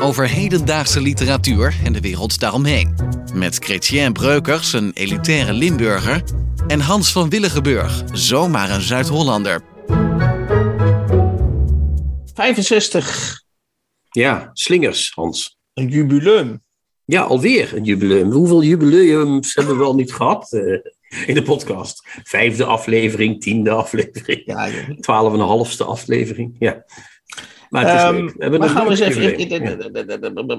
Over 0.00 0.28
hedendaagse 0.28 1.00
literatuur 1.00 1.74
en 1.84 1.92
de 1.92 2.00
wereld 2.00 2.40
daaromheen. 2.40 2.94
Met 3.34 3.56
Chrétien 3.56 4.12
Breukers, 4.12 4.72
een 4.72 4.90
elitaire 4.94 5.52
Limburger. 5.52 6.22
En 6.66 6.80
Hans 6.80 7.12
van 7.12 7.28
Willigenburg, 7.28 8.02
zomaar 8.12 8.70
een 8.70 8.80
Zuid-Hollander. 8.80 9.62
65, 12.34 13.40
Ja, 14.10 14.50
slingers, 14.52 15.12
Hans. 15.14 15.58
een 15.74 15.88
jubileum. 15.88 16.62
Ja, 17.04 17.22
alweer 17.22 17.76
een 17.76 17.84
jubileum. 17.84 18.30
Hoeveel 18.30 18.62
jubileums 18.62 19.54
hebben 19.54 19.78
we 19.78 19.84
al 19.84 19.94
niet 19.94 20.12
gehad 20.12 20.52
eh, 20.52 20.62
in 21.26 21.34
de 21.34 21.42
podcast? 21.42 22.06
Vijfde 22.22 22.64
aflevering, 22.64 23.40
tiende 23.40 23.70
aflevering, 23.70 24.42
Ja, 24.44 24.68
joh. 24.70 24.98
twaalf 25.00 25.32
en 25.32 25.40
een 25.40 25.46
halfste 25.46 25.84
aflevering. 25.84 26.56
Ja. 26.58 26.84
Maar 27.70 27.84
het 27.86 27.94
is 27.94 28.02
Ehm, 28.02 28.14
leuk. 28.14 28.32
We 28.36 28.42
hebben 28.42 28.60
maar 28.60 28.68
gaan 28.68 28.84
we 28.84 28.90
eens 28.90 29.00
even. 29.00 29.48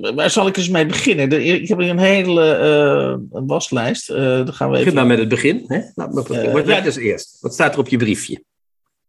Ja. 0.01 0.13
Waar 0.13 0.29
zal 0.29 0.47
ik 0.47 0.57
eens 0.57 0.69
mee 0.69 0.85
beginnen? 0.85 1.45
Ik 1.45 1.67
heb 1.67 1.79
hier 1.79 1.89
een 1.89 1.97
hele 1.99 2.43
eh, 2.51 3.15
waslijst. 3.47 4.09
Eh 4.09 4.17
dan 4.17 4.53
gaan 4.53 4.67
we 4.69 4.73
Begin 4.77 4.79
even. 4.79 4.93
maar 4.93 5.05
met 5.07 5.17
het 5.19 5.29
begin. 5.29 5.63
Hè? 5.67 5.79
Beginnen. 6.13 6.45
Eh, 6.45 6.53
Wat 6.53 6.67
ja. 6.67 6.81
dus 6.81 6.95
eerst? 6.95 7.37
Wat 7.41 7.53
staat 7.53 7.73
er 7.73 7.79
op 7.79 7.87
je 7.87 7.97
briefje? 7.97 8.43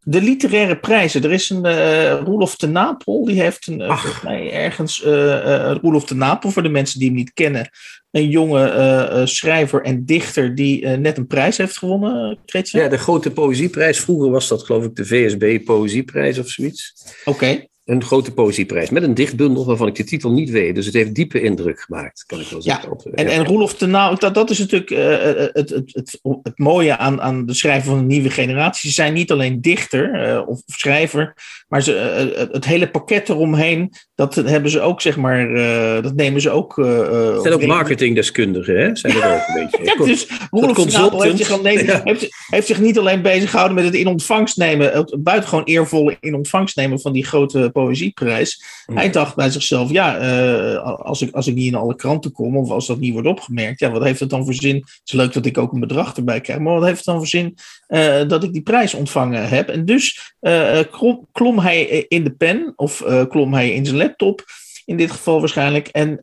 De 0.05 0.21
literaire 0.23 0.77
prijzen. 0.79 1.25
Er 1.25 1.33
is 1.33 1.51
een 1.51 1.65
eh 1.65 2.21
Roelof 2.25 2.57
de 2.57 2.67
Napel. 2.67 3.25
Die 3.25 3.43
heeft 3.43 3.67
een, 3.67 3.81
volgens 3.87 4.23
mij 4.23 4.53
ergens. 4.53 5.03
eh, 5.03 5.75
Roelof 5.83 6.05
de 6.05 6.15
Napel, 6.15 6.51
voor 6.51 6.63
de 6.63 6.69
mensen 6.69 6.99
die 6.99 7.09
hem 7.09 7.17
niet 7.17 7.33
kennen. 7.33 7.71
Een 8.11 8.29
jonge 8.29 9.23
schrijver 9.25 9.83
en 9.83 10.05
dichter 10.05 10.55
die 10.55 10.87
net 10.87 11.19
een 11.19 11.27
prijs 11.27 11.57
heeft 11.57 11.79
gewonnen, 11.79 12.39
Kretje. 12.47 12.79
Ja, 12.79 12.89
de 12.89 12.99
grote 12.99 13.31
poëzieprijs. 13.31 14.01
Vroeger 14.01 14.31
was 14.31 14.49
dat 14.49 14.63
geloof 14.63 14.85
ik 14.85 14.95
de 14.97 15.05
VSB 15.07 15.65
Poëzieprijs 15.65 16.39
of 16.39 16.49
zoiets. 16.49 16.95
Oké. 17.25 17.67
Een 17.85 18.05
grote 18.05 18.33
poëzieprijs 18.33 18.91
met 18.91 19.03
een 19.03 19.15
dichtbundel 19.15 19.67
waarvan 19.67 19.87
ik 19.87 19.95
de 19.95 20.05
titel 20.05 20.33
niet 20.33 20.51
weet. 20.51 20.75
Dus 20.75 20.87
het 20.87 20.95
heeft 20.95 21.15
diepe 21.15 21.41
indruk 21.41 21.81
gemaakt, 21.81 22.25
kan 22.27 22.41
ik 22.41 22.47
wel 22.49 22.61
Ja, 22.63 22.81
zeggen. 22.81 23.13
Eh, 23.13 23.25
En, 23.25 23.31
ja. 23.31 23.39
en 23.39 23.45
Roelof 23.47 23.75
de 23.75 23.87
Napel, 23.87 24.19
dat, 24.19 24.35
dat 24.35 24.51
is 24.51 24.59
natuurlijk 24.59 24.91
eh, 24.91 25.31
eh, 25.31 25.37
het, 25.53 25.71
het, 25.71 25.83
het, 25.93 26.19
het 26.43 26.59
mooie 26.59 26.97
aan, 26.97 27.21
aan 27.21 27.47
de 27.47 27.55
schrijver 27.55 27.91
van 27.91 27.99
een 27.99 28.07
nieuwe 28.07 28.31
generatie. 28.31 28.89
Ze 28.89 28.95
zijn 28.95 29.13
niet 29.13 29.31
alleen 29.31 29.61
dichter 29.61 30.15
eh, 30.15 30.49
of, 30.49 30.63
schrijver, 30.67 31.35
maar 31.69 31.83
ze, 31.83 31.95
eh, 31.97 32.49
het, 32.53 32.65
hele 32.65 32.91
pakket 32.91 33.29
eromheen, 33.29 33.93
dat 34.15 34.35
hebben 34.35 34.71
ze 34.71 34.81
ook, 34.81 35.01
zeg 35.01 35.17
maar, 35.17 35.55
eh, 35.55 36.03
dat 36.03 36.15
nemen 36.15 36.41
ze 36.41 36.51
ook. 36.51 36.79
eh, 36.79 37.01
eh, 37.01 37.33
Het 37.33 37.43
zijn 37.43 37.55
ook 37.55 37.67
marketingdeskundigen, 37.67 38.77
hè? 38.81 38.97
Zijn 38.97 39.17
er 39.17 39.35
ook 39.35 39.43
een 39.49 39.55
beetje. 39.71 39.85
Ja, 39.85 40.05
dus 40.05 40.27
Roelof 40.51 40.77
de 40.77 41.17
heeft 41.23 41.37
zich, 41.39 41.51
alleen, 41.51 41.85
Ja. 41.85 42.01
heeft, 42.05 42.29
heeft 42.51 42.67
zich 42.67 42.81
niet 42.81 42.99
alleen 42.99 43.23
bezig 43.23 43.51
gehouden 43.51 43.77
met 43.77 43.85
het 43.85 43.95
in 43.95 44.07
ontvangst 44.07 44.57
nemen, 44.57 44.93
het 44.93 45.17
buitengewoon 45.19 45.65
eervolle 45.65 46.17
in 46.21 46.35
ontvangst 46.35 46.77
nemen 46.77 47.01
van 47.01 47.13
die 47.13 47.25
grote 47.25 47.71
poëzieprijs. 47.73 48.65
Hij 48.95 49.11
dacht 49.11 49.37
bij 49.37 49.51
zichzelf, 49.51 49.91
ja, 49.91 50.19
eh, 50.19 50.83
als, 50.83 51.23
ik, 51.23 51.35
als 51.35 51.47
ik 51.47 51.55
niet 51.55 51.67
in 51.67 51.75
alle 51.75 51.97
kranten 51.97 52.33
kom 52.33 52.57
of 52.57 52.71
als 52.71 52.87
dat 52.87 52.99
niet 52.99 53.13
wordt 53.13 53.29
opgemerkt, 53.29 53.81
ja, 53.81 53.91
wat 53.91 54.03
heeft 54.03 54.21
het 54.21 54.31
dan 54.31 54.45
voor 54.45 54.55
zin? 54.55 54.77
Het 54.77 55.01
is 55.05 55.13
leuk 55.13 55.33
dat 55.33 55.47
ik 55.47 55.59
ook 55.59 55.73
een 55.73 55.81
bedrag 55.81 56.17
erbij 56.17 56.41
krijg, 56.41 56.59
maar 56.59 56.75
wat 56.75 56.85
heeft 56.85 56.97
het 56.97 57.05
dan 57.05 57.17
voor 57.17 57.27
zin 57.27 57.57
eh, 57.87 58.29
dat 58.29 58.45
ik 58.45 58.53
die 58.53 58.63
prijs 58.63 58.95
ontvangen 58.95 59.49
heb? 59.49 59.69
En 59.69 59.85
dus 59.85 60.35
eh, 60.41 60.81
klom, 60.91 61.29
klom 61.33 61.59
hij 61.59 61.85
in 62.09 62.25
de 62.25 62.35
pen 62.35 62.73
of 62.77 63.05
klom 63.29 63.55
hij 63.55 63.73
in 63.73 63.85
zijn 63.85 63.97
laptop, 63.97 64.45
in 64.85 64.97
dit 64.97 65.11
geval 65.11 65.41
waarschijnlijk, 65.41 65.89
en 65.89 66.19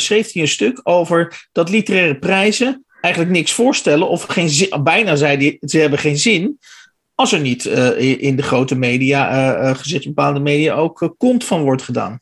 schreef 0.00 0.32
hij 0.32 0.42
een 0.42 0.48
stuk 0.48 0.80
over 0.82 1.46
dat 1.52 1.70
literaire 1.70 2.18
prijzen 2.18 2.84
eigenlijk 3.00 3.34
niks 3.34 3.52
voorstellen 3.52 4.08
of 4.08 4.22
geen 4.22 4.48
zin, 4.48 4.82
bijna 4.82 5.16
zei 5.16 5.36
hij, 5.36 5.68
ze 5.68 5.78
hebben 5.78 5.98
geen 5.98 6.18
zin. 6.18 6.58
Als 7.18 7.32
er 7.32 7.40
niet 7.40 7.66
eh, 7.66 8.22
in 8.22 8.36
de 8.36 8.42
grote 8.42 8.74
media, 8.74 9.30
eh, 9.30 9.70
eh, 9.70 9.76
gezet 9.76 10.04
bepaalde 10.04 10.40
media, 10.40 10.74
ook 10.74 11.14
kont 11.16 11.44
van 11.44 11.62
wordt 11.62 11.82
gedaan. 11.82 12.20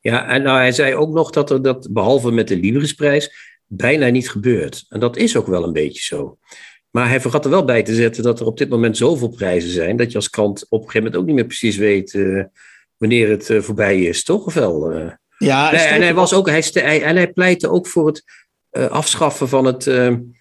Ja, 0.00 0.26
en 0.28 0.42
nou, 0.42 0.58
hij 0.58 0.72
zei 0.72 0.94
ook 0.94 1.12
nog 1.12 1.30
dat 1.30 1.50
er 1.50 1.62
dat, 1.62 1.88
behalve 1.90 2.30
met 2.30 2.48
de 2.48 2.56
Librisprijs, 2.56 3.30
bijna 3.66 4.08
niet 4.08 4.30
gebeurt. 4.30 4.84
En 4.88 5.00
dat 5.00 5.16
is 5.16 5.36
ook 5.36 5.46
wel 5.46 5.64
een 5.64 5.72
beetje 5.72 6.02
zo. 6.02 6.38
Maar 6.90 7.08
hij 7.08 7.20
vergat 7.20 7.44
er 7.44 7.50
wel 7.50 7.64
bij 7.64 7.82
te 7.82 7.94
zetten 7.94 8.22
dat 8.22 8.40
er 8.40 8.46
op 8.46 8.58
dit 8.58 8.68
moment 8.68 8.96
zoveel 8.96 9.28
prijzen 9.28 9.70
zijn, 9.70 9.96
dat 9.96 10.10
je 10.10 10.16
als 10.16 10.30
krant 10.30 10.66
op 10.68 10.80
een 10.80 10.86
gegeven 10.86 11.02
moment 11.02 11.16
ook 11.20 11.26
niet 11.26 11.34
meer 11.34 11.46
precies 11.46 11.76
weet 11.76 12.18
wanneer 12.96 13.28
het 13.28 13.50
voorbij 13.58 14.02
is, 14.02 14.24
toch? 14.24 14.46
Of 14.46 14.54
wel? 14.54 14.92
Ja, 15.38 15.70
Nee, 15.70 15.80
en 15.80 16.02
hij, 16.02 16.14
was 16.14 16.32
ook, 16.32 16.50
hij, 16.50 17.02
en 17.02 17.16
hij 17.16 17.32
pleitte 17.32 17.70
ook 17.70 17.86
voor 17.86 18.06
het 18.06 18.24
eh, 18.74 18.86
afschaffen 18.86 19.48
van 19.48 19.64
het 19.64 19.84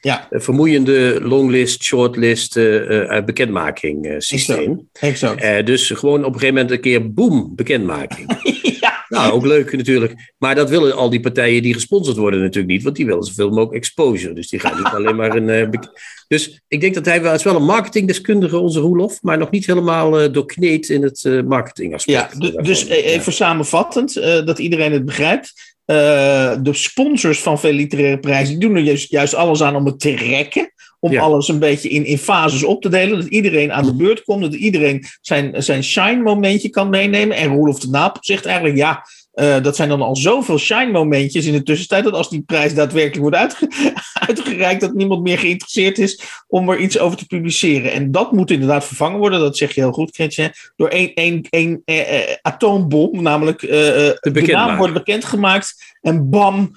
Ja. 0.01 0.27
eh, 0.29 0.39
vermoeiende 0.39 1.19
longlist, 1.21 1.83
shortlist, 1.83 2.57
eh, 2.57 3.23
bekendmaking 3.25 4.15
systeem. 4.17 4.89
Exact. 4.99 5.65
Dus 5.65 5.89
gewoon 5.89 6.19
op 6.19 6.33
een 6.33 6.39
gegeven 6.39 6.53
moment 6.53 6.71
een 6.71 6.81
keer 6.81 7.13
boem, 7.13 7.51
bekendmaking. 7.55 8.37
ja, 8.79 9.05
nou, 9.09 9.31
ook 9.31 9.45
leuk 9.45 9.77
natuurlijk. 9.77 10.33
Maar 10.37 10.55
dat 10.55 10.69
willen 10.69 10.95
al 10.95 11.09
die 11.09 11.19
partijen 11.19 11.61
die 11.61 11.73
gesponsord 11.73 12.17
worden 12.17 12.39
natuurlijk 12.39 12.73
niet, 12.73 12.83
want 12.83 12.95
die 12.95 13.05
willen 13.05 13.23
zoveel 13.23 13.49
mogelijk 13.49 13.73
exposure. 13.73 14.33
Dus 14.33 14.49
die 14.49 14.59
gaan 14.59 14.77
niet 14.77 14.93
alleen 14.97 15.15
maar 15.15 15.35
een. 15.35 15.79
dus 16.27 16.61
ik 16.67 16.81
denk 16.81 16.93
dat 16.93 17.05
hij 17.05 17.21
wel, 17.21 17.33
is 17.33 17.43
wel 17.43 17.55
een 17.55 17.65
marketingdeskundige, 17.65 18.57
onze 18.57 18.79
Roelof, 18.79 19.21
maar 19.21 19.37
nog 19.37 19.49
niet 19.51 19.65
helemaal 19.65 20.31
doorkneed 20.31 20.89
in 20.89 21.03
het 21.03 21.43
marketingaspect. 21.47 22.33
ja 22.33 22.39
daarvan. 22.39 22.63
dus 22.63 22.87
eh, 22.87 23.05
even 23.05 23.33
samenvattend, 23.33 24.13
dat 24.45 24.59
iedereen 24.59 24.91
het 24.91 25.05
begrijpt. 25.05 25.72
Eh, 25.85 26.53
de 26.61 26.73
sponsors 26.73 27.39
van 27.39 27.59
veel 27.59 27.71
literaire 27.73 28.19
prijzen 28.19 28.59
die 28.59 28.67
doen 28.67 28.77
er 28.77 28.83
juist, 28.83 29.09
juist 29.09 29.33
alles 29.35 29.63
aan 29.63 29.75
om 29.75 29.85
het 29.85 29.99
te 29.99 30.15
rekken. 30.15 30.71
Om 30.99 31.11
Ja. 31.11 31.21
alles 31.21 31.47
een 31.47 31.59
beetje 31.59 31.89
in, 31.89 32.05
in 32.05 32.17
fases 32.17 32.63
op 32.63 32.81
te 32.81 32.89
delen. 32.89 33.19
Dat 33.19 33.29
iedereen 33.29 33.71
aan 33.71 33.85
de 33.85 33.95
beurt 33.95 34.23
komt. 34.23 34.41
Dat 34.41 34.53
iedereen 34.53 35.05
zijn, 35.21 35.63
zijn 35.63 35.83
shine 35.83 36.21
momentje 36.21 36.69
kan 36.69 36.89
meenemen. 36.89 37.37
En 37.37 37.53
Roelof 37.53 37.79
de 37.79 37.89
Napel 37.89 38.23
zegt 38.23 38.45
eigenlijk 38.45 38.77
ja. 38.77 39.05
Eh, 39.33 39.61
dat 39.61 39.75
zijn 39.75 39.89
dan 39.89 40.01
al 40.01 40.15
zoveel 40.15 40.57
shine 40.57 40.91
momentjes 40.91 41.45
in 41.45 41.53
de 41.53 41.63
tussentijd. 41.63 42.03
Dat 42.03 42.13
als 42.13 42.29
die 42.29 42.41
prijs 42.41 42.73
daadwerkelijk 42.73 43.21
wordt 43.21 43.35
uitge- 43.35 43.93
uitgereikt. 44.27 44.81
Dat 44.81 44.93
niemand 44.93 45.21
meer 45.21 45.37
geïnteresseerd 45.37 45.97
is 45.97 46.23
om 46.47 46.69
er 46.69 46.79
iets 46.79 46.99
over 46.99 47.17
te 47.17 47.25
publiceren. 47.25 47.91
En 47.91 48.11
dat 48.11 48.31
moet 48.31 48.51
inderdaad 48.51 48.85
vervangen 48.85 49.19
worden. 49.19 49.39
Dat 49.39 49.57
zeg 49.57 49.75
je 49.75 49.81
heel 49.81 49.91
goed, 49.91 50.11
Kretje. 50.11 50.53
Door 50.75 50.87
één, 50.87 51.13
één, 51.13 51.47
één 51.49 51.81
eh, 51.85 51.99
eh, 51.99 52.35
atoombom. 52.41 53.21
Namelijk 53.21 53.59
de 53.59 54.43
naam 54.45 54.77
wordt 54.77 54.93
bekendgemaakt. 54.93 55.95
En 56.01 56.29
bam, 56.29 56.71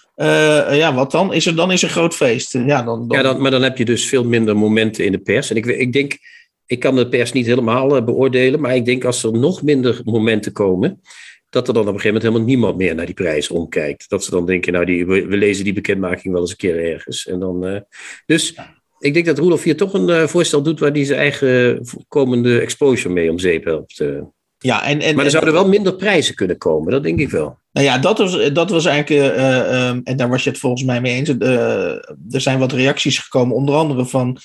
ja, 0.70 0.94
wat 0.94 1.10
dan? 1.10 1.32
Is 1.32 1.46
er, 1.46 1.56
dan 1.56 1.72
is 1.72 1.82
er 1.82 1.88
groot 1.88 2.14
feest. 2.14 2.52
Ja, 2.52 2.82
dan, 2.82 3.08
dan, 3.08 3.16
Ja, 3.16 3.22
dan, 3.22 3.40
maar 3.40 3.50
dan 3.50 3.62
heb 3.62 3.78
je 3.78 3.84
dus 3.84 4.06
veel 4.06 4.24
minder 4.24 4.56
momenten 4.56 5.04
in 5.04 5.12
de 5.12 5.18
pers. 5.18 5.50
En 5.50 5.56
ik, 5.56 5.66
ik 5.66 5.92
denk, 5.92 6.18
ik 6.66 6.80
kan 6.80 6.96
de 6.96 7.08
pers 7.08 7.32
niet 7.32 7.46
helemaal 7.46 8.04
beoordelen, 8.04 8.60
maar 8.60 8.74
ik 8.74 8.84
denk 8.84 9.04
als 9.04 9.22
er 9.24 9.32
nog 9.32 9.62
minder 9.62 10.00
momenten 10.04 10.52
komen, 10.52 11.00
dat 11.50 11.68
er 11.68 11.74
dan 11.74 11.82
op 11.88 11.94
een 11.94 12.00
gegeven 12.00 12.14
moment 12.14 12.22
helemaal 12.22 12.46
niemand 12.54 12.76
meer 12.76 12.94
naar 12.94 13.06
die 13.06 13.14
prijs 13.14 13.48
omkijkt. 13.50 14.08
Dat 14.08 14.24
ze 14.24 14.30
dan 14.30 14.46
denken, 14.46 14.72
nou, 14.72 14.84
die, 14.84 15.06
we, 15.06 15.26
we 15.26 15.36
lezen 15.36 15.64
die 15.64 15.72
bekendmaking 15.72 16.32
wel 16.32 16.42
eens 16.42 16.50
een 16.50 16.56
keer 16.56 16.92
ergens. 16.92 17.26
En 17.26 17.38
dan, 17.38 17.66
eh, 17.66 17.80
dus 18.26 18.54
ik 18.98 19.14
denk 19.14 19.26
dat 19.26 19.38
Roelof 19.38 19.62
hier 19.62 19.76
toch 19.76 19.92
een 19.94 20.08
eh, 20.10 20.26
voorstel 20.26 20.62
doet 20.62 20.80
waar 20.80 20.90
hij 20.92 21.04
zijn 21.04 21.18
eigen 21.18 21.80
komende 22.08 22.60
exposure 22.60 23.14
mee 23.14 23.30
om 23.30 23.38
zeep 23.38 23.64
helpt. 23.64 24.00
eh. 24.00 24.08
ja, 24.58 24.84
en, 24.86 25.00
en, 25.00 25.08
Maar 25.14 25.18
er 25.18 25.24
en- 25.24 25.30
zouden 25.30 25.52
wel 25.54 25.68
minder 25.68 25.94
prijzen 25.94 26.34
kunnen 26.34 26.58
komen, 26.58 26.90
dat 26.92 27.02
denk 27.02 27.20
ik 27.20 27.30
wel. 27.30 27.58
Nou 27.72 27.86
ja, 27.86 27.98
dat 27.98 28.18
was, 28.18 28.52
dat 28.52 28.70
was 28.70 28.84
eigenlijk, 28.84 29.34
ehm, 29.36 30.00
en 30.04 30.16
daar 30.16 30.28
was 30.28 30.44
je 30.44 30.50
het 30.50 30.58
volgens 30.58 30.84
mij 30.84 31.00
mee 31.00 31.14
eens. 31.14 31.28
er 32.30 32.40
zijn 32.40 32.58
wat 32.58 32.72
reacties 32.72 33.18
gekomen, 33.18 33.56
onder 33.56 33.74
andere 33.74 34.06
van 34.06 34.38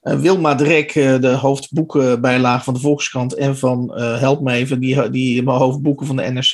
Wilma 0.00 0.54
Drek, 0.54 0.94
eh, 0.94 1.20
de 1.20 1.28
hoofdboekenbijlage 1.28 2.64
van 2.64 2.74
de 2.74 2.80
Volkskrant, 2.80 3.34
en 3.34 3.56
van, 3.56 3.94
eh, 3.94 4.18
help 4.18 4.40
me 4.40 4.52
even, 4.52 4.80
die, 4.80 5.10
die 5.10 5.50
hoofdboeken 5.50 6.06
van 6.06 6.16
de 6.16 6.22
NRC. 6.22 6.52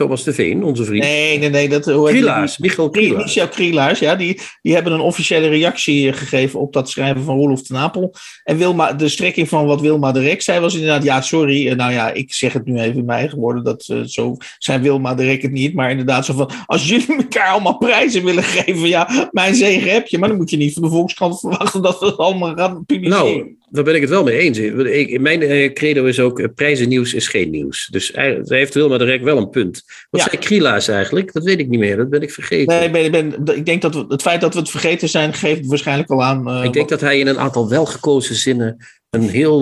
Eh, 0.00 0.06
Thomas 0.06 0.24
de 0.24 0.32
Veen, 0.32 0.64
onze 0.64 0.84
vriend. 0.84 1.02
Nee, 1.04 1.38
nee, 1.38 1.48
nee. 1.50 1.68
Dat, 1.68 1.84
hoe 1.84 2.08
Krielaars, 2.08 2.10
Krielaars. 2.10 2.58
Michel 2.58 3.48
Krielaars, 3.48 3.98
ja. 3.98 4.14
Die, 4.16 4.40
die 4.62 4.74
hebben 4.74 4.92
een 4.92 5.00
officiële 5.00 5.48
reactie 5.48 6.12
gegeven 6.12 6.60
op 6.60 6.72
dat 6.72 6.90
schrijven 6.90 7.22
van 7.22 7.36
Roelof 7.36 7.62
de 7.62 7.74
Napel. 7.74 8.14
En 8.44 8.56
Wilma, 8.56 8.92
de 8.92 9.08
strekking 9.08 9.48
van 9.48 9.66
wat 9.66 9.80
Wilma 9.80 10.12
de 10.12 10.20
Rek 10.20 10.42
zei 10.42 10.60
was 10.60 10.74
inderdaad, 10.74 11.02
ja, 11.02 11.20
sorry. 11.20 11.68
eh, 11.68 11.76
Nou 11.76 11.92
ja, 11.92 12.12
ik 12.12 12.32
zeg 12.32 12.52
het 12.52 12.64
nu 12.66 12.78
even 12.78 12.98
in 12.98 13.04
mijn 13.04 13.18
eigen 13.18 13.38
woorden. 13.38 13.64
Dat, 13.64 13.84
eh, 13.88 14.00
zo 14.04 14.36
zijn 14.58 14.82
Wilma 14.82 15.14
de 15.14 15.24
Rek 15.24 15.42
het 15.42 15.52
niet. 15.52 15.74
Maar 15.74 15.90
inderdaad 15.90 16.24
zo 16.24 16.34
van, 16.34 16.50
als 16.66 16.88
jullie 16.88 17.16
elkaar 17.16 17.48
allemaal 17.48 17.78
prijzen 17.78 18.24
willen 18.24 18.42
geven, 18.42 18.88
ja, 18.88 19.28
mijn 19.30 19.54
zegen 19.54 19.92
heb 19.92 20.06
je. 20.06 20.18
Maar 20.18 20.28
dan 20.28 20.38
moet 20.38 20.50
je 20.50 20.56
niet 20.56 20.72
van 20.72 20.82
de 20.82 20.88
Volkskrant 20.88 21.40
verwachten 21.40 21.82
dat 21.82 22.00
we 22.00 22.06
het 22.06 22.16
allemaal 22.16 22.54
gaan 22.54 22.84
publiceren. 22.86 23.26
Nou, 23.36 23.56
daar 23.70 23.84
ben 23.84 23.94
ik 23.94 24.00
het 24.00 24.10
wel 24.10 24.22
mee 24.24 24.38
eens. 24.38 24.58
Ik, 24.58 25.20
mijn 25.20 25.42
eh, 25.42 25.72
credo 25.72 26.04
is 26.04 26.20
ook, 26.20 26.40
eh, 26.40 26.46
prijzennieuws 26.54 27.14
is 27.14 27.28
geen 27.28 27.50
nieuws. 27.50 27.88
Dus 27.90 28.10
daar 28.12 28.40
heeft 28.44 28.74
Wilma 28.74 28.98
de 28.98 29.04
Rek 29.04 29.22
wel 29.22 29.36
een 29.38 29.50
punt. 29.50 29.82
Wat 30.10 30.20
Ja. 30.20 30.28
zei 30.30 30.42
Krielaars 30.42 30.88
eigenlijk? 30.88 31.32
Dat 31.32 31.44
weet 31.44 31.58
ik 31.58 31.68
niet 31.68 31.80
meer, 31.80 31.96
dat 31.96 32.10
ben 32.10 32.22
ik 32.22 32.30
vergeten. 32.32 32.74
Nee, 32.76 32.86
ik, 32.86 32.92
ben, 32.92 33.04
ik, 33.04 33.10
ben, 33.44 33.56
ik 33.56 33.66
denk 33.66 33.82
dat 33.82 33.94
we- 33.94 34.04
het 34.08 34.22
feit 34.22 34.40
dat 34.40 34.54
we 34.54 34.60
het 34.60 34.70
vergeten 34.70 35.08
zijn, 35.08 35.32
geeft 35.34 35.66
waarschijnlijk 35.66 36.10
al 36.10 36.22
aan. 36.24 36.48
eh, 36.48 36.64
ik 36.64 36.72
denk 36.72 36.88
dat 36.88 37.00
hij 37.00 37.18
in 37.18 37.26
een 37.26 37.38
aantal 37.38 37.68
welgekozen 37.68 38.34
zinnen 38.34 38.76
een 39.10 39.28
heel 39.28 39.60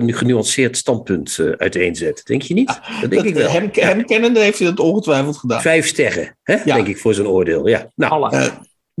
nu 0.00 0.16
genuanceerd 0.16 0.76
standpunt 0.76 1.38
uiteenzet. 1.56 2.20
Denk 2.24 2.42
je 2.42 2.54
niet? 2.54 2.66
dat 3.00 3.10
denk 3.10 3.12
dat- 3.14 3.24
ik 3.24 3.34
wel. 3.34 3.50
Hem, 3.50 3.68
Ja. 3.72 3.86
hem 3.86 4.04
kennende 4.06 4.40
heeft 4.40 4.58
hij 4.58 4.68
dat 4.68 4.80
ongetwijfeld 4.80 5.36
gedaan. 5.36 5.60
Vijf 5.60 5.86
sterren, 5.86 6.36
hè? 6.42 6.56
Denk 6.64 6.86
ik, 6.86 6.98
voor 6.98 7.14
zijn 7.14 7.26
oordeel. 7.26 7.68
Ja. 7.68 7.90
Nou, 7.94 8.50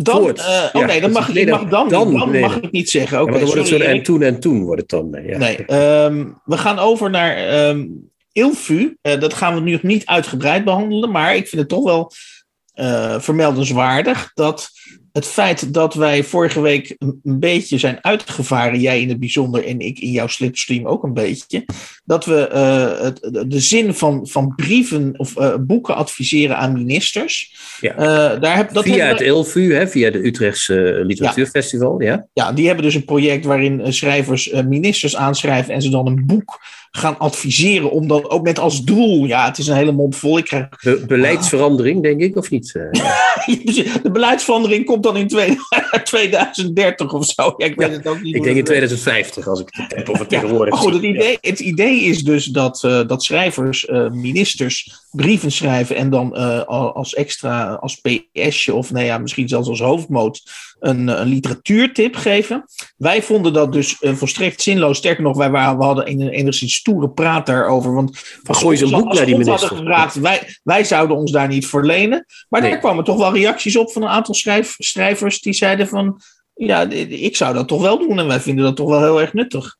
dan, 0.02 0.16
Voort. 0.20 0.38
eh, 0.38 0.44
oh 0.72 0.80
Ja, 0.80 0.86
nee, 0.86 1.00
dan 1.00 1.12
dat 1.12 1.20
mag, 1.20 1.36
ik, 1.36 1.48
mag 1.50 1.60
dan, 1.68 1.88
dan- 1.88 2.14
dan, 2.18 2.30
nee, 2.30 2.40
mag 2.40 2.56
ik 2.60 2.70
niet 2.70 2.90
zeggen. 2.90 3.16
ja, 3.16 3.22
Oké, 3.22 3.30
maar 3.30 3.40
dan 3.40 3.48
wordt 3.48 3.70
het 3.70 3.80
en 3.80 4.02
toen 4.02 4.22
en 4.22 4.40
toen 4.40 4.62
wordt 4.62 4.80
het 4.80 4.90
dan. 4.90 5.18
Ja. 5.26 5.38
Nee, 5.38 5.64
ehm, 5.66 6.26
we 6.44 6.56
gaan 6.58 6.78
over 6.78 7.10
naar 7.10 7.36
ehm 7.36 7.86
Ilfu. 8.32 8.96
Eh, 9.02 9.20
dat 9.20 9.34
gaan 9.34 9.54
we 9.54 9.60
nu 9.60 9.72
nog 9.72 9.82
niet 9.82 10.06
uitgebreid 10.06 10.64
behandelen, 10.64 11.10
maar 11.10 11.36
ik 11.36 11.48
vind 11.48 11.60
het 11.60 11.70
toch 11.70 11.84
wel 11.84 12.12
eh, 12.74 13.20
vermeldenswaardig 13.20 14.30
dat 14.34 14.70
het 15.12 15.26
feit 15.26 15.74
dat 15.74 15.94
wij 15.94 16.24
vorige 16.24 16.60
week 16.60 16.96
een, 16.98 17.20
beetje 17.22 17.78
zijn 17.78 17.98
uitgevaren, 18.00 18.80
jij 18.80 19.00
in 19.00 19.08
het 19.08 19.18
bijzonder 19.18 19.66
en 19.66 19.80
ik 19.80 19.98
in 19.98 20.10
jouw 20.10 20.26
slipstream 20.26 20.86
ook 20.86 21.02
een 21.02 21.14
beetje, 21.14 21.64
dat 22.04 22.24
we 22.24 22.48
eh, 22.48 23.00
het, 23.00 23.50
de, 23.50 23.60
zin 23.60 23.94
van, 23.94 24.26
van 24.28 24.54
brieven 24.56 25.14
of 25.16 25.36
eh, 25.36 25.54
boeken 25.60 25.94
adviseren 25.94 26.56
aan 26.56 26.72
ministers. 26.72 27.54
Ja. 27.80 27.94
Eh, 27.94 28.40
daar 28.40 28.56
heb, 28.56 28.72
dat 28.72 28.84
via 28.84 29.06
het 29.06 29.18
wij- 29.18 29.26
ILFU, 29.28 29.74
hè, 29.74 29.88
via 29.88 30.10
de 30.10 30.26
Utrechtse 30.26 31.00
Literatuurfestival. 31.04 32.02
Ja. 32.02 32.26
ja, 32.32 32.52
die 32.52 32.66
hebben 32.66 32.84
dus 32.84 32.94
een 32.94 33.04
project 33.04 33.44
waarin 33.44 33.92
schrijvers 33.92 34.52
ministers 34.68 35.16
aanschrijven 35.16 35.74
en 35.74 35.82
ze 35.82 35.90
dan 35.90 36.06
een 36.06 36.26
boek 36.26 36.60
gaan 36.90 37.18
adviseren. 37.18 37.90
Om 37.90 38.08
dan 38.08 38.30
ook 38.30 38.42
met 38.42 38.58
als 38.58 38.84
doel, 38.84 39.26
ja, 39.26 39.44
het 39.46 39.58
is 39.58 39.66
een 39.66 39.76
hele 39.76 39.92
mond 39.92 40.16
vol. 40.16 40.38
Ik 40.38 40.44
krijg, 40.44 40.68
Be- 40.82 41.04
beleidsverandering, 41.06 42.02
denk 42.02 42.20
ik, 42.20 42.36
of 42.36 42.50
niet? 42.50 42.72
De 44.02 44.10
beleidsverandering 44.12 44.79
komt 44.84 45.02
dan 45.02 45.16
in 45.16 45.28
twee- 45.28 45.56
2030 46.04 47.12
of 47.12 47.24
zo. 47.26 47.54
Ja, 47.56 47.66
ik 47.66 47.74
weet 47.76 47.88
Ja, 47.88 47.94
het 47.96 48.06
ook 48.06 48.20
niet. 48.22 48.34
ik 48.34 48.36
hoe 48.36 48.46
denk 48.46 48.56
in 48.58 48.64
dat 48.64 48.74
werkt. 48.74 48.92
2050, 48.92 49.46
als 49.48 49.60
ik 49.60 49.68
het 49.70 49.94
heb 49.96 50.08
over 50.08 50.26
tegenwoordig. 50.26 50.74
maar 50.74 50.82
goed, 50.82 50.92
het 50.94 51.02
idee, 51.02 51.38
het 51.40 51.60
idee 51.60 52.00
is 52.00 52.22
dus 52.24 52.44
dat, 52.44 52.84
eh, 52.84 53.06
dat 53.06 53.22
schrijvers, 53.24 53.86
eh, 53.86 54.10
ministers, 54.10 55.00
brieven 55.10 55.52
schrijven 55.52 55.96
en 55.96 56.10
dan 56.10 56.36
eh, 56.36 56.62
al- 56.62 56.94
als 56.94 57.14
extra, 57.14 57.72
als 57.74 58.00
PSje 58.32 58.74
of 58.74 58.90
nou 58.92 59.04
ja, 59.04 59.18
misschien 59.18 59.48
zelfs 59.48 59.68
als 59.68 59.80
hoofdmoot 59.80 60.42
een, 60.78 61.08
eh, 61.08 61.18
een 61.20 61.26
literatuurtip 61.28 62.16
geven. 62.16 62.64
Wij 62.96 63.22
vonden 63.22 63.52
dat 63.52 63.72
dus 63.72 63.98
eh, 63.98 64.12
volstrekt 64.14 64.62
zinloos. 64.62 64.96
Sterker 64.98 65.22
nog, 65.22 65.36
wij 65.36 65.50
waren, 65.50 65.78
we 65.78 65.84
hadden 65.84 66.10
een 66.10 66.28
enigszins 66.28 66.74
stoere 66.74 67.10
praat 67.10 67.46
daarover. 67.46 67.94
Want 67.94 68.18
Van 68.42 68.54
gooi 68.54 68.76
ze 68.76 68.84
een 68.84 68.90
boek 68.90 69.12
naar 69.12 69.26
die 69.26 69.36
minister. 69.36 70.22
wij, 70.22 70.58
wij 70.62 70.84
zouden 70.84 71.16
ons 71.16 71.32
daar 71.32 71.48
niet 71.48 71.66
voor 71.66 71.84
lenen. 71.86 72.26
Maar 72.48 72.60
Nee. 72.60 72.70
daar 72.70 72.80
kwamen 72.80 73.04
toch 73.04 73.16
wel 73.16 73.32
reacties 73.34 73.76
op 73.76 73.92
van 73.92 74.02
een 74.02 74.08
aantal 74.08 74.34
schrijf, 74.34 74.74
schrijvers 74.78 75.40
die 75.40 75.52
zeiden 75.52 75.88
van... 75.88 76.20
Ja, 76.66 76.90
ik 77.08 77.36
zou 77.36 77.54
dat 77.54 77.68
toch 77.68 77.82
wel 77.82 77.98
doen 77.98 78.18
en 78.18 78.26
wij 78.26 78.40
vinden 78.40 78.64
dat 78.64 78.76
toch 78.76 78.88
wel 78.88 79.00
heel 79.00 79.20
erg 79.20 79.32
nuttig. 79.32 79.76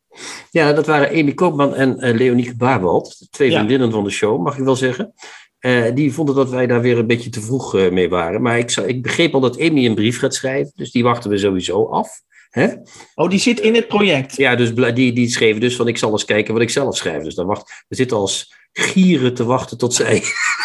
Ja, 0.51 0.73
dat 0.73 0.87
waren 0.87 1.09
Amy 1.09 1.35
Koopman 1.35 1.75
en 1.75 1.99
eh, 1.99 2.15
Leonieke 2.15 2.57
Barwald. 2.57 3.19
de 3.19 3.27
Twee 3.31 3.51
Ja. 3.51 3.55
vriendinnen 3.57 3.91
van 3.91 4.05
de 4.05 4.11
show, 4.11 4.43
mag 4.43 4.59
ik 4.59 4.65
wel 4.65 4.77
zeggen. 4.77 5.13
Eh, 5.59 5.95
die 5.95 6.13
vonden 6.13 6.35
dat 6.35 6.51
wij 6.51 6.67
daar 6.67 6.81
weer 6.81 6.99
een 6.99 7.07
beetje 7.07 7.31
te 7.31 7.41
vroeg 7.41 7.75
eh, 7.77 7.91
mee 7.91 8.09
waren. 8.09 8.43
Maar 8.43 8.59
ik, 8.59 8.71
zou, 8.71 8.87
ik 8.87 9.03
begreep 9.03 9.35
al 9.35 9.41
dat 9.41 9.61
Amy 9.61 9.87
een 9.87 9.95
brief 9.95 10.19
gaat 10.19 10.35
schrijven. 10.35 10.73
Dus 10.75 10.91
die 10.91 11.03
wachten 11.03 11.31
we 11.31 11.39
sowieso 11.39 11.87
af. 11.87 12.09
Hè? 12.51 12.69
Oh, 13.15 13.31
die 13.31 13.39
zit 13.39 13.61
in 13.61 13.75
het 13.75 13.89
project. 13.89 14.37
Ja, 14.37 14.57
dus 14.57 14.75
die, 14.95 15.13
die 15.13 15.29
schreven 15.29 15.61
dus 15.61 15.77
van 15.77 15.89
ik 15.89 15.99
zal 15.99 16.11
eens 16.13 16.25
kijken 16.25 16.53
wat 16.53 16.63
ik 16.63 16.71
zelf 16.71 16.97
schrijf. 16.97 17.23
Dus 17.23 17.35
dan 17.35 17.47
wacht, 17.47 17.85
we 17.89 17.97
zitten 17.97 18.17
als 18.17 18.59
gieren 18.73 19.35
te 19.35 19.45
wachten 19.45 19.79
tot 19.79 19.95
zij 19.95 20.23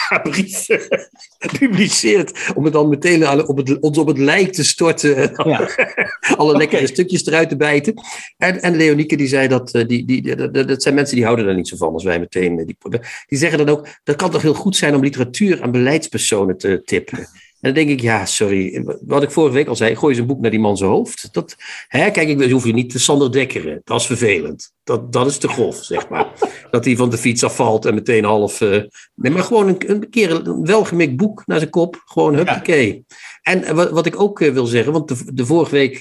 publiceert. 1.59 2.51
Om 2.55 2.63
het 2.63 2.73
dan 2.73 2.89
meteen 2.89 3.47
op 3.47 3.57
het, 3.57 3.79
ons 3.79 3.97
op 3.97 4.07
het 4.07 4.17
lijk 4.17 4.51
te 4.53 4.63
storten. 4.63 5.31
Ja. 5.49 5.69
alle 6.37 6.57
lekkere 6.57 6.87
stukjes 6.87 7.25
eruit 7.25 7.49
te 7.49 7.55
bijten. 7.57 7.93
En, 8.37 8.61
en 8.61 8.75
Leonieke 8.75 9.17
die 9.17 9.27
zei 9.27 9.47
dat, 9.47 9.71
eh, 9.71 9.87
die, 9.87 10.05
die, 10.05 10.35
dat 10.65 10.81
zijn 10.83 10.95
mensen 10.95 11.15
die 11.15 11.25
houden 11.25 11.45
daar 11.45 11.55
niet 11.55 11.67
zo 11.67 11.75
van 11.77 11.93
als 11.93 12.03
wij 12.03 12.19
meteen. 12.19 12.59
eh, 12.59 12.65
Die, 12.65 12.77
die 13.25 13.37
zeggen 13.37 13.65
dan 13.65 13.69
ook, 13.69 13.87
dat 14.03 14.15
kan 14.15 14.31
toch 14.31 14.41
heel 14.41 14.53
goed 14.53 14.75
zijn 14.75 14.95
om 14.95 15.01
literatuur 15.01 15.61
aan 15.61 15.71
beleidspersonen 15.71 16.57
te 16.57 16.81
tippen. 16.85 17.27
En 17.65 17.73
dan 17.73 17.85
denk 17.85 17.99
ik, 17.99 18.05
ja, 18.05 18.25
sorry. 18.25 18.83
Wat 19.05 19.23
ik 19.23 19.31
vorige 19.31 19.53
week 19.53 19.67
al 19.67 19.75
zei, 19.75 19.95
gooi 19.95 20.11
eens 20.11 20.21
een 20.21 20.27
boek 20.27 20.39
naar 20.39 20.51
die 20.51 20.59
man 20.59 20.77
zijn 20.77 20.89
hoofd. 20.89 21.33
Dat, 21.33 21.55
hè, 21.87 22.11
kijk, 22.11 22.27
ik 22.27 22.51
hoef 22.51 22.65
je 22.65 22.73
niet 22.73 22.89
te 22.89 22.99
Sander 22.99 23.31
Dekkeren. 23.31 23.81
Dat 23.83 23.99
is 23.99 24.05
vervelend. 24.05 24.73
Dat, 24.83 25.13
dat 25.13 25.27
is 25.27 25.37
te 25.37 25.47
grof, 25.47 25.83
zeg 25.83 26.09
maar. 26.09 26.27
dat 26.71 26.85
hij 26.85 26.95
van 26.95 27.09
de 27.09 27.17
fiets 27.17 27.43
afvalt 27.43 27.85
en 27.85 27.93
meteen 27.93 28.23
half... 28.23 28.61
eh, 28.61 28.81
nee, 29.15 29.31
maar 29.31 29.43
gewoon 29.43 29.67
een, 29.67 29.89
een 29.91 30.09
keer 30.09 30.31
een 30.31 30.65
welgemikt 30.65 31.15
boek 31.15 31.43
naar 31.45 31.59
zijn 31.59 31.69
kop. 31.69 32.01
Gewoon 32.05 32.35
huppakee. 32.35 33.05
En 33.41 33.63
eh, 33.63 33.73
wat, 33.73 33.89
wat 33.89 34.05
ik 34.05 34.19
ook 34.19 34.41
eh, 34.41 34.53
wil 34.53 34.65
zeggen, 34.65 34.93
want 34.93 35.07
de, 35.07 35.33
de 35.33 35.45
vorige 35.45 35.71
week 35.71 35.99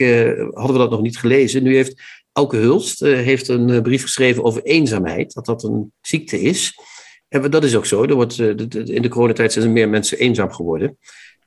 hadden 0.50 0.72
we 0.72 0.78
dat 0.78 0.90
nog 0.90 1.02
niet 1.02 1.18
gelezen. 1.18 1.62
Nu 1.62 1.74
heeft 1.74 2.02
Auke 2.32 2.56
Hulst 2.56 3.00
heeft 3.00 3.48
een 3.48 3.82
brief 3.82 4.02
geschreven 4.02 4.44
over 4.44 4.62
eenzaamheid. 4.62 5.34
Dat 5.34 5.46
dat 5.46 5.62
een 5.62 5.92
ziekte 6.00 6.40
is. 6.40 6.78
En 7.28 7.50
dat 7.50 7.64
is 7.64 7.76
ook 7.76 7.86
zo. 7.86 8.02
Er 8.02 8.14
wordt, 8.14 8.38
in 8.38 9.02
de 9.02 9.08
coronatijd 9.08 9.52
zijn 9.52 9.64
er 9.64 9.70
meer 9.70 9.88
mensen 9.88 10.18
eenzaam 10.18 10.52
geworden. 10.52 10.98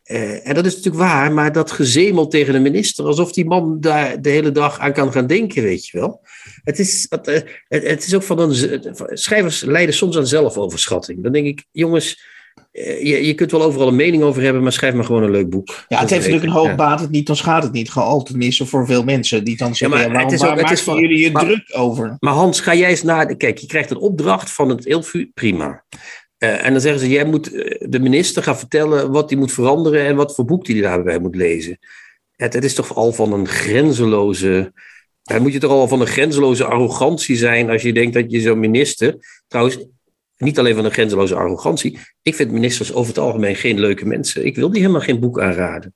Eh, 0.07 0.47
en 0.47 0.53
dat 0.53 0.65
is 0.65 0.75
natuurlijk 0.75 1.03
waar, 1.03 1.31
maar 1.31 1.51
dat 1.51 1.71
gezemel 1.71 2.27
tegen 2.27 2.53
de 2.53 2.59
minister, 2.59 3.05
alsof 3.05 3.31
die 3.31 3.45
man 3.45 3.79
daar 3.79 4.21
de 4.21 4.29
hele 4.29 4.51
dag 4.51 4.79
aan 4.79 4.93
kan 4.93 5.11
gaan 5.11 5.27
denken, 5.27 5.63
weet 5.63 5.87
je 5.87 5.99
wel. 5.99 6.21
Het 6.63 6.79
is, 6.79 7.05
het, 7.09 7.27
eh, 7.27 7.41
het, 7.67 8.05
is 8.07 8.15
ook 8.15 8.23
van 8.23 8.39
een. 8.39 8.81
Schrijvers 9.17 9.61
lijden 9.61 9.95
soms 9.95 10.17
aan 10.17 10.27
zelfoverschatting. 10.27 11.23
Dan 11.23 11.31
denk 11.31 11.45
ik, 11.45 11.65
jongens, 11.71 12.21
eh, 12.71 13.03
je, 13.05 13.25
je 13.27 13.33
kunt 13.33 13.51
wel 13.51 13.63
overal 13.63 13.87
een 13.87 13.95
mening 13.95 14.23
over 14.23 14.41
hebben, 14.41 14.63
maar 14.63 14.71
schrijf 14.71 14.93
maar 14.93 15.05
gewoon 15.05 15.23
een 15.23 15.31
leuk 15.31 15.49
boek. 15.49 15.67
Ja, 15.87 15.99
het 15.99 16.09
heeft 16.09 16.21
natuurlijk 16.25 16.43
een 16.53 16.59
hoog 16.59 16.67
Ja. 16.67 16.75
baat 16.75 16.99
het 16.99 17.09
niet, 17.11 17.27
dan 17.27 17.35
schaadt 17.35 17.63
het 17.63 17.73
niet. 17.73 17.91
Gewoon 17.91 18.23
tenminste 18.23 18.65
voor 18.65 18.85
veel 18.85 19.03
mensen 19.03 19.43
die 19.43 19.57
dan 19.57 19.75
zeggen, 19.75 19.97
maar 19.97 20.07
ja, 20.07 20.13
waarom 20.13 20.31
het 20.31 20.39
is 20.41 20.47
ook- 20.47 20.55
waar 20.55 20.63
het 20.63 20.77
is 20.77 20.81
van- 20.81 20.99
jullie 20.99 21.19
je 21.21 21.31
maar- 21.31 21.45
druk 21.45 21.69
over? 21.75 22.15
Maar 22.19 22.33
Hans, 22.33 22.59
ga 22.59 22.75
jij 22.75 22.89
eens 22.89 23.03
naar. 23.03 23.35
Kijk, 23.35 23.57
je 23.57 23.67
krijgt 23.67 23.89
een 23.91 23.97
opdracht 23.97 24.51
van 24.51 24.69
het 24.69 24.85
ILFU, 24.85 25.31
prima. 25.33 25.85
Eh, 26.37 26.65
en 26.65 26.71
dan 26.71 26.81
zeggen 26.81 26.99
ze: 26.99 27.09
jij 27.09 27.25
moet 27.25 27.53
eh, 27.53 27.87
de 27.89 27.99
minister 27.99 28.43
gaan 28.43 28.57
vertellen 28.57 29.11
wat 29.11 29.29
hij 29.29 29.39
moet 29.39 29.51
veranderen 29.51 30.05
en 30.05 30.15
wat 30.15 30.35
voor 30.35 30.45
boek 30.45 30.67
hij 30.67 30.81
daarbij 30.81 31.19
moet 31.19 31.35
lezen. 31.35 31.79
Het, 32.35 32.53
het 32.53 32.63
is 32.63 32.73
toch 32.73 32.95
al 32.95 33.13
van 33.13 33.33
een 33.33 33.47
grenzeloze. 33.47 34.73
Dan 35.23 35.41
moet 35.41 35.53
je 35.53 35.59
toch 35.59 35.71
al 35.71 35.87
van 35.87 36.01
een 36.01 36.07
grenzeloze 36.07 36.63
arrogantie 36.65 37.35
zijn 37.35 37.69
als 37.69 37.81
je 37.81 37.93
denkt 37.93 38.13
dat 38.13 38.31
je 38.31 38.41
zo'n 38.41 38.59
minister. 38.59 39.15
Trouwens, 39.47 39.77
niet 40.37 40.59
alleen 40.59 40.75
van 40.75 40.85
een 40.85 40.91
grenzeloze 40.91 41.35
arrogantie. 41.35 41.99
Ik 42.21 42.35
vind 42.35 42.51
ministers 42.51 42.93
over 42.93 43.07
het 43.07 43.17
algemeen 43.17 43.55
geen 43.55 43.79
leuke 43.79 44.05
mensen. 44.05 44.45
Ik 44.45 44.55
wil 44.55 44.69
die 44.69 44.81
helemaal 44.81 45.01
geen 45.01 45.19
boek 45.19 45.39
aanraden. 45.39 45.93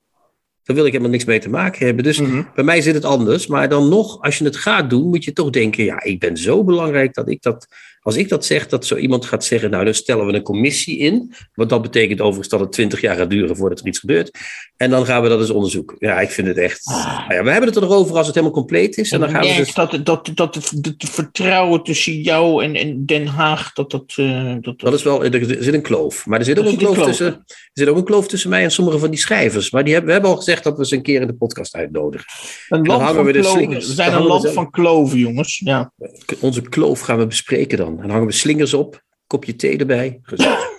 Daar 0.63 0.75
wil 0.75 0.85
ik 0.85 0.91
helemaal 0.91 1.11
niks 1.11 1.25
mee 1.25 1.39
te 1.39 1.49
maken 1.49 1.85
hebben. 1.85 2.03
Dus 2.03 2.19
Mhm. 2.19 2.43
bij 2.55 2.63
mij 2.63 2.81
zit 2.81 2.93
het 2.93 3.05
anders. 3.05 3.47
Maar 3.47 3.69
dan 3.69 3.89
nog, 3.89 4.21
als 4.21 4.37
je 4.37 4.43
het 4.43 4.55
gaat 4.55 4.89
doen, 4.89 5.09
moet 5.09 5.23
je 5.23 5.33
toch 5.33 5.49
denken: 5.49 5.83
ja, 5.83 6.03
ik 6.03 6.19
ben 6.19 6.37
zo 6.37 6.63
belangrijk 6.63 7.13
dat 7.13 7.29
ik 7.29 7.41
dat. 7.41 7.67
Als 8.03 8.15
ik 8.15 8.29
dat 8.29 8.45
zeg, 8.45 8.67
dat 8.67 8.85
zo 8.85 8.95
iemand 8.95 9.25
gaat 9.25 9.43
zeggen: 9.45 9.69
nou, 9.69 9.85
dan 9.85 9.93
stellen 9.93 10.25
we 10.25 10.33
een 10.33 10.41
commissie 10.41 10.97
in. 10.97 11.33
Want 11.53 11.69
dat 11.69 11.81
betekent 11.81 12.19
overigens 12.21 12.47
dat 12.49 12.59
het 12.59 12.71
twintig 12.71 13.01
jaar 13.01 13.15
gaat 13.15 13.29
duren 13.29 13.55
voordat 13.55 13.79
er 13.79 13.87
iets 13.87 13.99
gebeurt. 13.99 14.31
En 14.77 14.89
dan 14.89 15.05
gaan 15.05 15.21
we 15.21 15.29
dat 15.29 15.39
eens 15.39 15.49
onderzoeken. 15.49 15.95
Ja, 15.99 16.19
ik 16.19 16.29
vind 16.29 16.47
het 16.47 16.57
echt. 16.57 16.85
Nou 16.85 17.33
ja, 17.33 17.43
we 17.43 17.51
hebben 17.51 17.69
het 17.69 17.75
er 17.75 17.81
nog 17.81 17.91
over 17.91 18.15
als 18.17 18.25
het 18.25 18.35
helemaal 18.35 18.55
compleet 18.55 18.97
is. 18.97 19.11
En 19.11 19.19
dan 19.19 19.29
gaan 19.29 19.41
we 19.41 19.55
dus. 19.55 19.73
dat, 19.73 19.99
dat, 20.05 20.31
dat 20.33 20.55
het, 20.55 20.71
vertrouwen 20.97 21.83
tussen 21.83 22.21
jou 22.21 22.63
en, 22.63 22.75
en 22.75 23.05
Den 23.05 23.27
Haag, 23.27 23.73
dat 23.73 23.91
dat... 23.91 24.13
eh, 24.15 24.55
dat, 24.61 24.79
Dat 24.79 24.93
is 24.93 25.03
wel, 25.03 25.23
er 25.25 25.63
zit 25.63 25.73
een 25.73 25.81
kloof. 25.81 26.25
Maar 26.25 26.39
er 26.39 26.45
zit 26.45 26.59
ook 26.59 26.63
een 26.65 26.69
zit 26.69 26.79
kloof, 26.79 26.93
kloof. 26.93 27.07
tussen, 27.07 27.27
er 27.47 27.69
zit 27.73 27.87
ook 27.87 27.97
een 27.97 28.03
kloof 28.03 28.27
tussen 28.27 28.49
mij 28.49 28.63
en 28.63 28.71
sommige 28.71 28.99
van 28.99 29.09
die 29.09 29.19
schrijvers. 29.19 29.71
Maar 29.71 29.83
die 29.83 29.91
hebben, 29.93 30.07
we 30.07 30.13
hebben 30.13 30.31
al 30.31 30.37
gezegd 30.37 30.63
dat 30.63 30.77
we 30.77 30.85
ze 30.85 30.95
een 30.95 31.01
keer 31.01 31.21
in 31.21 31.27
de 31.27 31.33
podcast 31.33 31.75
uitnodigen. 31.75 32.27
een 32.69 32.77
dan 32.83 32.87
land 32.87 33.01
hangen 33.01 33.15
van 33.15 33.25
we 33.25 33.31
de 33.31 33.43
slingers. 33.43 33.87
We 33.87 33.93
zijn 33.93 34.13
een 34.13 34.21
land 34.23 34.41
ze- 34.41 34.51
van 34.51 34.69
kloven, 34.71 35.17
jongens. 35.17 35.61
Ja. 35.63 35.91
Onze 36.39 36.61
kloof 36.61 36.99
gaan 36.99 37.17
we 37.17 37.27
bespreken 37.27 37.77
dan. 37.77 37.90
En 37.91 38.01
dan 38.01 38.09
hangen 38.09 38.27
we 38.27 38.33
slingers 38.33 38.73
op, 38.73 39.03
kopje 39.27 39.55
thee 39.55 39.77
erbij. 39.77 40.19
Gezellig. 40.21 40.69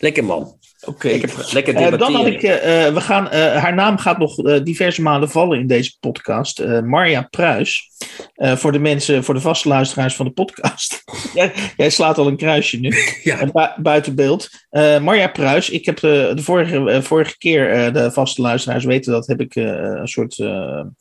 Lekker 0.00 0.24
man. 0.24 0.58
Oké. 0.84 1.08
Lekker, 1.08 1.48
lekker 1.52 1.74
Eh, 1.74 1.98
dan 1.98 2.14
had 2.14 2.26
ik, 2.26 2.42
eh, 2.42 2.92
we 2.94 3.00
gaan, 3.00 3.30
eh, 3.30 3.56
haar 3.56 3.74
naam 3.74 3.98
gaat 3.98 4.18
nog 4.18 4.34
diverse 4.62 5.02
malen 5.02 5.30
vallen 5.30 5.58
in 5.58 5.66
deze 5.66 5.96
podcast. 6.00 6.64
Marja 6.84 7.22
Pruis. 7.30 7.90
Uh, 8.36 8.56
voor 8.56 8.72
de 8.72 8.78
mensen, 8.78 9.24
voor 9.24 9.34
de 9.34 9.40
vaste 9.40 9.68
luisteraars 9.68 10.14
van 10.14 10.26
de 10.26 10.32
podcast. 10.32 11.02
jij, 11.34 11.52
jij, 11.76 11.90
slaat 11.90 12.18
al 12.18 12.26
een 12.26 12.36
kruisje 12.36 12.78
nu. 12.78 12.92
Ja. 13.22 13.44
Bu 13.44 13.82
buiten 13.82 14.14
beeld. 14.14 14.48
Uh, 14.70 15.00
Marja 15.00 15.28
Pruis, 15.28 15.70
ik 15.70 15.86
heb 15.86 16.00
de, 16.00 16.32
de 16.34 16.42
vorige, 16.42 17.02
vorige 17.02 17.38
keer, 17.38 17.92
de 17.92 18.10
vaste 18.10 18.42
luisteraars 18.42 18.84
weten 18.84 19.12
dat, 19.12 19.26
heb 19.26 19.40
ik 19.40 19.54
een 19.54 20.08
soort 20.08 20.36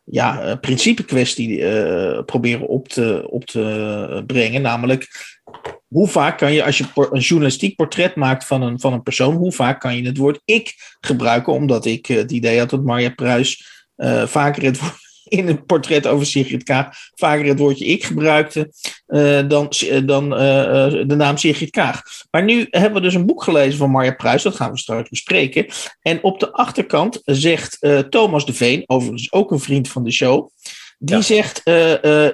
ja, 0.04 0.56
principe 0.56 1.04
kwestie 1.04 1.66
proberen 2.24 2.68
op 2.68 2.88
te, 2.88 3.28
op 3.30 3.46
te 3.46 4.24
brengen. 4.28 4.62
Namelijk, 4.62 5.08
hoe 5.92 6.08
vaak 6.08 6.38
kan 6.38 6.54
je, 6.54 6.64
als 6.64 6.78
je 6.78 6.86
een 6.94 7.20
journalistiek 7.20 7.76
portret 7.76 8.16
maakt 8.16 8.46
van 8.46 8.62
een, 8.62 8.80
van 8.80 8.94
een 8.94 9.04
persoon, 9.04 9.36
hoe 9.36 9.52
vaak 9.52 9.80
kan 9.80 9.98
je 9.98 10.06
het 10.06 10.18
woord 10.18 10.42
ik 10.46 10.96
gebruiken? 11.00 11.54
Omdat 11.54 11.86
ik 11.86 12.06
het 12.06 12.32
idee 12.32 12.60
had 12.60 12.70
dat 12.70 12.84
Marja 12.84 13.10
Pruis 13.10 13.66
uh, 13.98 14.28
vaker 14.28 14.64
het 14.64 14.80
in 15.24 15.48
een 15.48 15.66
portret 15.66 16.08
over 16.08 16.26
Sigrid 16.26 16.64
Kaag 16.64 16.98
vaker 17.16 17.46
het 17.46 17.60
woordje 17.60 17.86
ik 17.86 18.04
gebruikte 18.04 18.72
uh, 19.08 19.48
dan, 19.48 19.74
uh, 19.84 20.02
dan 20.06 20.30
de 21.08 21.16
naam 21.18 21.38
Sigrid 21.38 21.70
Kaag. 21.70 22.02
Maar 22.32 22.44
nu 22.44 22.68
hebben 22.70 22.94
we 22.94 23.02
dus 23.02 23.14
een 23.14 23.26
boek 23.26 23.44
gelezen 23.44 23.78
van 23.78 23.92
Marja 23.92 24.12
Pruis, 24.12 24.44
dat 24.44 24.56
gaan 24.56 24.72
we 24.72 24.78
straks 24.78 25.10
bespreken. 25.10 25.66
En 26.02 26.24
op 26.24 26.40
de 26.40 26.52
achterkant 26.52 27.22
zegt 27.26 27.78
Thomas 28.10 28.46
de 28.46 28.54
Veen, 28.54 28.84
overigens 28.86 29.32
ook 29.32 29.52
een 29.52 29.60
vriend 29.60 29.88
van 29.90 30.04
de 30.04 30.12
show, 30.12 30.50
die 31.00 31.22
zegt 31.22 31.62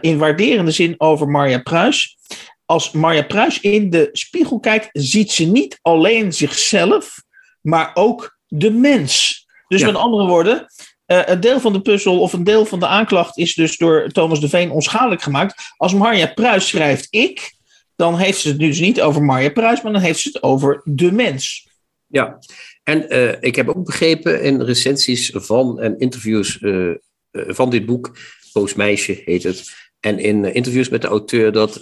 in 0.02 0.18
waarderende 0.18 0.72
zin 0.72 0.96
over 0.98 1.28
Marja 1.28 1.60
Pruis. 1.60 2.18
Als 2.67 2.91
Marja 2.91 3.24
Pruis 3.24 3.59
in 3.59 3.89
de 3.89 4.09
spiegel 4.12 4.59
kijkt, 4.59 4.89
ziet 4.91 5.31
ze 5.31 5.43
niet 5.43 5.79
alleen 5.81 6.33
zichzelf, 6.33 7.24
maar 7.62 7.91
ook 7.93 8.38
de 8.47 8.71
mens. 8.71 9.45
Dus 9.67 9.81
met 9.81 9.95
andere 9.95 10.27
woorden, 10.27 10.67
uh, 11.07 11.21
een 11.25 11.39
deel 11.39 11.59
van 11.59 11.74
de 11.74 11.81
puzzel 11.81 12.19
of 12.19 12.33
een 12.33 12.43
deel 12.43 12.65
van 12.65 12.79
de 12.79 12.88
aanklacht 12.88 13.38
is 13.38 13.53
dus 13.53 13.77
door 13.77 14.09
Thomas 14.12 14.39
de 14.39 14.50
Veen 14.50 14.71
onschadelijk 14.71 15.21
gemaakt. 15.21 15.74
Als 15.77 15.93
Marja 15.93 16.27
Pruis 16.27 16.67
schrijft 16.67 17.07
ik, 17.09 17.53
dan 17.95 18.17
heeft 18.17 18.39
ze 18.39 18.47
het 18.47 18.59
dus 18.59 18.79
niet 18.79 19.01
over 19.01 19.24
Marja 19.24 19.50
Pruis, 19.50 19.81
maar 19.81 19.91
dan 19.91 20.01
heeft 20.01 20.19
ze 20.19 20.27
het 20.27 20.43
over 20.43 20.81
de 20.83 21.12
mens. 21.12 21.67
Ja, 22.07 22.39
en 22.83 23.15
uh, 23.15 23.33
ik 23.39 23.55
heb 23.55 23.69
ook 23.69 23.86
begrepen 23.86 24.41
in 24.41 24.62
recensies 24.62 25.31
van 25.33 25.79
en 25.79 26.00
interviews 26.00 26.62
uh, 26.62 26.95
van 27.31 27.69
dit 27.69 27.86
boek, 27.86 28.17
Boos 28.53 28.74
Meisje 28.74 29.21
heet 29.25 29.43
het, 29.43 29.89
en 30.00 30.19
in 30.19 30.53
interviews 30.53 30.89
met 30.89 31.01
de 31.01 31.07
auteur 31.07 31.51
dat 31.51 31.81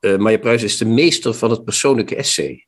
Marja 0.00 0.38
Pruis 0.38 0.62
is 0.62 0.76
de 0.76 0.84
meester 0.84 1.34
van 1.34 1.50
het 1.50 1.64
persoonlijke 1.64 2.16
essay. 2.16 2.66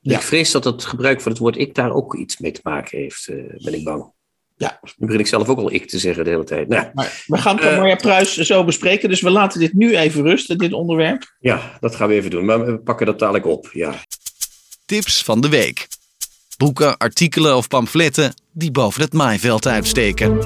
Ja. 0.00 0.16
Ik 0.16 0.22
vrees 0.22 0.50
dat 0.50 0.64
het 0.64 0.84
gebruik 0.84 1.20
van 1.20 1.32
het 1.32 1.40
woord 1.40 1.58
ik 1.58 1.74
daar 1.74 1.92
ook 1.92 2.14
iets 2.16 2.38
mee 2.38 2.52
te 2.52 2.60
maken 2.62 2.98
heeft, 2.98 3.26
ben 3.64 3.74
ik 3.74 3.84
bang. 3.84 4.14
Ja. 4.56 4.80
Nu 4.96 5.06
begin 5.06 5.20
ik 5.20 5.26
zelf 5.26 5.48
ook 5.48 5.58
al 5.58 5.72
ik 5.72 5.88
te 5.88 5.98
zeggen 5.98 6.24
de 6.24 6.30
hele 6.30 6.44
tijd. 6.44 6.68
Nou, 6.68 6.90
maar 6.94 7.22
we 7.26 7.38
gaan 7.38 7.58
uh, 7.58 7.78
Marja 7.78 7.94
Pruis 7.94 8.36
zo 8.36 8.64
bespreken, 8.64 9.08
dus 9.08 9.20
we 9.20 9.30
laten 9.30 9.60
dit 9.60 9.72
nu 9.72 9.96
even 9.96 10.22
rusten, 10.22 10.58
dit 10.58 10.72
onderwerp. 10.72 11.34
Ja, 11.40 11.76
dat 11.80 11.94
gaan 11.94 12.08
we 12.08 12.14
even 12.14 12.30
doen, 12.30 12.44
maar 12.44 12.66
we 12.66 12.78
pakken 12.78 13.06
dat 13.06 13.18
dadelijk 13.18 13.46
op. 13.46 13.70
Ja. 13.72 13.94
Tips 14.86 15.22
van 15.22 15.40
de 15.40 15.48
week. 15.48 15.88
Boeken, 16.56 16.96
artikelen 16.96 17.56
of 17.56 17.68
pamfletten 17.68 18.34
die 18.52 18.70
boven 18.70 19.02
het 19.02 19.12
maaiveld 19.12 19.66
uitsteken 19.66 20.38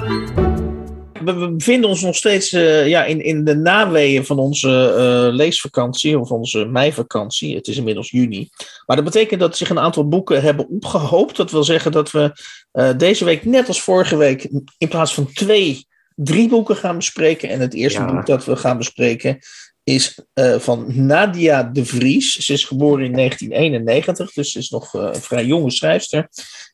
we 1.23 1.51
bevinden 1.51 1.89
ons 1.89 2.01
nog 2.01 2.15
steeds 2.15 2.51
uh, 2.51 2.87
ja, 2.87 3.03
in, 3.03 3.23
in 3.23 3.43
de 3.43 3.55
naweeën 3.55 4.25
van 4.25 4.39
onze 4.39 4.67
uh, 4.69 5.35
leesvakantie 5.35 6.19
of 6.19 6.31
onze 6.31 6.65
meivakantie. 6.65 7.55
Het 7.55 7.67
is 7.67 7.77
inmiddels 7.77 8.09
juni. 8.09 8.49
Maar 8.85 8.95
dat 8.95 9.05
betekent 9.05 9.39
dat 9.39 9.57
zich 9.57 9.69
een 9.69 9.79
aantal 9.79 10.07
boeken 10.07 10.41
hebben 10.41 10.67
opgehoopt. 10.67 11.35
Dat 11.35 11.51
wil 11.51 11.63
zeggen 11.63 11.91
dat 11.91 12.11
we 12.11 12.31
uh, 12.73 12.89
deze 12.97 13.25
week, 13.25 13.45
net 13.45 13.67
als 13.67 13.81
vorige 13.81 14.17
week, 14.17 14.43
in 14.77 14.87
plaats 14.87 15.13
van 15.13 15.31
twee, 15.33 15.87
drie 16.15 16.49
boeken 16.49 16.75
gaan 16.75 16.95
bespreken. 16.95 17.49
En 17.49 17.59
het 17.59 17.73
eerste 17.73 17.99
ja. 17.99 18.13
boek 18.13 18.25
dat 18.25 18.45
we 18.45 18.55
gaan 18.55 18.77
bespreken 18.77 19.39
is 19.83 20.19
van 20.57 21.05
Nadia 21.05 21.63
de 21.63 21.85
Vries. 21.85 22.35
Ze 22.35 22.53
is 22.53 22.65
geboren 22.65 23.05
in 23.05 23.13
1991, 23.21 24.33
dus 24.33 24.51
ze 24.51 24.59
is 24.59 24.69
nog 24.69 24.93
een 24.93 25.15
vrij 25.15 25.45
jonge 25.45 25.71
schrijfster. 25.71 26.29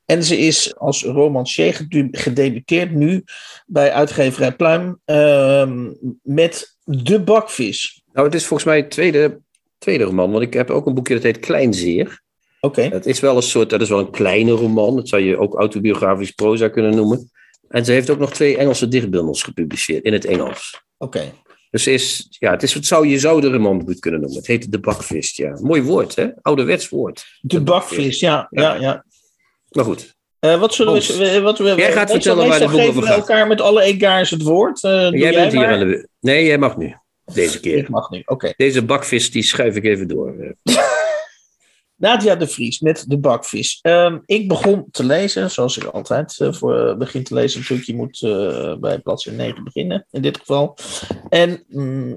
En 0.08 0.24
ze 0.24 0.38
is 0.38 0.76
als 0.78 1.04
romancier 1.04 1.86
gedebuteerd 2.12 2.92
nu 2.92 3.24
bij 3.66 3.92
uitgeverij 3.92 4.56
Pluim 4.56 5.00
uh, 5.06 5.70
met 6.24 6.78
De 6.84 7.22
Bakvis. 7.22 8.04
Nou, 8.14 8.26
het 8.26 8.36
is 8.36 8.46
volgens 8.46 8.70
mij 8.70 8.78
het 8.78 8.90
tweede, 8.90 9.40
tweede 9.78 10.04
roman, 10.04 10.32
want 10.32 10.44
ik 10.44 10.54
heb 10.54 10.70
ook 10.70 10.86
een 10.86 10.94
boekje 10.94 11.14
dat 11.14 11.24
heet 11.24 11.40
Kleinzeer. 11.40 12.22
Oké. 12.60 12.82
Het 12.82 13.06
is 13.06 13.20
wel 13.20 13.36
een 13.36 13.42
soort, 13.42 13.70
dat 13.70 13.82
is 13.82 13.90
wel 13.90 14.00
een 14.00 14.12
kleine 14.12 14.52
roman, 14.52 14.96
dat 14.96 15.10
zou 15.10 15.22
je 15.22 15.38
ook 15.38 15.54
autobiografisch 15.54 16.32
proza 16.32 16.68
kunnen 16.68 16.96
noemen. 16.96 17.32
En 17.68 17.86
ze 17.86 17.92
heeft 17.92 18.10
ook 18.10 18.20
nog 18.20 18.34
twee 18.34 18.58
Engelse 18.58 18.88
dichtbundels 18.88 19.44
gepubliceerd 19.44 20.04
in 20.04 20.14
het 20.14 20.26
Engels. 20.26 20.82
Oké. 20.98 21.34
Dus 21.70 21.88
is, 21.88 22.28
ja, 22.30 22.52
het, 22.52 22.64
is, 22.64 22.74
het 22.74 22.86
zou, 22.86 23.08
je 23.08 23.20
zou 23.20 23.42
de 23.42 23.52
roman 23.52 23.96
kunnen 24.00 24.20
noemen. 24.20 24.38
Het 24.38 24.48
heet 24.48 24.72
De 24.72 24.80
Bakvis, 24.80 25.36
ja. 25.36 25.60
Mooi 25.62 25.82
woord, 25.82 26.16
hè? 26.16 26.28
Ouderwets 26.42 26.90
woord. 26.90 27.26
De, 27.42 27.56
de 27.58 27.64
bakvis, 27.64 28.20
ja, 28.20 28.48
ja, 28.50 28.76
ja. 28.76 29.06
Maar 29.78 29.86
goed. 29.86 30.16
Uh, 30.40 30.60
wat 30.60 30.74
zullen 30.74 30.94
we, 30.94 31.42
wat 31.42 31.58
we, 31.58 31.74
jij 31.76 31.92
gaat 31.92 32.12
vertellen 32.12 32.48
waar 32.48 32.60
de 32.60 32.68
boek 32.68 32.82
over 32.82 33.04
gaat. 33.04 33.18
elkaar 33.18 33.48
met 33.48 33.62
alle 33.62 33.82
egaars 33.82 34.30
het 34.30 34.42
woord. 34.42 34.84
Uh, 34.84 34.92
jij, 34.92 35.10
jij 35.12 35.32
bent 35.32 35.52
hier 35.52 35.68
aan 35.68 35.80
de... 35.80 36.08
Nee, 36.20 36.46
jij 36.46 36.58
mag 36.58 36.78
nu. 36.78 36.96
Deze 37.34 37.60
keer. 37.60 37.78
Ik 37.78 37.90
mag 37.90 38.10
nu, 38.10 38.22
oké. 38.26 38.54
Deze 38.56 38.86
bakvis 38.86 39.32
die 39.32 39.44
schuif 39.44 39.76
ik 39.76 39.84
even 39.84 40.08
door. 40.08 40.36
Nadia 41.98 42.36
de 42.36 42.48
Vries 42.48 42.80
met 42.80 43.06
de 43.08 43.18
bakvis. 43.18 43.80
Um, 43.82 44.22
ik 44.26 44.48
begon 44.48 44.86
te 44.92 45.04
lezen, 45.04 45.52
zoals 45.52 45.78
ik 45.78 45.84
altijd 45.84 46.38
uh, 46.40 46.54
voor, 46.54 46.98
begin 46.98 47.24
te 47.24 47.34
lezen. 47.34 47.60
Natuurlijk, 47.60 47.88
je 47.88 47.96
moet 47.96 48.22
uh, 48.22 48.76
bij 48.76 49.00
bladzijde 49.00 49.38
9 49.38 49.64
beginnen, 49.64 50.06
in 50.12 50.22
dit 50.22 50.38
geval. 50.38 50.78
En 51.30 51.64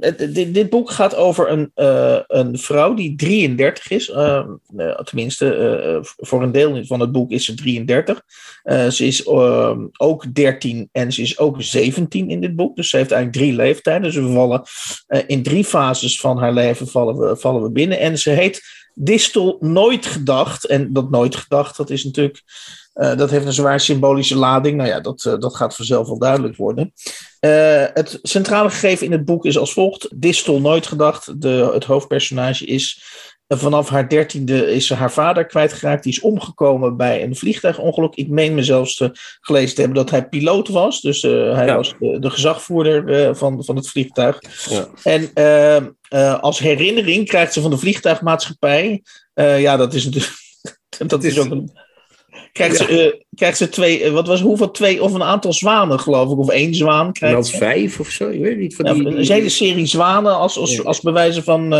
het, 0.00 0.18
dit, 0.18 0.54
dit, 0.54 0.70
boek 0.70 0.90
gaat 0.90 1.14
over 1.14 1.50
een, 1.50 1.70
een 2.26 2.58
vrouw 2.58 2.94
die 2.94 3.16
33 3.16 3.90
is. 3.90 4.10
Ehm, 4.10 4.48
tenminste, 5.04 6.00
voor 6.16 6.42
een 6.42 6.52
deel 6.52 6.84
van 6.84 7.00
het 7.00 7.12
boek 7.12 7.30
is 7.30 7.44
ze 7.44 7.54
33. 7.54 8.22
ze 8.90 9.06
is 9.06 9.24
ehm, 9.24 9.86
ook 9.96 10.34
13 10.34 10.88
en 10.92 11.12
ze 11.12 11.22
is 11.22 11.38
ook 11.38 11.62
17 11.62 12.30
in 12.30 12.40
dit 12.40 12.56
boek. 12.56 12.76
Dus 12.76 12.90
ze 12.90 12.96
heeft 12.96 13.10
eigenlijk 13.12 13.44
drie 13.44 13.56
leeftijden. 13.56 14.02
Dus 14.02 14.14
we 14.14 14.32
vallen 14.32 14.62
in 15.26 15.42
drie 15.42 15.64
fases 15.64 16.20
van 16.20 16.38
haar 16.38 16.52
leven 16.52 16.88
vallen 16.88 17.18
we, 17.18 17.36
vallen 17.36 17.62
we 17.62 17.70
binnen. 17.70 17.98
En 17.98 18.18
ze 18.18 18.30
heet 18.30 18.79
Distel 18.94 19.56
nooit 19.60 20.06
gedacht. 20.06 20.66
En 20.66 20.92
dat 20.92 21.10
nooit 21.10 21.36
gedacht, 21.36 21.76
dat 21.76 21.90
is 21.90 22.04
natuurlijk. 22.04 22.42
Uh, 22.94 23.16
dat 23.16 23.30
heeft 23.30 23.46
een 23.46 23.52
zwaar 23.52 23.80
symbolische 23.80 24.36
lading. 24.36 24.76
Nou 24.76 24.88
ja, 24.88 25.00
dat, 25.00 25.24
uh, 25.24 25.38
dat 25.38 25.56
gaat 25.56 25.76
vanzelf 25.76 26.06
wel 26.06 26.18
duidelijk 26.18 26.56
worden. 26.56 26.92
Uh, 27.40 27.84
het 27.94 28.18
centrale 28.22 28.70
gegeven 28.70 29.06
in 29.06 29.12
het 29.12 29.24
boek 29.24 29.44
is 29.44 29.58
als 29.58 29.72
volgt: 29.72 30.08
Distel 30.20 30.60
nooit 30.60 30.86
gedacht. 30.86 31.40
De, 31.42 31.70
het 31.72 31.84
hoofdpersonage 31.84 32.64
is 32.64 33.02
Vanaf 33.56 33.88
haar 33.88 34.08
dertiende 34.08 34.72
is 34.72 34.86
ze 34.86 34.94
haar 34.94 35.12
vader 35.12 35.46
kwijtgeraakt. 35.46 36.02
Die 36.02 36.12
is 36.12 36.20
omgekomen 36.20 36.96
bij 36.96 37.22
een 37.22 37.36
vliegtuigongeluk. 37.36 38.14
Ik 38.14 38.28
meen 38.28 38.54
me 38.54 38.62
zelfs 38.62 38.96
te, 38.96 39.10
gelezen 39.40 39.74
te 39.74 39.80
hebben 39.80 39.98
dat 39.98 40.10
hij 40.10 40.28
piloot 40.28 40.68
was. 40.68 41.00
Dus 41.00 41.22
uh, 41.22 41.54
hij 41.54 41.66
ja. 41.66 41.76
was 41.76 41.94
de, 41.98 42.18
de 42.18 42.30
gezagvoerder 42.30 43.28
uh, 43.28 43.34
van, 43.34 43.64
van 43.64 43.76
het 43.76 43.88
vliegtuig. 43.88 44.40
Ja. 44.68 44.88
En 45.02 45.30
uh, 46.10 46.40
als 46.40 46.58
herinnering 46.58 47.28
krijgt 47.28 47.52
ze 47.52 47.60
van 47.60 47.70
de 47.70 47.78
vliegtuigmaatschappij. 47.78 49.02
ja, 49.34 49.76
dat 49.76 49.94
is 49.94 50.04
natuurlijk. 50.04 50.32
dat 51.06 51.24
is 51.24 51.38
ook 51.38 51.50
een. 51.50 51.78
Krijgt, 52.52 52.78
ja. 52.78 52.86
ze, 52.86 53.24
krijgt 53.34 53.56
ze 53.56 53.68
twee, 53.68 54.10
wat 54.10 54.26
was 54.26 54.40
hoeveel? 54.40 54.70
Twee 54.70 55.02
of 55.02 55.12
een 55.12 55.22
aantal 55.22 55.52
zwanen, 55.52 56.00
geloof 56.00 56.32
ik, 56.32 56.38
of 56.38 56.48
één 56.48 56.74
zwaan. 56.74 57.12
Krijgt 57.12 57.50
nou, 57.50 57.58
vijf 57.58 58.00
of 58.00 58.08
zo, 58.08 58.28
ik 58.28 58.40
weet 58.40 58.58
niet. 58.58 58.76
Van 58.76 58.84
die, 58.84 59.04
die, 59.04 59.16
een 59.16 59.26
hele 59.26 59.48
serie 59.48 59.86
zwanen 59.86 60.36
als, 60.36 60.58
als, 60.58 60.84
als 60.84 61.00
bewijzen 61.00 61.42
van 61.42 61.72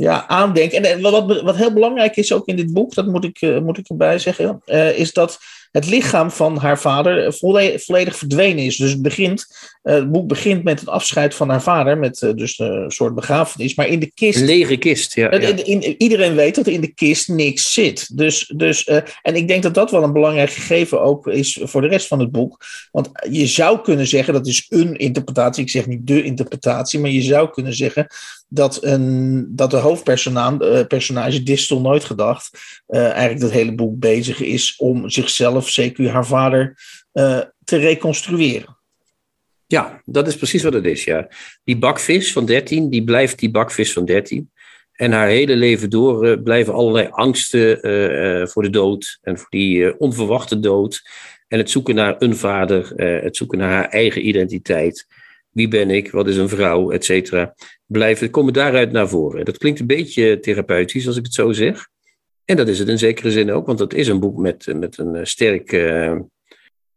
ja, 0.00 0.26
aandenken. 0.26 0.84
En 0.84 1.00
wat, 1.00 1.40
wat 1.42 1.56
heel 1.56 1.72
belangrijk 1.72 2.16
is 2.16 2.32
ook 2.32 2.46
in 2.46 2.56
dit 2.56 2.72
boek, 2.72 2.94
dat 2.94 3.06
moet 3.06 3.24
ik, 3.24 3.40
uh, 3.40 3.58
moet 3.58 3.78
ik 3.78 3.88
erbij 3.88 4.18
zeggen, 4.18 4.62
uh, 4.66 4.98
is 4.98 5.12
dat 5.12 5.38
het 5.70 5.86
lichaam 5.86 6.30
van 6.30 6.56
haar 6.56 6.78
vader 6.78 7.32
volledig, 7.32 8.16
verdwenen 8.16 8.64
is. 8.64 8.76
Dus 8.76 8.90
het, 8.90 9.02
begint, 9.02 9.46
het 9.82 10.12
boek 10.12 10.28
begint 10.28 10.64
met 10.64 10.80
het 10.80 10.88
afscheid 10.88 11.34
van 11.34 11.48
haar 11.48 11.62
vader, 11.62 11.98
met 11.98 12.20
uh, 12.20 12.34
dus 12.34 12.58
een 12.58 12.90
soort 12.90 13.14
begrafenis. 13.14 13.74
Maar 13.74 13.86
in 13.86 13.98
de 13.98 14.12
kist. 14.14 14.38
Een 14.38 14.44
lege 14.44 14.76
kist, 14.76 15.14
ja. 15.14 15.30
ja. 15.30 15.38
In, 15.38 15.64
in, 15.64 15.94
iedereen 16.02 16.34
weet 16.34 16.54
dat 16.54 16.66
er 16.66 16.72
in 16.72 16.80
de 16.80 16.94
kist 16.94 17.28
niks 17.28 17.72
zit. 17.72 18.16
Dus, 18.16 18.52
dus, 18.56 18.88
uh, 18.88 18.96
en 19.22 19.34
ik 19.34 19.48
denk 19.48 19.62
dat 19.62 19.74
dat 19.74 19.90
wel 19.90 20.02
een 20.02 20.12
belangrijk 20.12 20.50
gegeven 20.50 21.00
ook 21.00 21.26
is 21.26 21.58
voor 21.62 21.80
de 21.80 21.88
rest 21.88 22.06
van 22.06 22.18
het 22.18 22.30
boek. 22.30 22.64
Want 22.90 23.10
je 23.30 23.46
zou 23.46 23.80
kunnen 23.80 24.06
zeggen, 24.06 24.34
dat 24.34 24.46
is 24.46 24.66
een 24.68 24.96
interpretatie, 24.96 25.62
ik 25.62 25.70
zeg 25.70 25.86
niet 25.86 26.06
de 26.06 26.22
interpretatie, 26.22 27.00
maar 27.00 27.10
je 27.10 27.22
zou 27.22 27.50
kunnen 27.50 27.74
zeggen 27.74 28.06
dat, 28.48 28.84
een, 28.84 29.46
dat 29.50 29.70
de 29.70 29.76
hoofdpersonage, 29.76 31.42
Distel 31.42 31.80
nooit 31.80 32.04
gedacht, 32.04 32.50
eigenlijk 32.86 33.40
dat 33.40 33.50
hele 33.50 33.74
boek 33.74 33.98
bezig 33.98 34.40
is 34.40 34.74
om 34.76 35.10
zichzelf 35.10 35.80
CQ 35.80 35.96
haar 35.96 36.26
vader 36.26 36.78
uh, 37.12 37.40
te 37.64 37.76
reconstrueren. 37.76 38.78
Ja, 39.70 40.02
dat 40.04 40.26
is 40.26 40.36
precies 40.36 40.62
wat 40.62 40.72
het 40.72 40.84
is, 40.84 41.04
ja. 41.04 41.28
Die 41.64 41.78
bakvis 41.78 42.32
van 42.32 42.46
13, 42.46 42.90
die 42.90 43.04
blijft 43.04 43.38
die 43.38 43.50
bakvis 43.50 43.92
van 43.92 44.04
13. 44.04 44.50
En 44.92 45.12
haar 45.12 45.28
hele 45.28 45.56
leven 45.56 45.90
door 45.90 46.26
uh, 46.26 46.42
blijven 46.42 46.74
allerlei 46.74 47.08
angsten 47.10 47.88
uh, 47.88 48.46
voor 48.46 48.62
de 48.62 48.70
dood 48.70 49.18
en 49.22 49.38
voor 49.38 49.50
die 49.50 49.98
onverwachte 49.98 50.60
dood. 50.60 51.02
En 51.48 51.58
het 51.58 51.70
zoeken 51.70 51.94
naar 51.94 52.16
een 52.18 52.36
vader, 52.36 52.92
het 52.96 53.36
zoeken 53.36 53.58
naar 53.58 53.70
haar 53.70 53.88
eigen 53.88 54.26
identiteit. 54.28 55.06
wie 55.50 55.68
ben 55.68 55.90
ik, 55.90 56.10
wat 56.10 56.28
is 56.28 56.36
een 56.36 56.48
vrouw, 56.48 56.90
et 56.90 57.04
cetera, 57.04 57.54
blijven, 57.86 58.30
komen 58.30 58.52
daaruit 58.52 58.92
naar 58.92 59.08
voren. 59.08 59.44
Dat 59.44 59.58
klinkt 59.58 59.80
een 59.80 59.86
beetje 59.86 60.40
therapeutisch 60.40 61.06
als 61.06 61.16
ik 61.16 61.24
het 61.24 61.34
zo 61.34 61.52
zeg. 61.52 61.88
En 62.44 62.56
dat 62.56 62.68
is 62.68 62.78
het 62.78 62.88
in 62.88 62.98
zekere 62.98 63.30
zin 63.30 63.50
ook, 63.50 63.66
want 63.66 63.78
het 63.78 63.94
is 63.94 64.08
een 64.08 64.20
boek 64.20 64.36
met, 64.36 64.66
met 64.74 64.98
een 64.98 65.26
sterk, 65.26 65.72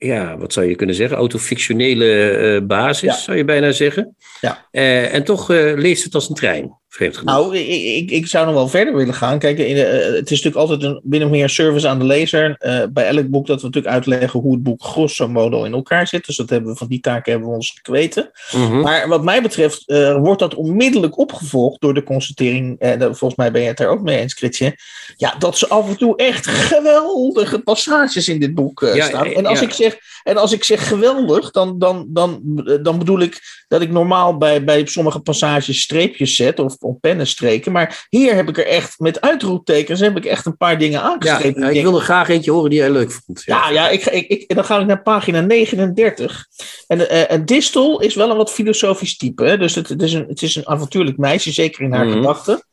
ja, 0.05 0.38
wat 0.38 0.53
zou 0.53 0.65
je 0.65 0.75
kunnen 0.75 0.95
zeggen, 0.95 1.17
autofictionele 1.17 2.38
uh, 2.55 2.67
basis, 2.67 3.24
zou 3.24 3.38
je 3.38 3.45
bijna 3.45 3.72
zeggen. 3.72 4.15
Ja. 4.41 4.67
Uh, 4.72 5.13
en 5.13 5.24
toch 5.24 5.48
leest 5.75 6.03
het 6.03 6.15
als 6.15 6.29
een 6.29 6.36
trein. 6.36 6.81
Nou, 7.23 7.57
ik, 7.57 8.12
ik, 8.12 8.27
zou 8.27 8.45
nog 8.45 8.55
wel 8.55 8.67
verder 8.67 8.95
willen 8.95 9.13
gaan. 9.13 9.39
Kijk, 9.39 9.57
in 9.57 9.75
de, 9.75 9.81
het 10.15 10.31
is 10.31 10.43
natuurlijk 10.43 10.55
altijd 10.55 10.83
een 10.83 11.01
min 11.03 11.23
of 11.23 11.29
meer 11.29 11.50
service 11.50 11.88
aan 11.88 12.00
de 12.00 12.05
lezer. 12.05 12.55
Uh, 12.59 12.83
bij 12.89 13.07
elk 13.07 13.29
boek 13.29 13.47
dat 13.47 13.62
we 13.62 13.67
natuurlijk 13.67 13.93
uitleggen 13.93 14.39
hoe 14.39 14.53
het 14.53 14.63
boek 14.63 14.83
grosso 14.83 15.27
modo 15.27 15.63
in 15.63 15.73
elkaar 15.73 16.07
zit. 16.07 16.25
Dus 16.25 16.35
dat 16.35 16.50
hebben 16.50 16.71
we 16.71 16.77
van 16.77 16.88
die 16.88 17.00
taak 17.00 17.25
hebben 17.25 17.47
we 17.47 17.55
ons 17.55 17.71
gekweten. 17.75 18.31
Mm 18.55 18.81
Maar 18.81 19.07
wat 19.07 19.23
mij 19.23 19.41
betreft 19.41 19.83
uh, 19.85 20.17
wordt 20.17 20.39
dat 20.39 20.55
onmiddellijk 20.55 21.17
opgevolgd 21.17 21.81
door 21.81 21.93
de 21.93 22.03
constatering. 22.03 22.79
En 22.79 23.00
volgens 23.00 23.35
mij 23.35 23.51
ben 23.51 23.62
je 23.62 23.67
het 23.67 23.79
er 23.79 23.89
ook 23.89 24.01
mee 24.01 24.19
eens, 24.19 24.33
Kritje. 24.33 24.77
Ja, 25.17 25.35
dat 25.39 25.57
ze 25.57 25.67
af 25.67 25.89
en 25.89 25.97
toe 25.97 26.15
echt 26.15 26.47
geweldige 26.47 27.59
passages 27.59 28.29
in 28.29 28.39
dit 28.39 28.53
boek 28.53 28.91
ja, 28.93 29.05
staan. 29.05 29.25
En 29.25 29.45
als, 29.45 29.62
ik 29.62 29.71
zeg, 29.71 29.97
en 30.23 30.38
als 30.38 30.51
ik 30.51 30.63
zeg 30.63 30.88
geweldig, 30.88 31.51
dan, 31.51 31.79
dan, 31.79 32.05
dan, 32.09 32.41
dan 32.81 32.97
bedoel 32.97 33.19
ik 33.19 33.41
dat 33.67 33.81
ik 33.81 33.91
normaal 33.91 34.38
bij, 34.38 34.63
bij 34.63 34.85
sommige 34.85 35.19
passages 35.19 35.81
streepjes 35.81 36.35
zet. 36.35 36.59
Of 36.59 36.77
op 36.84 37.02
pennenstreken. 37.02 37.72
Maar 37.72 38.08
hier 38.10 38.36
heb 38.36 38.50
ik 38.50 38.58
er 38.58 38.68
echt 38.68 39.00
met 39.00 39.22
uitroeptekens 39.22 40.00
heb 40.00 40.18
ik 40.18 40.25
echt 40.25 40.46
een 40.46 40.58
paar 40.58 40.78
dingen 40.78 41.02
aangeschreven. 41.02 41.62
Ja, 41.62 41.70
ik, 41.70 41.84
wil 41.84 41.96
er 41.96 42.02
graag 42.02 42.30
eentje 42.30 42.52
horen 42.52 42.70
die 42.70 42.80
jij 42.80 42.92
leuk 42.92 43.12
vond. 43.12 43.44
Ja, 43.46 43.70
ja, 43.70 43.90
ik, 43.90 44.06
ik, 44.06 44.28
ik, 44.28 44.56
dan 44.56 44.66
ga 44.66 44.80
ik 44.80 44.86
naar 44.86 45.02
pagina 45.02 45.42
39. 45.42 46.48
En 46.88 47.00
uh, 47.00 47.46
Distel 47.46 48.02
is 48.02 48.16
wel 48.16 48.30
een 48.30 48.38
wat 48.38 48.52
filosofisch 48.52 49.18
type. 49.18 49.44
Hè? 49.44 49.58
Dus 49.58 49.75
het, 49.75 49.90
het, 49.90 50.02
is 50.02 50.13
een, 50.13 50.25
het 50.28 50.42
is 50.42 50.56
een 50.56 50.68
avontuurlijk 50.68 51.18
meisje, 51.18 51.52
zeker 51.52 51.84
in 51.84 51.94
haar 51.94 52.06
mm 52.06 52.12
gedachten. 52.13 52.63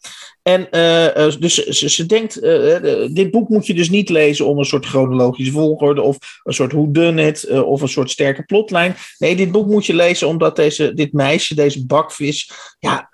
En 0.43 0.69
uh, 0.71 1.39
dus 1.39 1.55
ze, 1.67 2.07
denkt, 2.07 2.43
uh, 2.43 2.77
dit 3.13 3.31
boek 3.31 3.49
moet 3.49 3.67
je 3.67 3.75
dus 3.75 3.91
niet 3.91 4.09
lezen 4.09 4.47
om 4.47 4.59
een 4.59 4.65
soort 4.65 4.87
chronologische 4.87 5.53
volgorde 5.53 6.03
of 6.03 6.41
een 6.45 6.55
soort 6.55 6.73
hoe 6.73 6.91
done 6.91 7.23
het 7.23 7.51
of 7.51 7.81
een 7.83 7.89
soort 7.89 8.11
sterke 8.11 8.43
plotlijn. 8.43 8.95
Nee, 9.19 9.37
dit 9.37 9.53
boek 9.53 9.67
moet 9.67 9.87
je 9.87 9.95
lezen 9.95 10.29
omdat 10.29 10.57
deze, 10.57 10.95
dit 10.95 11.13
meisje, 11.13 11.55
deze 11.55 11.87
bakvis, 11.87 12.51
ja, 12.79 13.09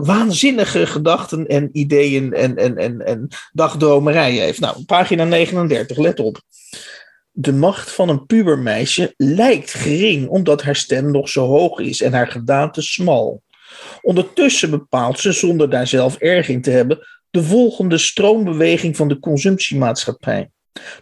waanzinnige 0.00 0.86
gedachten 0.86 1.46
en 1.46 1.68
ideeën 1.72 2.32
en, 2.32 2.56
en, 2.56 2.76
en, 2.76 3.00
en 3.06 3.28
dagdromerijen 3.52 4.42
heeft. 4.42 4.60
Nou, 4.60 4.84
pagina 4.84 5.24
39, 5.24 5.96
let 5.96 6.20
op. 6.20 6.40
De 7.34 7.52
macht 7.52 7.90
van 7.90 8.08
een 8.08 8.26
pubermeisje 8.26 9.14
lijkt 9.16 9.74
gering 9.74 10.28
omdat 10.28 10.62
haar 10.62 10.76
stem 10.76 11.10
nog 11.10 11.28
zo 11.28 11.46
hoog 11.46 11.78
is 11.78 12.00
en 12.00 12.12
haar 12.12 12.28
gedaante 12.28 12.82
smal. 12.82 13.42
Ondertussen 14.02 14.70
bepaalt 14.70 15.18
ze, 15.18 15.32
zonder 15.32 15.70
daar 15.70 15.86
zelf 15.86 16.16
erg 16.16 16.48
in 16.48 16.62
te 16.62 16.70
hebben, 16.70 17.06
de 17.30 17.42
volgende 17.42 17.98
stroombeweging 17.98 18.96
van 18.96 19.08
de 19.08 19.18
consumptiemaatschappij. 19.18 20.50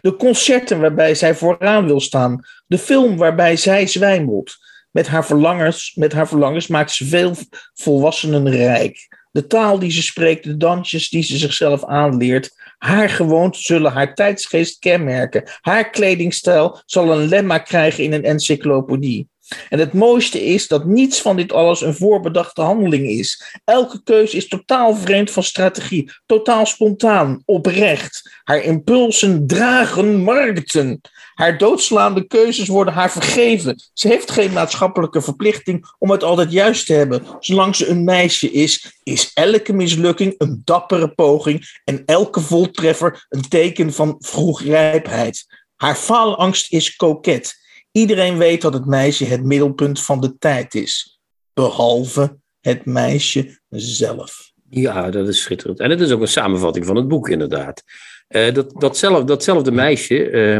De 0.01 0.15
concerten 0.15 0.79
waarbij 0.79 1.15
zij 1.15 1.35
vooraan 1.35 1.85
wil 1.85 1.99
staan, 1.99 2.45
de 2.67 2.77
film 2.77 3.17
waarbij 3.17 3.55
zij 3.55 3.87
zwijmelt. 3.87 4.55
Met 4.91 5.07
haar 5.07 5.25
verlangens, 5.25 5.95
met 5.95 6.13
haar 6.13 6.27
verlangens 6.27 6.67
maakt 6.67 6.91
ze 6.91 7.05
veel 7.05 7.35
volwassenen 7.73 8.49
rijk. 8.49 9.19
De 9.31 9.47
taal 9.47 9.79
die 9.79 9.91
ze 9.91 10.01
spreekt, 10.01 10.43
de 10.43 10.57
dansjes 10.57 11.09
die 11.09 11.23
ze 11.23 11.37
zichzelf 11.37 11.85
aanleert, 11.85 12.49
haar 12.77 13.09
gewoonten 13.09 13.61
zullen 13.61 13.91
haar 13.91 14.15
tijdsgeest 14.15 14.79
kenmerken. 14.79 15.43
Haar 15.61 15.89
kledingstijl 15.89 16.81
zal 16.85 17.11
een 17.11 17.27
lemma 17.27 17.57
krijgen 17.57 18.03
in 18.03 18.13
een 18.13 18.23
encyclopedie. 18.23 19.27
En 19.69 19.79
het 19.79 19.93
mooiste 19.93 20.45
is 20.45 20.67
dat 20.67 20.85
niets 20.85 21.21
van 21.21 21.35
dit 21.35 21.53
alles 21.53 21.81
een 21.81 21.95
voorbedachte 21.95 22.61
handeling 22.61 23.07
is. 23.07 23.59
Elke 23.63 24.03
keuze 24.03 24.37
is 24.37 24.47
totaal 24.47 24.95
vreemd 24.95 25.31
van 25.31 25.43
strategie, 25.43 26.11
totaal 26.25 26.65
spontaan, 26.65 27.41
oprecht. 27.45 28.39
Haar 28.43 28.63
impulsen 28.63 29.47
dragen 29.47 30.15
markten. 30.15 31.01
Haar 31.33 31.57
doodslaande 31.57 32.27
keuzes 32.27 32.67
worden 32.67 32.93
haar 32.93 33.11
vergeven. 33.11 33.83
Ze 33.93 34.07
heeft 34.07 34.31
geen 34.31 34.53
maatschappelijke 34.53 35.21
verplichting 35.21 35.85
om 35.97 36.11
het 36.11 36.23
altijd 36.23 36.51
juist 36.51 36.85
te 36.85 36.93
hebben. 36.93 37.23
Zolang 37.39 37.75
ze 37.75 37.87
een 37.87 38.03
meisje 38.03 38.51
is, 38.51 38.99
is 39.03 39.31
elke 39.33 39.73
mislukking 39.73 40.35
een 40.37 40.61
dappere 40.63 41.13
poging 41.13 41.81
en 41.83 42.05
elke 42.05 42.39
voltreffer 42.39 43.25
een 43.29 43.47
teken 43.49 43.93
van 43.93 44.15
vroegrijpheid. 44.19 45.45
Haar 45.75 45.95
faalangst 45.95 46.71
is 46.71 46.95
koket. 46.95 47.59
Iedereen 47.91 48.37
weet 48.37 48.61
dat 48.61 48.73
het 48.73 48.85
meisje 48.85 49.25
het 49.25 49.43
middelpunt 49.43 50.01
van 50.01 50.21
de 50.21 50.37
tijd 50.37 50.75
is, 50.75 51.19
behalve 51.53 52.37
het 52.59 52.85
meisje 52.85 53.59
zelf. 53.69 54.51
Ja, 54.69 55.09
dat 55.09 55.27
is 55.27 55.41
schitterend. 55.41 55.79
En 55.79 55.89
het 55.89 56.01
is 56.01 56.11
ook 56.11 56.21
een 56.21 56.27
samenvatting 56.27 56.85
van 56.85 56.95
het 56.95 57.07
boek, 57.07 57.29
inderdaad. 57.29 57.83
Uh, 58.29 58.53
dat, 58.53 58.81
datzelfde, 58.81 59.23
datzelfde 59.25 59.71
meisje 59.71 60.29
uh, 60.29 60.59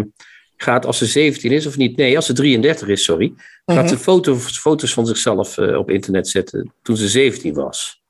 gaat 0.57 0.85
als 0.85 0.97
ze 0.97 1.05
17 1.05 1.51
is, 1.51 1.65
of 1.65 1.77
niet? 1.77 1.97
Nee, 1.97 2.15
als 2.15 2.25
ze 2.25 2.33
33 2.33 2.87
is, 2.87 3.03
sorry. 3.03 3.33
Gaat 3.65 3.89
ze 3.89 3.95
mhm. 3.95 4.03
foto's, 4.03 4.59
foto's 4.59 4.93
van 4.93 5.05
zichzelf 5.05 5.57
uh, 5.57 5.77
op 5.77 5.89
internet 5.89 6.27
zetten 6.27 6.73
toen 6.81 6.97
ze 6.97 7.09
17 7.09 7.53
was. 7.53 8.01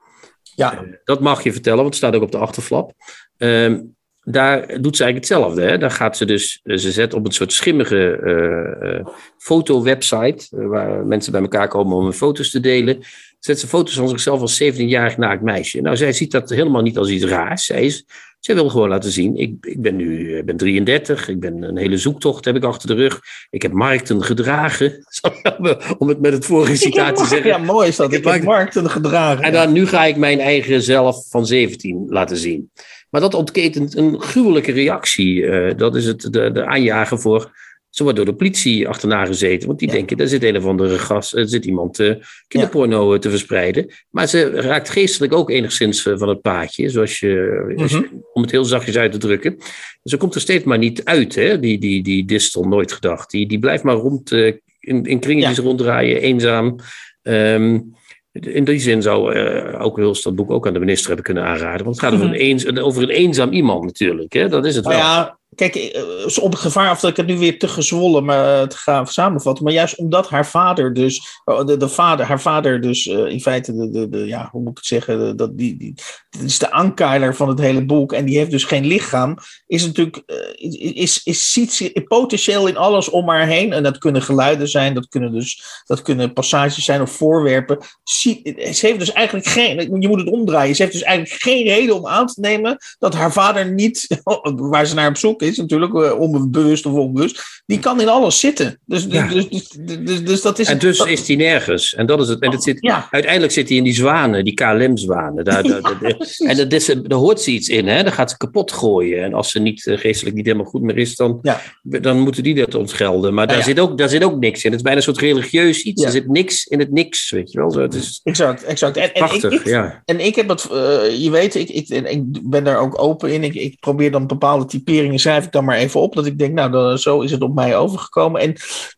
Ja. 0.55 0.85
dat 1.03 1.19
mag 1.19 1.43
je 1.43 1.51
vertellen, 1.51 1.79
want 1.79 1.89
het 1.89 1.97
staat 1.97 2.15
ook 2.15 2.21
op 2.21 2.31
de 2.31 2.37
achterflap. 2.37 2.93
Ehm, 3.37 3.79
daar 4.23 4.59
doet 4.81 4.95
ze 4.95 5.03
eigenlijk 5.03 5.15
hetzelfde. 5.15 5.61
Hè? 5.61 5.77
Daar 5.77 5.91
gaat 5.91 6.17
ze 6.17 6.25
dus, 6.25 6.59
eh, 6.63 6.77
ze 6.77 6.91
zet 6.91 7.13
op 7.13 7.25
een 7.25 7.31
soort 7.31 7.53
schimmige 7.53 8.19
uh, 8.23 8.89
uh, 8.89 9.05
fotowebsite, 9.37 10.47
waar 10.49 11.05
mensen 11.05 11.31
bij 11.31 11.41
elkaar 11.41 11.67
komen 11.67 11.97
om 11.97 12.03
hun 12.03 12.13
foto's 12.13 12.49
te 12.49 12.59
delen. 12.59 13.03
Zet 13.39 13.59
ze 13.59 13.67
foto's 13.67 13.95
van 13.95 14.09
zichzelf 14.09 14.41
als 14.41 14.63
17-jarig 14.63 15.17
naakt 15.17 15.41
meisje. 15.41 15.81
Nou, 15.81 15.97
zij 15.97 16.13
ziet 16.13 16.31
dat 16.31 16.49
helemaal 16.49 16.81
niet 16.81 16.97
als 16.97 17.09
iets 17.09 17.25
raars. 17.25 17.65
Zij, 17.65 17.85
is, 17.85 18.05
zij 18.39 18.55
wil 18.55 18.69
gewoon 18.69 18.89
laten 18.89 19.11
zien, 19.11 19.35
ik, 19.35 19.53
ik 19.61 19.81
ben 19.81 19.95
nu 19.95 20.37
ik 20.37 20.45
ben 20.45 20.57
33, 20.57 21.27
ik 21.27 21.39
ben 21.39 21.63
een 21.63 21.77
hele 21.77 21.97
zoektocht 21.97 22.45
heb 22.45 22.55
ik 22.55 22.63
achter 22.63 22.87
de 22.87 22.93
rug. 22.93 23.19
Ik 23.49 23.61
heb 23.61 23.71
markten 23.71 24.23
gedragen, 24.23 25.05
om 25.97 26.07
het 26.07 26.21
met 26.21 26.33
het 26.33 26.45
vorige 26.45 26.75
citaat 26.75 27.15
te 27.15 27.25
zeggen. 27.25 27.49
Ja, 27.49 27.57
mooi 27.57 27.87
is 27.87 27.95
dat. 27.95 28.13
Ik, 28.13 28.25
ik 28.25 28.31
heb 28.31 28.43
markten 28.43 28.89
gedragen. 28.89 29.43
En 29.43 29.53
dan 29.53 29.71
nu 29.71 29.87
ga 29.87 30.05
ik 30.05 30.17
mijn 30.17 30.39
eigen 30.39 30.81
zelf 30.81 31.29
van 31.29 31.45
17 31.45 32.05
laten 32.07 32.37
zien. 32.37 32.71
Maar 33.11 33.21
dat 33.21 33.33
ontketent 33.33 33.97
een 33.97 34.21
gruwelijke 34.21 34.71
reactie. 34.71 35.35
Uh, 35.35 35.71
dat 35.77 35.95
is 35.95 36.05
het, 36.05 36.21
de, 36.21 36.51
de 36.51 36.65
aanjager 36.65 37.19
voor. 37.19 37.59
Ze 37.89 38.03
wordt 38.03 38.17
door 38.17 38.27
de 38.27 38.35
politie 38.35 38.87
achterna 38.87 39.25
gezeten. 39.25 39.67
Want 39.67 39.79
die 39.79 39.91
denken, 39.91 40.17
daar 40.17 40.27
zit 40.27 40.43
een 40.43 40.57
of 40.57 40.65
andere 40.65 40.99
gas, 40.99 41.33
er 41.33 41.49
zit 41.49 41.65
iemand 41.65 41.99
uh, 41.99 42.15
kinderporno 42.47 43.13
ja. 43.13 43.19
te 43.19 43.29
verspreiden. 43.29 43.93
Maar 44.09 44.27
ze 44.27 44.49
raakt 44.49 44.89
geestelijk 44.89 45.33
ook 45.33 45.49
enigszins 45.49 46.01
van 46.01 46.29
het 46.29 46.41
paadje. 46.41 46.89
Zoals 46.89 47.19
je, 47.19 47.63
mm 47.77 47.85
-hmm. 47.85 48.23
om 48.33 48.41
het 48.41 48.51
heel 48.51 48.65
zachtjes 48.65 48.97
uit 48.97 49.11
te 49.11 49.17
drukken. 49.17 49.57
Ze 50.03 50.17
komt 50.17 50.35
er 50.35 50.41
steeds 50.41 50.63
maar 50.63 50.77
niet 50.77 51.03
uit, 51.03 51.35
hè? 51.35 51.59
Die, 51.59 51.79
die, 51.79 52.03
die 52.03 52.25
distel, 52.25 52.63
nooit 52.63 52.91
gedacht. 52.91 53.31
Die, 53.31 53.47
die 53.47 53.59
blijft 53.59 53.83
maar 53.83 53.95
rond, 53.95 54.31
uh, 54.31 54.53
in, 54.79 55.03
in 55.03 55.19
kringetjes 55.19 55.57
ja. 55.57 55.63
ronddraaien, 55.63 56.21
eenzaam. 56.21 56.75
Um, 57.21 57.93
in 58.31 58.63
die 58.63 58.79
zin 58.79 59.01
zou 59.01 59.35
uh, 59.35 59.81
ook 59.81 59.97
Huls 59.97 60.21
dat 60.21 60.35
boek 60.35 60.51
ook 60.51 60.67
aan 60.67 60.73
de 60.73 60.79
minister 60.79 61.07
hebben 61.07 61.25
kunnen 61.25 61.43
aanraden. 61.43 61.83
Want 61.83 62.01
het 62.01 62.05
gaat 62.05 62.13
over, 62.13 62.25
een, 62.25 62.33
eens, 62.33 62.77
over 62.79 63.03
een 63.03 63.09
eenzaam 63.09 63.51
iemand 63.51 63.83
natuurlijk. 63.83 64.33
Hè? 64.33 64.49
Dat 64.49 64.65
is 64.65 64.75
het 64.75 64.85
nou 64.85 64.95
wel. 64.95 65.05
Ja, 65.05 65.39
Kijk, 65.55 65.75
eh, 65.75 66.43
op 66.43 66.51
het 66.51 66.61
gevaar 66.61 66.89
af 66.89 66.99
dat 66.99 67.09
ik 67.09 67.17
het 67.17 67.25
nu 67.25 67.37
weer 67.37 67.59
te 67.59 67.67
gezwollen 67.67 68.25
maar, 68.25 68.67
te 68.67 68.77
gaan 68.77 69.07
samenvatten. 69.07 69.63
Maar 69.63 69.73
juist 69.73 69.97
omdat 69.97 70.29
haar 70.29 70.47
vader 70.47 70.93
dus, 70.93 71.41
oh, 71.45 71.65
de, 71.65 71.77
de 71.77 71.89
vader, 71.89 72.25
haar 72.25 72.41
vader 72.41 72.81
dus 72.81 73.05
uh, 73.05 73.25
in 73.25 73.41
feite, 73.41 73.75
de, 73.75 73.89
de, 73.89 74.09
de, 74.09 74.17
ja, 74.17 74.49
hoe 74.51 74.61
moet 74.61 74.71
ik 74.71 74.77
het 74.77 74.85
zeggen, 74.85 75.37
dat 75.37 75.57
die, 75.57 75.77
die, 75.77 75.95
is 76.43 76.59
de 76.59 76.71
aankeiler 76.71 77.35
van 77.35 77.49
het 77.49 77.59
hele 77.59 77.85
boek. 77.85 78.13
En 78.13 78.25
die 78.25 78.37
heeft 78.37 78.51
dus 78.51 78.63
geen 78.63 78.85
lichaam. 78.85 79.37
Is 79.67 79.85
natuurlijk, 79.85 80.23
uh, 80.27 80.95
is, 80.95 81.23
is, 81.23 81.51
ziet 81.51 81.73
ze 81.73 82.05
potentieel 82.07 82.67
in 82.67 82.77
alles 82.77 83.09
om 83.09 83.29
haar 83.29 83.47
heen. 83.47 83.73
En 83.73 83.83
dat 83.83 83.97
kunnen 83.97 84.21
geluiden 84.21 84.67
zijn, 84.67 84.93
dat 84.93 85.07
kunnen 85.07 85.31
dus, 85.31 85.63
dat 85.85 86.01
kunnen 86.01 86.33
passages 86.33 86.85
zijn 86.85 87.01
of 87.01 87.11
voorwerpen. 87.11 87.77
Ze 88.03 88.39
heeft 88.61 88.99
dus 88.99 89.11
eigenlijk 89.11 89.47
geen, 89.47 90.01
je 90.01 90.07
moet 90.07 90.19
het 90.19 90.31
omdraaien. 90.31 90.75
Ze 90.75 90.81
heeft 90.81 90.93
dus 90.93 91.03
eigenlijk 91.03 91.41
geen 91.41 91.63
reden 91.63 91.95
om 91.95 92.07
aan 92.07 92.27
te 92.27 92.39
nemen 92.39 92.77
dat 92.99 93.13
haar 93.13 93.31
vader 93.31 93.71
niet, 93.71 94.21
waar 94.73 94.85
ze 94.85 94.95
naar 94.95 95.09
op 95.09 95.17
zoek 95.17 95.40
is 95.41 95.57
natuurlijk, 95.57 95.93
eh, 95.93 96.19
onbewust 96.19 96.85
of 96.85 96.93
onbewust, 96.93 97.63
die 97.65 97.79
kan 97.79 98.01
in 98.01 98.07
alles 98.07 98.39
zitten. 98.39 98.79
Dus, 98.85 99.07
dus, 99.07 99.33
dus, 99.49 99.69
dus, 99.69 100.23
dus, 100.23 100.41
dat 100.41 100.59
is. 100.59 100.67
En 100.67 100.77
dus 100.77 100.99
is 100.99 101.27
hij 101.27 101.35
nergens. 101.35 101.93
En 101.93 102.05
dat 102.05 102.21
is 102.21 102.27
het. 102.27 102.39
En 102.39 102.51
het 102.51 102.63
zit, 102.63 102.77
ja. 102.79 103.07
uiteindelijk 103.09 103.53
zit 103.53 103.67
hij 103.67 103.77
in 103.77 103.83
die 103.83 103.93
zwanen, 103.93 104.45
die 104.45 104.53
KLM-zwanen. 104.53 105.45
Daar, 105.45 105.63
daar, 105.67 105.81
daar, 105.81 106.15
en 106.37 106.57
dat 106.57 106.73
is, 106.73 106.85
daar 106.85 107.19
hoort 107.19 107.41
ze 107.41 107.51
iets 107.51 107.69
in, 107.69 107.87
hè? 107.87 108.03
Daar 108.03 108.13
gaat 108.13 108.29
ze 108.29 108.37
kapot 108.37 108.71
gooien. 108.71 109.23
En 109.23 109.33
als 109.33 109.51
ze 109.51 109.59
niet 109.59 109.85
uh, 109.85 109.97
geestelijk 109.97 110.35
niet 110.35 110.45
helemaal 110.45 110.65
goed 110.65 110.81
meer 110.81 110.97
is, 110.97 111.15
dan, 111.15 111.41
dan 111.81 112.19
moeten 112.19 112.43
die 112.43 112.55
dat 112.55 112.75
ontgelden. 112.75 113.33
Maar 113.33 113.47
daar, 113.47 113.63
zit 113.63 113.79
ook, 113.79 113.97
daar 113.97 114.09
zit 114.09 114.23
ook 114.23 114.39
niks 114.39 114.63
in. 114.63 114.69
Het 114.69 114.79
is 114.79 114.85
bijna 114.85 114.97
een 114.97 115.03
soort 115.03 115.17
religieus 115.17 115.81
iets. 115.81 116.03
Er 116.03 116.11
zit 116.11 116.27
niks 116.27 116.65
in 116.65 116.79
het 116.79 116.91
niks, 116.91 117.29
weet 117.29 117.51
je 117.51 117.59
wel. 117.59 117.71
Zo, 117.71 117.81
het 117.81 117.93
is 117.93 118.19
exact, 118.23 118.63
exact. 118.63 118.97
En, 118.97 119.13
en 119.13 119.51
ik, 119.51 119.65
ja. 119.65 120.01
En 120.05 120.19
ik 120.19 120.35
heb 120.35 120.49
het, 120.49 120.67
uh, 120.71 120.77
je 121.17 121.29
weet, 121.31 121.55
ik, 121.55 121.69
ik, 121.69 121.89
ik 121.89 122.49
ben 122.49 122.63
daar 122.63 122.79
ook 122.79 123.01
open 123.01 123.33
in. 123.33 123.43
Ik, 123.43 123.53
ik 123.53 123.79
probeer 123.79 124.11
dan 124.11 124.27
bepaalde 124.27 124.65
typeringen 124.65 125.19
schrijf 125.31 125.45
ik 125.45 125.51
dan 125.51 125.65
maar 125.65 125.77
even 125.77 125.99
op. 125.99 126.15
Dat 126.15 126.25
ik 126.25 126.39
denk, 126.39 126.53
nou, 126.53 126.71
dan, 126.71 126.97
zo 126.97 127.21
is 127.21 127.31
het 127.31 127.41
op 127.41 127.53
mij 127.55 127.77
overgekomen. 127.77 128.41
En 128.41 128.55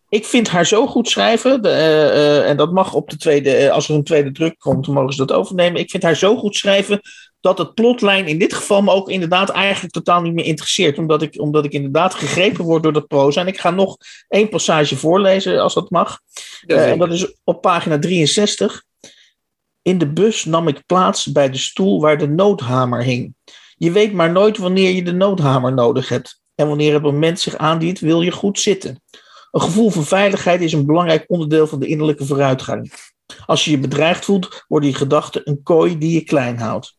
ik 0.10 0.26
vind 0.26 0.50
haar 0.50 0.66
zo 0.66 0.88
goed 0.88 1.10
schrijven. 1.10 1.62
De, 1.62 1.70
eh, 1.70 2.08
eh, 2.08 2.50
en 2.50 2.58
dat 2.58 2.72
mag 2.72 2.94
op 2.94 3.10
de 3.10 3.18
tweede, 3.18 3.56
eh, 3.56 3.72
als 3.72 3.90
er 3.90 3.96
een 3.96 4.04
tweede 4.04 4.32
druk 4.32 4.60
komt, 4.60 4.86
dan 4.86 4.94
mogen 4.94 5.14
ze 5.14 5.26
dat 5.26 5.38
overnemen. 5.38 5.82
Ik 5.82 5.90
vind 5.90 6.04
haar 6.04 6.16
zo 6.16 6.38
goed 6.38 6.56
schrijven 6.56 7.02
dat 7.40 7.58
het 7.58 7.74
plotlijn 7.74 8.28
in 8.28 8.38
dit 8.38 8.54
geval 8.54 8.82
me 8.82 8.92
ook 8.92 9.10
inderdaad 9.10 9.50
eigenlijk 9.50 9.94
totaal 9.94 10.22
niet 10.22 10.34
meer 10.34 10.46
interesseert. 10.46 10.98
Omdat 10.98 11.22
ik, 11.22 11.42
omdat 11.42 11.66
ik 11.66 11.72
inderdaad 11.72 12.14
gegrepen 12.14 12.66
word 12.66 12.84
door 12.84 12.94
dat 12.94 13.08
proza. 13.08 13.42
En 13.42 13.48
ik 13.48 13.60
ga 13.60 13.70
nog 13.70 13.98
één 14.28 14.50
passage 14.50 14.96
voorlezen, 14.96 15.62
als 15.62 15.74
dat 15.74 15.90
mag. 15.90 16.20
Ja, 16.66 16.86
en 16.86 17.00
dat 17.00 17.12
is 17.12 17.36
op 17.44 17.62
pagina 17.62 18.00
63. 18.00 18.84
In 19.82 19.98
de 19.98 20.14
bus 20.14 20.46
nam 20.46 20.68
ik 20.68 20.86
plaats 20.86 21.32
bij 21.32 21.50
de 21.50 21.58
stoel 21.58 22.02
waar 22.02 22.18
de 22.18 22.28
noodhamer 22.28 23.04
hing. 23.04 23.36
Je 23.84 23.92
weet 23.92 24.14
maar 24.14 24.32
nooit 24.32 24.58
wanneer 24.58 24.92
je 24.92 25.04
de 25.04 25.14
noodhamer 25.14 25.74
nodig 25.74 26.10
hebt. 26.10 26.42
En 26.56 26.68
wanneer 26.68 26.94
het 26.94 27.02
moment 27.02 27.40
zich 27.40 27.58
aandient, 27.58 28.00
wil 28.00 28.22
je 28.22 28.32
goed 28.32 28.60
zitten. 28.60 29.02
Een 29.52 29.62
gevoel 29.62 29.90
van 29.90 30.04
veiligheid 30.04 30.62
is 30.62 30.74
een 30.74 30.86
belangrijk 30.86 31.26
onderdeel 31.28 31.68
van 31.68 31.80
de 31.80 31.88
innerlijke 31.88 32.26
vooruitgang. 32.26 32.94
Als 33.46 33.66
je 33.66 33.72
je 33.72 33.80
bedreigd 33.80 34.26
voelt, 34.26 34.64
worden 34.68 34.90
je 34.90 34.96
gedachten 34.96 35.42
een 35.44 35.64
kooi 35.64 35.98
die 35.98 36.14
je 36.14 36.24
klein 36.24 36.58
houdt. 36.58 36.96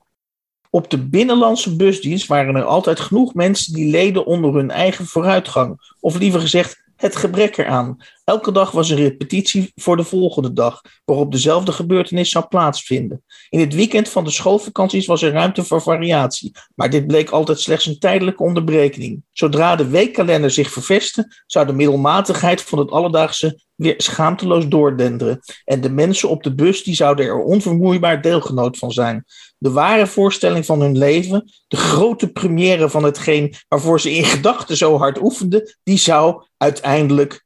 Op 0.71 0.91
de 0.91 1.09
binnenlandse 1.09 1.77
busdienst 1.77 2.27
waren 2.27 2.55
er 2.55 2.65
altijd 2.65 3.01
genoeg 3.01 3.35
mensen 3.35 3.73
die 3.73 3.91
leden 3.91 4.27
onder 4.27 4.55
hun 4.55 4.71
eigen 4.71 5.07
vooruitgang, 5.07 5.95
of 6.01 6.19
liever 6.19 6.41
gezegd 6.41 6.83
het 6.97 7.17
gebrek 7.17 7.57
eraan. 7.57 7.97
Elke 8.25 8.53
dag 8.53 8.71
was 8.71 8.91
een 8.91 8.97
repetitie 8.97 9.73
voor 9.75 9.97
de 9.97 10.05
volgende 10.05 10.53
dag, 10.53 10.81
waarop 11.05 11.33
dezelfde 11.33 11.73
gebeurtenis 11.73 12.31
zou 12.31 12.47
plaatsvinden. 12.47 13.25
In 13.49 13.61
het 13.61 13.75
weekend 13.75 14.09
van 14.09 14.25
de 14.25 14.31
schoolvakanties 14.31 15.07
was 15.07 15.23
er 15.23 15.33
ruimte 15.33 15.65
voor 15.65 15.83
variatie, 15.83 16.53
maar 16.75 16.91
dit 16.91 17.07
bleek 17.07 17.31
altijd 17.31 17.61
slechts 17.61 17.87
een 17.87 17.99
tijdelijke 17.99 18.43
onderbreking. 18.43 19.23
Zodra 19.33 19.77
de 19.77 19.89
weekkalender 19.89 20.51
zich 20.51 20.71
vervestte, 20.71 21.43
zou 21.47 21.67
de 21.67 21.73
middelmatigheid 21.73 22.63
van 22.63 22.79
het 22.79 22.91
alledaagse 22.91 23.61
weer 23.75 23.95
schaamteloos 23.97 24.69
doordenderen. 24.69 25.41
En 25.65 25.81
de 25.81 25.91
mensen 25.91 26.29
op 26.29 26.43
de 26.43 26.55
bus 26.55 26.83
die 26.83 26.95
zouden 26.95 27.27
er 27.27 27.43
onvermoeibaar 27.43 28.23
deelgenoot 28.23 28.79
van 28.79 28.93
zijn. 28.93 29.25
De 29.59 29.71
ware 29.71 30.07
voorstelling 30.07 30.67
van 30.67 30.81
hun 30.81 30.99
leven, 30.99 31.53
de 31.69 31.77
grote 31.77 32.33
première 32.33 32.91
van 32.91 33.05
hetgeen 33.05 33.55
waarvoor 33.69 34.01
ze 34.01 34.13
in 34.13 34.25
gedachten 34.25 34.77
zo 34.77 34.99
hard 34.99 35.21
oefenden, 35.23 35.77
die 35.83 35.99
zou 35.99 36.47
uiteindelijk 36.57 37.45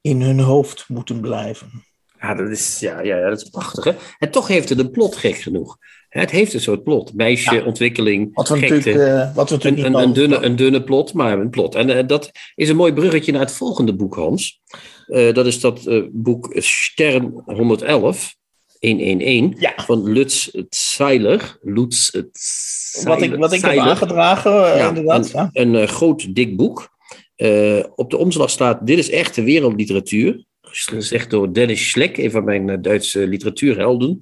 in 0.00 0.22
hun 0.22 0.40
hoofd 0.40 0.84
moeten 0.88 1.20
blijven. 1.20 1.87
Ja, 2.20 2.34
dat 2.34 2.48
is, 2.50 2.80
ja, 2.80 3.00
ja, 3.00 3.28
dat 3.28 3.40
is 3.42 3.48
prachtig. 3.48 3.84
Hè? 3.84 3.92
En 4.18 4.30
toch 4.30 4.48
heeft 4.48 4.68
het 4.68 4.78
een 4.78 4.90
plot, 4.90 5.16
gek 5.16 5.36
genoeg. 5.36 5.76
Het 6.08 6.30
heeft 6.30 6.54
een 6.54 6.60
soort 6.60 6.82
plot. 6.82 7.14
Meisje, 7.14 7.54
Ja. 7.54 7.64
ontwikkeling, 7.64 8.30
Wat 8.34 8.48
we 8.48 8.58
gekte. 8.58 8.74
natuurlijk, 8.74 9.04
eh, 9.08 9.34
wat 9.34 9.48
we 9.50 9.54
natuurlijk 9.54 9.86
een, 9.86 9.92
niet 9.92 10.02
een, 10.02 10.12
dunne, 10.12 10.36
een 10.40 10.56
dunne 10.56 10.82
plot, 10.84 11.12
maar 11.12 11.38
een 11.38 11.50
plot. 11.50 11.74
En 11.74 11.90
eh, 11.90 12.06
dat 12.06 12.30
is 12.54 12.68
een 12.68 12.76
mooi 12.76 12.92
bruggetje 12.92 13.32
naar 13.32 13.40
het 13.40 13.52
volgende 13.52 13.94
boek, 13.94 14.14
Hans. 14.14 14.60
Eh, 15.06 15.34
dat 15.34 15.46
is 15.46 15.60
dat 15.60 16.08
boek 16.12 16.50
Stern 16.54 17.42
111, 17.46 18.34
111, 18.80 19.60
Ja. 19.60 19.72
van 19.76 20.12
Lutz 20.12 20.48
Zeiler. 20.68 21.58
Lutz 21.62 22.10
Wat 23.04 23.22
ik, 23.22 23.34
wat 23.34 23.52
ik 23.52 23.60
heb 23.60 23.70
Zeiler. 23.70 23.84
aangedragen, 23.84 24.52
Ja, 24.52 24.88
inderdaad. 24.88 25.34
Een, 25.34 25.72
Ja. 25.72 25.80
een 25.80 25.88
groot, 25.88 26.34
dik 26.34 26.56
boek. 26.56 26.88
Op 27.94 28.10
de 28.10 28.16
omslag 28.16 28.50
staat: 28.50 28.86
Dit 28.86 28.98
is 28.98 29.10
echte 29.10 29.42
wereldliteratuur. 29.42 30.44
Gezegd 30.70 31.30
door 31.30 31.52
Dennis 31.52 31.90
Schleck, 31.90 32.16
een 32.16 32.30
van 32.30 32.44
mijn 32.44 32.68
eh, 32.68 32.76
Duitse 32.80 33.26
literatuurhelden. 33.26 34.20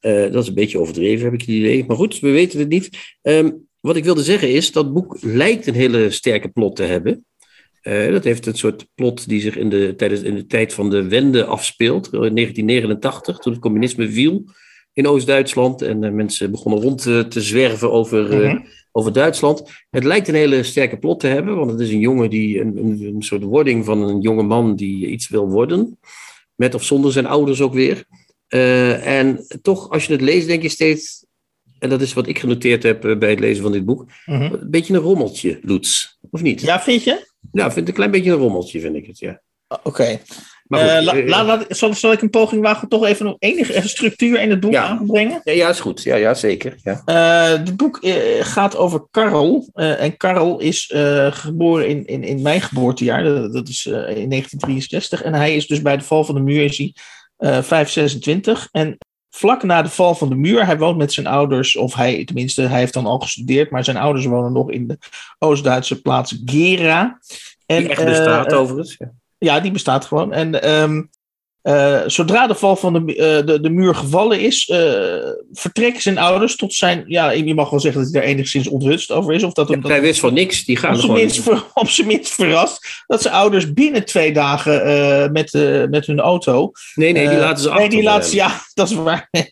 Eh, 0.00 0.32
dat 0.32 0.42
is 0.42 0.48
een 0.48 0.54
beetje 0.54 0.78
overdreven, 0.78 1.24
heb 1.24 1.34
ik 1.34 1.40
het 1.40 1.48
idee. 1.48 1.84
Maar 1.86 1.96
goed, 1.96 2.20
we 2.20 2.30
weten 2.30 2.58
het 2.58 2.68
niet. 2.68 3.16
Ehm, 3.22 3.50
wat 3.80 3.96
ik 3.96 4.04
wilde 4.04 4.22
zeggen 4.22 4.50
is: 4.50 4.72
dat 4.72 4.92
boek 4.92 5.16
lijkt 5.20 5.66
een 5.66 5.74
hele 5.74 6.10
sterke 6.10 6.48
plot 6.48 6.76
te 6.76 6.82
hebben. 6.82 7.24
Eh, 7.80 8.10
dat 8.10 8.24
heeft 8.24 8.46
een 8.46 8.56
soort 8.56 8.86
plot 8.94 9.28
die 9.28 9.40
zich 9.40 9.56
in 9.56 9.68
de, 9.68 9.94
tijdens, 9.96 10.22
in 10.22 10.34
de 10.34 10.46
tijd 10.46 10.72
van 10.72 10.90
de 10.90 11.08
Wende 11.08 11.44
afspeelt. 11.44 12.06
In 12.06 12.34
1989, 12.34 13.38
toen 13.38 13.52
het 13.52 13.62
communisme 13.62 14.10
viel 14.10 14.44
in 14.92 15.06
Oost-Duitsland. 15.06 15.82
En 15.82 16.14
mensen 16.14 16.50
begonnen 16.50 16.80
rond 16.80 17.02
te, 17.02 17.40
zwerven 17.40 17.92
over, 17.92 18.36
Mhm. 18.36 18.58
Over 18.92 19.12
Duitsland. 19.12 19.62
Het 19.90 20.04
lijkt 20.04 20.28
een 20.28 20.34
hele 20.34 20.62
sterke 20.62 20.98
plot 20.98 21.20
te 21.20 21.26
hebben, 21.26 21.56
want 21.56 21.70
het 21.70 21.80
is 21.80 21.90
een 21.90 22.00
jongen 22.00 22.30
die 22.30 22.60
een, 22.60 22.76
een, 22.76 23.02
een 23.14 23.22
soort 23.22 23.42
wording 23.42 23.84
van 23.84 24.02
een 24.02 24.20
jonge 24.20 24.42
man 24.42 24.76
die 24.76 25.06
iets 25.06 25.28
wil 25.28 25.48
worden. 25.48 25.98
Met 26.54 26.74
of 26.74 26.84
zonder 26.84 27.12
zijn 27.12 27.26
ouders 27.26 27.60
ook 27.60 27.74
weer. 27.74 28.04
Eh, 28.48 29.18
en 29.18 29.46
toch, 29.62 29.90
als 29.90 30.06
je 30.06 30.12
het 30.12 30.20
leest, 30.20 30.46
denk 30.46 30.62
je 30.62 30.68
steeds. 30.68 31.24
En 31.78 31.88
dat 31.88 32.00
is 32.00 32.12
wat 32.12 32.26
ik 32.26 32.38
genoteerd 32.38 32.82
heb 32.82 33.04
eh, 33.04 33.18
bij 33.18 33.30
het 33.30 33.40
lezen 33.40 33.62
van 33.62 33.72
dit 33.72 33.84
boek. 33.84 34.06
Mhm. 34.26 34.42
Een 34.42 34.70
beetje 34.70 34.94
een 34.94 35.00
rommeltje, 35.00 35.58
Loets. 35.62 36.18
Of 36.30 36.42
niet? 36.42 36.60
ja, 36.60 36.80
vind 36.80 37.04
je? 37.04 37.30
Ik 37.52 37.72
vind 37.72 37.88
een 37.88 37.94
klein 37.94 38.10
beetje 38.10 38.30
een 38.30 38.38
rommeltje, 38.38 38.80
vind 38.80 38.96
ik 38.96 39.06
het, 39.06 39.18
ja. 39.18 39.42
Oké. 39.82 40.20
Maar 40.78 40.80
goed, 40.80 40.98
Eh, 40.98 41.04
la- 41.04 41.12
eh, 41.20 41.28
la- 41.28 41.44
laat- 41.44 41.64
zal, 41.68 41.94
zal 41.94 42.12
ik 42.12 42.22
een 42.22 42.30
poging 42.30 42.62
wagen 42.62 42.88
toch 42.88 43.04
even 43.04 43.24
nog 43.26 43.36
enige 43.38 43.72
eh, 43.72 43.84
structuur 43.84 44.40
in 44.40 44.50
het 44.50 44.60
boek 44.60 44.72
Ja. 44.72 44.84
aan 44.86 44.98
te 44.98 45.04
brengen? 45.12 45.40
ja, 45.44 45.52
ja, 45.52 45.68
is 45.68 45.80
goed. 45.80 46.02
Ja, 46.02 46.16
ja 46.16 46.34
zeker. 46.34 46.76
Ja. 46.82 47.02
Eh, 47.04 47.58
het 47.58 47.76
boek 47.76 47.96
eh, 48.02 48.14
gaat 48.40 48.76
over 48.76 49.06
Karel. 49.10 49.68
Eh, 49.74 50.02
en 50.02 50.16
Karel 50.16 50.60
is 50.60 50.90
eh, 50.90 51.32
geboren 51.32 51.88
in, 51.88 52.06
in, 52.06 52.22
in 52.24 52.42
mijn 52.42 52.60
geboortejaar. 52.60 53.24
Dat, 53.24 53.52
dat 53.52 53.68
is 53.68 53.86
eh, 53.86 53.92
in 53.92 54.28
1963. 54.28 55.22
En 55.22 55.34
hij 55.34 55.56
is 55.56 55.66
dus 55.66 55.82
bij 55.82 55.96
de 55.96 56.04
val 56.04 56.24
van 56.24 56.34
de 56.34 56.40
muur 56.40 56.64
is 56.64 56.78
hij, 56.78 56.94
eh 57.36 57.62
526. 57.62 58.68
En 58.72 58.98
vlak 59.30 59.62
na 59.62 59.82
de 59.82 59.88
val 59.88 60.14
van 60.14 60.28
de 60.28 60.34
muur, 60.34 60.66
hij 60.66 60.78
woont 60.78 60.96
met 60.98 61.12
zijn 61.12 61.26
ouders, 61.26 61.76
of 61.76 61.94
hij 61.94 62.24
tenminste, 62.24 62.62
hij 62.62 62.78
heeft 62.78 62.92
dan 62.94 63.06
al 63.06 63.18
gestudeerd, 63.18 63.70
maar 63.70 63.84
zijn 63.84 63.96
ouders 63.96 64.26
wonen 64.26 64.52
nog 64.52 64.70
in 64.70 64.86
de 64.86 64.98
Oost-Duitse 65.38 66.00
plaats 66.02 66.42
Gera. 66.44 67.18
En, 67.66 67.78
Die 67.78 67.88
echt 67.88 68.00
eh, 68.00 68.06
bestaat 68.06 68.52
eh, 68.52 68.58
overigens. 68.58 68.96
Ja. 68.98 69.12
Ja, 69.42 69.60
die 69.60 69.70
bestaat 69.70 70.04
gewoon. 70.04 70.32
En 70.32 70.62
ehm, 70.62 71.02
eh, 71.62 72.00
zodra 72.06 72.46
de 72.46 72.54
val 72.54 72.76
van 72.76 72.92
de, 72.92 73.16
eh, 73.16 73.46
de, 73.46 73.60
de 73.60 73.70
muur 73.70 73.94
gevallen 73.94 74.40
is, 74.40 74.68
eh, 74.68 74.78
vertrekken 75.52 76.02
zijn 76.02 76.18
ouders 76.18 76.56
tot 76.56 76.74
zijn. 76.74 77.04
Ja, 77.06 77.30
je 77.30 77.54
mag 77.54 77.70
wel 77.70 77.80
zeggen 77.80 78.02
dat 78.02 78.12
hij 78.12 78.20
daar 78.20 78.30
enigszins 78.30 78.68
onthutst 78.68 79.10
over 79.10 79.34
is. 79.34 79.42
Of 79.42 79.52
dat 79.52 79.66
hem 79.68 79.76
Ja, 79.76 79.82
dat 79.82 79.90
hij 79.90 80.00
wist 80.00 80.20
van 80.20 80.34
niks. 80.34 80.64
Die 80.64 80.76
gaan 80.76 80.90
op 80.90 80.96
zijn, 80.96 81.06
gewoon. 81.10 81.24
minst, 81.24 81.42
ver- 81.42 81.64
op 81.82 81.88
zijn 81.88 82.06
minst 82.06 82.32
verrast 82.34 83.02
dat 83.06 83.22
zijn 83.22 83.34
ouders 83.34 83.72
binnen 83.72 84.04
twee 84.04 84.32
dagen 84.32 85.32
met, 85.32 85.52
met 85.90 86.06
hun 86.06 86.20
auto. 86.20 86.70
Nee, 86.94 87.12
nee, 87.12 87.28
die 87.28 87.38
laten 87.38 87.62
ze 87.62 87.68
achter. 87.68 87.80
Nee, 87.88 87.96
die 87.96 88.02
laten 88.02 88.34
ja, 88.34 88.60
dat 88.74 88.90
is 88.90 88.94
waar. 88.96 89.28
Ja, 89.30 89.44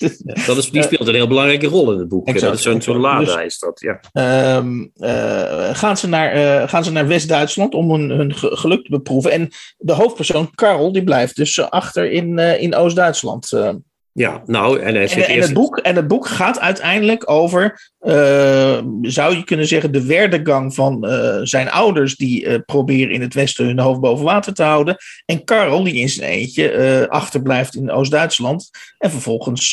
dat 0.46 0.56
is, 0.56 0.70
die 0.70 0.82
speelt 0.82 1.08
een 1.08 1.14
heel 1.14 1.28
belangrijke 1.28 1.66
rol 1.66 1.92
in 1.92 1.98
het 1.98 2.08
boek. 2.08 2.26
Exact. 2.26 2.44
Dat 2.44 2.54
is 2.54 2.62
zo'n 2.62 2.82
zo'n 2.82 2.96
lada 3.00 3.24
Dus- 3.24 3.44
is 3.44 3.58
dat, 3.58 3.80
ja. 3.80 4.00
Ehm, 4.12 4.86
eh, 4.96 5.68
gaan, 5.72 5.96
ze 5.96 6.08
naar, 6.08 6.68
gaan 6.68 6.84
ze 6.84 6.92
naar 6.92 7.06
West-Duitsland 7.06 7.74
om 7.74 7.90
hun, 7.90 8.10
hun 8.10 8.34
ge- 8.34 8.56
geluk 8.56 8.84
te 8.84 8.90
beproeven. 8.90 9.30
En 9.30 9.48
de 9.78 9.92
hoofdpersoon, 9.92 10.50
Karel, 10.54 10.92
die 10.92 11.04
blijft 11.04 11.36
dus 11.36 11.58
eh, 11.58 11.66
in, 12.04 12.38
eh, 12.38 12.62
in 12.62 12.74
Oost-Duitsland. 12.74 13.52
eh. 13.52 13.70
Ja, 14.12 14.42
nou, 14.46 14.80
en 14.80 14.94
het 15.40 15.52
boek, 15.52 15.78
en 15.78 15.96
het 15.96 16.08
boek 16.08 16.26
gaat 16.26 16.60
uiteindelijk 16.60 17.30
over, 17.30 17.90
eh, 17.98 18.82
zou 19.02 19.36
je 19.36 19.44
kunnen 19.44 19.66
zeggen, 19.66 19.92
de 19.92 20.06
werdegang 20.06 20.74
van 20.74 21.06
zijn 21.42 21.70
ouders 21.70 22.16
die 22.16 22.46
eh, 22.46 22.58
proberen 22.66 23.14
in 23.14 23.20
het 23.20 23.34
Westen 23.34 23.66
hun 23.66 23.78
hoofd 23.78 24.00
boven 24.00 24.24
water 24.24 24.54
te 24.54 24.62
houden. 24.62 24.96
En 25.24 25.44
Karel 25.44 25.84
die 25.84 25.94
in 25.94 26.08
zijn 26.08 26.30
eentje 26.30 27.06
achterblijft 27.08 27.74
in 27.74 27.90
Oost-Duitsland 27.90 28.70
en 28.98 29.10
vervolgens 29.10 29.70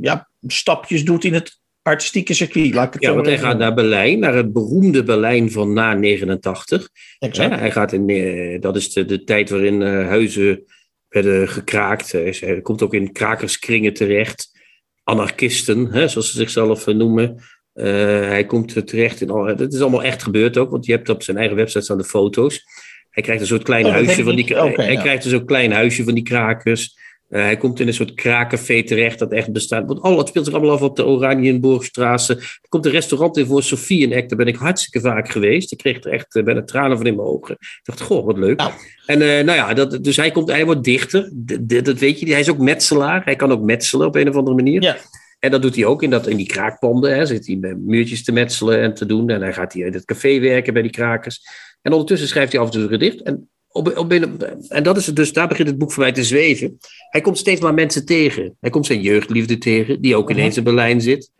ja, 0.00 0.28
stapjes 0.46 1.04
doet 1.04 1.24
in 1.24 1.34
het 1.34 1.60
artistieke 1.82 2.34
circuit. 2.34 2.74
Laat 2.74 2.86
ik 2.86 2.92
het 2.92 3.02
Ja, 3.02 3.14
want 3.14 3.26
hij 3.26 3.38
gaat 3.38 3.58
naar 3.58 3.74
Berlijn, 3.74 4.18
naar 4.18 4.34
het 4.34 4.52
beroemde 4.52 5.02
Berlijn 5.02 5.50
van 5.50 5.72
na 5.72 5.94
89. 5.94 6.88
Exact. 7.18 7.50
Hè, 7.50 7.58
hij 7.58 7.70
gaat 7.70 7.92
in, 7.92 8.60
dat 8.60 8.76
is 8.76 8.92
de, 8.92 9.04
de 9.04 9.24
tijd 9.24 9.50
waarin 9.50 9.82
huizen 9.82 10.64
werden 11.12 11.48
gekraakt. 11.48 12.12
Hij, 12.12 12.60
komt 12.62 12.82
ook 12.82 12.94
in 12.94 13.12
krakerskringen 13.12 13.94
terecht. 13.94 14.60
Anarchisten, 15.04 15.92
hè, 15.92 16.08
zoals 16.08 16.30
ze 16.30 16.36
zichzelf 16.36 16.86
eh, 16.86 16.94
noemen. 16.94 17.36
Eh, 17.72 17.86
hij 18.20 18.46
komt 18.46 18.86
terecht 18.86 19.20
in 19.20 19.30
al. 19.30 19.56
Dat 19.56 19.72
is 19.72 19.80
allemaal 19.80 20.02
echt 20.02 20.22
gebeurd 20.22 20.56
ook, 20.58 20.70
want 20.70 20.86
je 20.86 20.92
hebt 20.92 21.08
op 21.08 21.22
zijn 21.22 21.36
eigen 21.36 21.56
website 21.56 21.84
staan 21.84 21.98
de 21.98 22.04
foto's. 22.04 22.64
Hij 23.10 23.22
krijgt 23.22 23.40
een 23.40 23.48
soort 23.48 23.62
klein 23.62 23.86
Oh, 23.86 23.92
huisje 23.92 24.22
van 24.22 24.36
die. 24.36 24.56
hij 24.56 24.92
ja. 24.92 25.00
krijgt 25.00 25.22
dus 25.22 25.32
een 25.32 25.46
klein 25.46 25.72
huisje 25.72 26.04
van 26.04 26.14
die 26.14 26.22
krakers. 26.22 26.98
Eh, 27.32 27.42
hij 27.42 27.56
komt 27.56 27.80
in 27.80 27.86
een 27.86 27.94
soort 27.94 28.14
kraakcafé 28.14 28.82
terecht 28.82 29.18
dat 29.18 29.32
echt 29.32 29.52
bestaat. 29.52 29.86
Want 29.86 30.00
al, 30.00 30.18
het 30.18 30.28
speelt 30.28 30.44
zich 30.44 30.54
allemaal 30.54 30.72
af 30.74 30.82
op 30.82 30.96
de 30.96 31.04
Oranienburgstraße. 31.04 32.34
Er 32.36 32.68
komt 32.68 32.86
een 32.86 32.92
restaurant 32.92 33.36
in 33.36 33.46
voor 33.46 33.62
Sofie 33.62 34.04
en 34.04 34.12
Eck. 34.12 34.28
Daar 34.28 34.38
ben 34.38 34.46
ik 34.46 34.56
hartstikke 34.56 35.08
vaak 35.08 35.30
geweest. 35.30 35.72
Ik 35.72 35.78
kreeg 35.78 36.04
er 36.04 36.12
echt 36.12 36.34
eh, 36.34 36.42
bijna 36.42 36.62
tranen 36.64 36.96
van 36.96 37.06
in 37.06 37.16
mijn 37.16 37.28
ogen. 37.28 37.54
Ik 37.54 37.80
dacht, 37.82 38.00
goh, 38.00 38.26
wat 38.26 38.38
leuk. 38.38 38.58
Nou. 38.58 38.72
En 39.06 39.22
eh, 39.22 39.44
nou 39.44 39.58
ja, 39.58 39.74
dat, 39.74 40.04
dus 40.04 40.16
hij, 40.16 40.30
komt, 40.30 40.50
hij 40.50 40.64
wordt 40.64 40.84
dichter. 40.84 41.32
D- 41.46 41.84
dat 41.84 41.98
weet 41.98 42.20
je. 42.20 42.30
Hij 42.30 42.40
is 42.40 42.50
ook 42.50 42.58
metselaar. 42.58 43.24
Hij 43.24 43.36
kan 43.36 43.52
ook 43.52 43.62
metselen 43.62 44.06
op 44.06 44.14
een 44.14 44.28
of 44.28 44.36
andere 44.36 44.56
manier. 44.56 44.82
Ja. 44.82 44.96
En 45.38 45.50
dat 45.50 45.62
doet 45.62 45.74
hij 45.74 45.84
ook 45.84 46.02
in, 46.02 46.10
dat, 46.10 46.26
in 46.26 46.36
die 46.36 46.46
kraakpanden. 46.46 47.14
Hè. 47.14 47.26
Zit 47.26 47.46
hij 47.46 47.56
met 47.56 47.78
muurtjes 47.80 48.24
te 48.24 48.32
metselen 48.32 48.80
en 48.80 48.94
te 48.94 49.06
doen. 49.06 49.30
En 49.30 49.40
dan 49.40 49.54
gaat 49.54 49.72
hij 49.72 49.82
in 49.82 49.92
het 49.92 50.04
café 50.04 50.40
werken 50.40 50.72
bij 50.72 50.82
die 50.82 50.90
krakers. 50.90 51.40
En 51.82 51.92
ondertussen 51.92 52.28
schrijft 52.28 52.52
hij 52.52 52.60
af 52.60 52.66
en 52.66 52.72
toe 52.72 52.82
een 52.82 52.88
gedicht. 52.88 53.22
En, 53.22 53.50
op, 53.72 53.96
op, 53.98 54.12
een- 54.12 54.40
en 54.68 54.82
dat 54.82 54.96
is 54.96 55.06
het 55.06 55.16
dus, 55.16 55.32
daar 55.32 55.48
begint 55.48 55.68
het 55.68 55.78
boek 55.78 55.92
voor 55.92 56.02
mij 56.02 56.12
te 56.12 56.24
zweven. 56.24 56.78
Hij 57.10 57.20
komt 57.20 57.38
steeds 57.38 57.60
maar 57.60 57.74
mensen 57.74 58.04
tegen. 58.04 58.56
Hij 58.60 58.70
komt 58.70 58.86
zijn 58.86 59.00
jeugdliefde 59.00 59.58
tegen, 59.58 60.00
die 60.00 60.16
ook 60.16 60.28
Mhm. 60.28 60.38
ineens 60.38 60.56
in 60.56 60.64
Berlijn 60.64 61.00
zit. 61.00 61.30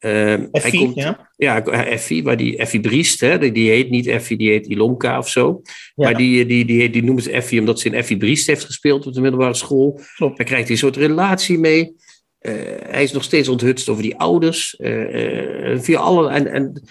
Uh, 0.00 0.32
Effie, 0.54 0.78
komt, 0.78 0.94
ja. 0.94 1.30
Ja, 1.36 1.62
Effie, 1.64 2.22
maar 2.22 2.36
die 2.36 2.56
Effie 2.56 2.80
Briest, 2.80 3.20
hè, 3.20 3.38
die, 3.38 3.52
die 3.52 3.70
heet 3.70 3.90
niet 3.90 4.06
Effie, 4.06 4.36
die 4.36 4.50
heet 4.50 4.66
Ilonka 4.66 5.18
of 5.18 5.28
zo. 5.28 5.60
Ja. 5.64 5.80
Maar 5.94 6.16
die, 6.16 6.46
die, 6.46 6.64
die, 6.64 6.90
die 6.90 7.02
noemen 7.04 7.22
ze 7.22 7.30
Effie 7.30 7.60
omdat 7.60 7.80
ze 7.80 7.86
in 7.88 7.94
Effie 7.94 8.16
Briest 8.16 8.46
heeft 8.46 8.64
gespeeld 8.64 9.06
op 9.06 9.12
de 9.12 9.20
middelbare 9.20 9.54
school. 9.54 10.00
Klopt. 10.16 10.36
Daar 10.36 10.46
krijgt 10.46 10.64
hij 10.64 10.72
een 10.72 10.78
soort 10.82 10.96
relatie 10.96 11.58
mee. 11.58 11.94
Eh, 12.38 12.52
hij 12.86 13.02
is 13.02 13.12
nog 13.12 13.22
steeds 13.24 13.48
onthutst 13.48 13.88
over 13.88 14.02
die 14.02 14.16
ouders. 14.16 14.76
eh, 14.76 15.72
eh, 15.72 15.80
via 15.80 15.98
alle, 15.98 16.28
en, 16.30 16.46
en 16.46 16.82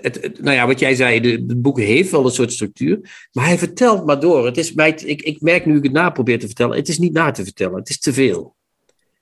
het, 0.00 0.22
het- 0.22 0.42
nou 0.42 0.56
ja, 0.56 0.66
wat 0.66 0.78
jij 0.78 0.94
zei, 0.94 1.20
de- 1.20 1.30
het 1.30 1.62
boek 1.62 1.78
heeft 1.78 2.10
wel 2.10 2.24
een 2.24 2.30
soort 2.30 2.52
structuur. 2.52 3.28
Maar 3.32 3.46
hij 3.46 3.58
vertelt 3.58 4.06
maar 4.06 4.20
door. 4.20 4.46
Het 4.46 4.56
is 4.56 4.72
mij, 4.72 4.90
ik, 5.04 5.22
ik 5.22 5.40
merk 5.40 5.66
nu 5.66 5.76
ik 5.76 5.82
het 5.82 5.92
na 5.92 6.10
probeer 6.10 6.38
te 6.38 6.46
vertellen. 6.46 6.76
Het 6.76 6.88
is 6.88 6.98
niet 6.98 7.12
na 7.12 7.30
te 7.30 7.44
vertellen. 7.44 7.78
Het 7.78 7.88
is 7.88 7.98
te 8.00 8.12
veel. 8.12 8.56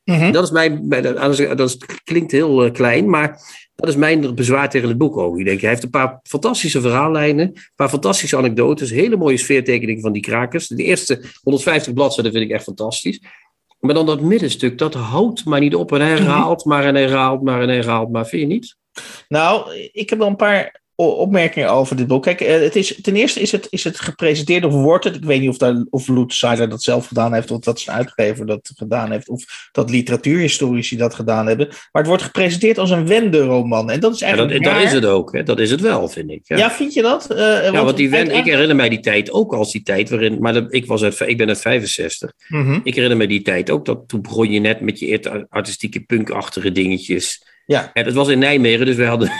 Mhm. 0.04 0.32
Dat 0.32 0.44
is 0.44 0.50
mijn, 0.50 0.88
dat 1.56 1.76
klinkt 2.04 2.32
heel 2.32 2.64
eh, 2.64 2.72
klein, 2.72 3.10
maar 3.10 3.40
dat 3.74 3.88
is 3.88 3.96
mijn 3.96 4.34
bezwaar 4.34 4.70
tegen 4.70 4.88
het 4.88 4.98
boek 4.98 5.16
ook. 5.16 5.38
Ik 5.38 5.44
denk, 5.44 5.60
hij 5.60 5.70
heeft 5.70 5.82
een 5.82 5.90
paar 5.90 6.20
fantastische 6.22 6.80
verhaallijnen, 6.80 7.46
een 7.46 7.56
paar 7.76 7.88
fantastische 7.88 8.36
anekdotes, 8.36 8.90
hele 8.90 9.16
mooie 9.16 9.36
sfeertekeningen 9.36 10.00
van 10.02 10.12
die 10.12 10.22
krakers. 10.22 10.66
De 10.66 10.82
eerste 10.84 11.22
150 11.42 11.92
bladzijden 11.92 12.32
vind 12.32 12.44
ik 12.44 12.50
echt 12.50 12.64
fantastisch. 12.64 13.20
Maar 13.80 13.94
dan 13.94 14.06
dat 14.06 14.20
middenstuk, 14.20 14.78
dat 14.78 14.94
houdt 14.94 15.44
maar 15.44 15.60
niet 15.60 15.74
op 15.74 15.92
en 15.92 16.00
hij 16.00 16.08
herhaalt 16.10 16.64
maar 16.64 16.84
en 16.84 16.94
herhaalt 16.94 17.42
maar 17.42 17.62
en 17.62 17.68
herhaalt 17.68 18.10
maar. 18.10 18.26
Vind 18.26 18.42
je 18.42 18.48
niet? 18.48 18.76
Nou, 19.28 19.74
ik 19.92 20.10
heb 20.10 20.18
wel 20.18 20.28
een 20.28 20.36
paar 20.36 20.80
opmerkingen 21.06 21.70
over 21.70 21.96
dit 21.96 22.06
boek. 22.06 22.22
Kijk, 22.22 22.40
eh, 22.40 22.60
het 22.60 22.76
is, 22.76 22.98
ten 23.02 23.16
eerste 23.16 23.40
is 23.40 23.52
het, 23.52 23.66
is 23.70 23.84
het 23.84 24.00
gepresenteerd 24.00 24.64
of 24.64 24.72
wordt 24.72 25.04
het. 25.04 25.14
Ik 25.14 25.24
weet 25.24 25.40
niet 25.40 25.48
of, 25.48 25.56
daar, 25.56 25.84
of 25.90 26.08
Seiler 26.26 26.68
dat 26.68 26.82
zelf 26.82 27.06
gedaan 27.06 27.34
heeft, 27.34 27.50
of 27.50 27.58
dat 27.58 27.80
zijn 27.80 27.96
uitgever 27.96 28.46
dat 28.46 28.72
gedaan 28.76 29.10
heeft, 29.10 29.28
of 29.28 29.68
dat 29.72 29.90
literatuurhistorici 29.90 30.96
dat 30.96 31.14
gedaan 31.14 31.46
hebben. 31.46 31.66
Maar 31.66 32.02
het 32.02 32.06
wordt 32.06 32.22
gepresenteerd 32.22 32.78
als 32.78 32.90
een 32.90 33.06
wenderoman. 33.06 33.90
En 33.90 34.00
dat 34.00 34.14
is 34.14 34.18
Ja, 34.18 34.26
eigenlijk. 34.26 34.64
dat, 34.64 34.72
dat 34.72 34.82
is 34.82 34.92
het 34.92 35.04
ook, 35.04 35.32
hè? 35.32 35.42
dat 35.42 35.58
is 35.58 35.70
het 35.70 35.80
wel, 35.80 36.08
vind 36.08 36.30
ik. 36.30 36.40
Ja, 36.44 36.56
Ja, 36.56 36.70
vind 36.70 36.94
je 36.94 37.02
dat? 37.02 37.30
Eh, 37.30 37.72
ja 37.72 37.84
want 37.84 37.96
die 37.96 38.10
Wen, 38.10 38.30
ik 38.30 38.44
herinner 38.44 38.76
mij 38.76 38.88
die 38.88 39.00
tijd 39.00 39.30
ook 39.30 39.54
als 39.54 39.72
die 39.72 39.82
tijd 39.82 40.10
waarin, 40.10 40.36
maar 40.40 40.70
ik, 40.70 40.86
was 40.86 41.02
uit, 41.02 41.20
ik 41.20 41.36
ben 41.36 41.48
uit 41.48 41.60
65. 41.60 42.32
Mhm. 42.48 42.80
Ik 42.82 42.94
herinner 42.94 43.18
me 43.18 43.26
die 43.26 43.42
tijd 43.42 43.70
ook, 43.70 43.84
dat 43.84 44.08
toen 44.08 44.22
begon 44.22 44.50
je 44.50 44.60
net 44.60 44.80
met 44.80 44.98
je 44.98 45.46
artistieke 45.48 46.00
punkachtige 46.00 46.72
dingetjes. 46.72 47.46
Ja. 47.68 47.90
En 47.92 48.04
dat 48.04 48.14
was 48.14 48.28
in 48.28 48.38
Nijmegen, 48.38 48.86
dus 48.86 48.96
we 48.96 49.04
hadden 49.04 49.30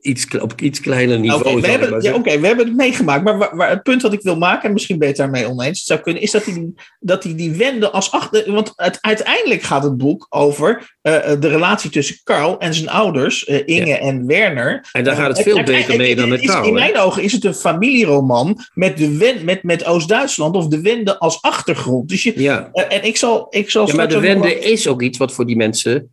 iets, 0.00 0.38
op 0.38 0.60
iets 0.60 0.80
kleiner 0.80 1.18
niveau. 1.18 1.58
Oké, 1.58 1.60
we, 1.60 2.02
ja, 2.02 2.20
we 2.40 2.46
hebben 2.46 2.66
het 2.66 2.76
meegemaakt. 2.76 3.24
Maar 3.24 3.38
waar, 3.38 3.56
waar 3.56 3.70
het 3.70 3.82
punt 3.82 4.02
wat 4.02 4.12
ik 4.12 4.22
wil 4.22 4.36
maken, 4.36 4.68
en 4.68 4.72
misschien 4.72 4.98
ben 4.98 5.08
je 5.08 5.12
het 5.12 5.22
daarmee 5.22 5.48
oneens, 5.48 5.84
zou 5.84 6.00
kunnen, 6.00 6.22
is 6.22 6.30
dat 6.30 6.44
hij 6.44 6.54
die, 6.54 6.74
dat 7.00 7.24
hij 7.24 7.34
die 7.34 7.50
wende 7.50 7.90
als 7.90 8.12
achter. 8.12 8.52
Want 8.52 8.72
het, 8.76 8.98
uiteindelijk 9.00 9.62
gaat 9.62 9.82
het 9.82 9.96
boek 9.96 10.26
over 10.28 10.96
eh, 11.00 11.32
eh, 11.32 11.40
de 11.40 11.48
relatie 11.48 11.90
tussen 11.90 12.20
Carl 12.24 12.58
en 12.58 12.74
zijn 12.74 12.88
ouders, 12.88 13.44
eh, 13.44 13.62
Inge 13.64 13.98
en 13.98 14.26
Werner. 14.26 14.88
En 14.92 15.04
daar 15.04 15.16
gaat 15.16 15.36
het 15.36 15.42
veel 15.42 15.62
beter 15.62 15.96
mee 15.96 16.16
dan 16.16 16.28
met 16.28 16.46
Karl. 16.46 16.66
In 16.66 16.74
mijn 16.74 16.98
ogen 16.98 17.22
is 17.22 17.32
het 17.32 17.44
een 17.44 17.54
familieroman 17.54 18.58
met, 18.74 18.96
de 18.96 19.16
wen, 19.16 19.44
met, 19.44 19.62
met 19.62 19.84
Oost-Duitsland 19.84 20.56
of 20.56 20.66
de 20.66 20.80
wende 20.80 21.18
als 21.18 21.42
achtergrond. 21.42 22.08
Dus 22.08 22.22
je, 22.22 22.32
Ja. 22.36 22.70
en 22.72 23.04
ik 23.04 23.16
zal, 23.16 23.46
ik 23.50 23.70
zal 23.70 23.86
ja, 23.86 23.94
maar 23.94 24.08
de 24.08 24.20
wende 24.20 24.58
is 24.58 24.88
ook 24.88 25.02
iets 25.02 25.18
wat 25.18 25.32
voor 25.32 25.46
die 25.46 25.56
mensen. 25.56 26.10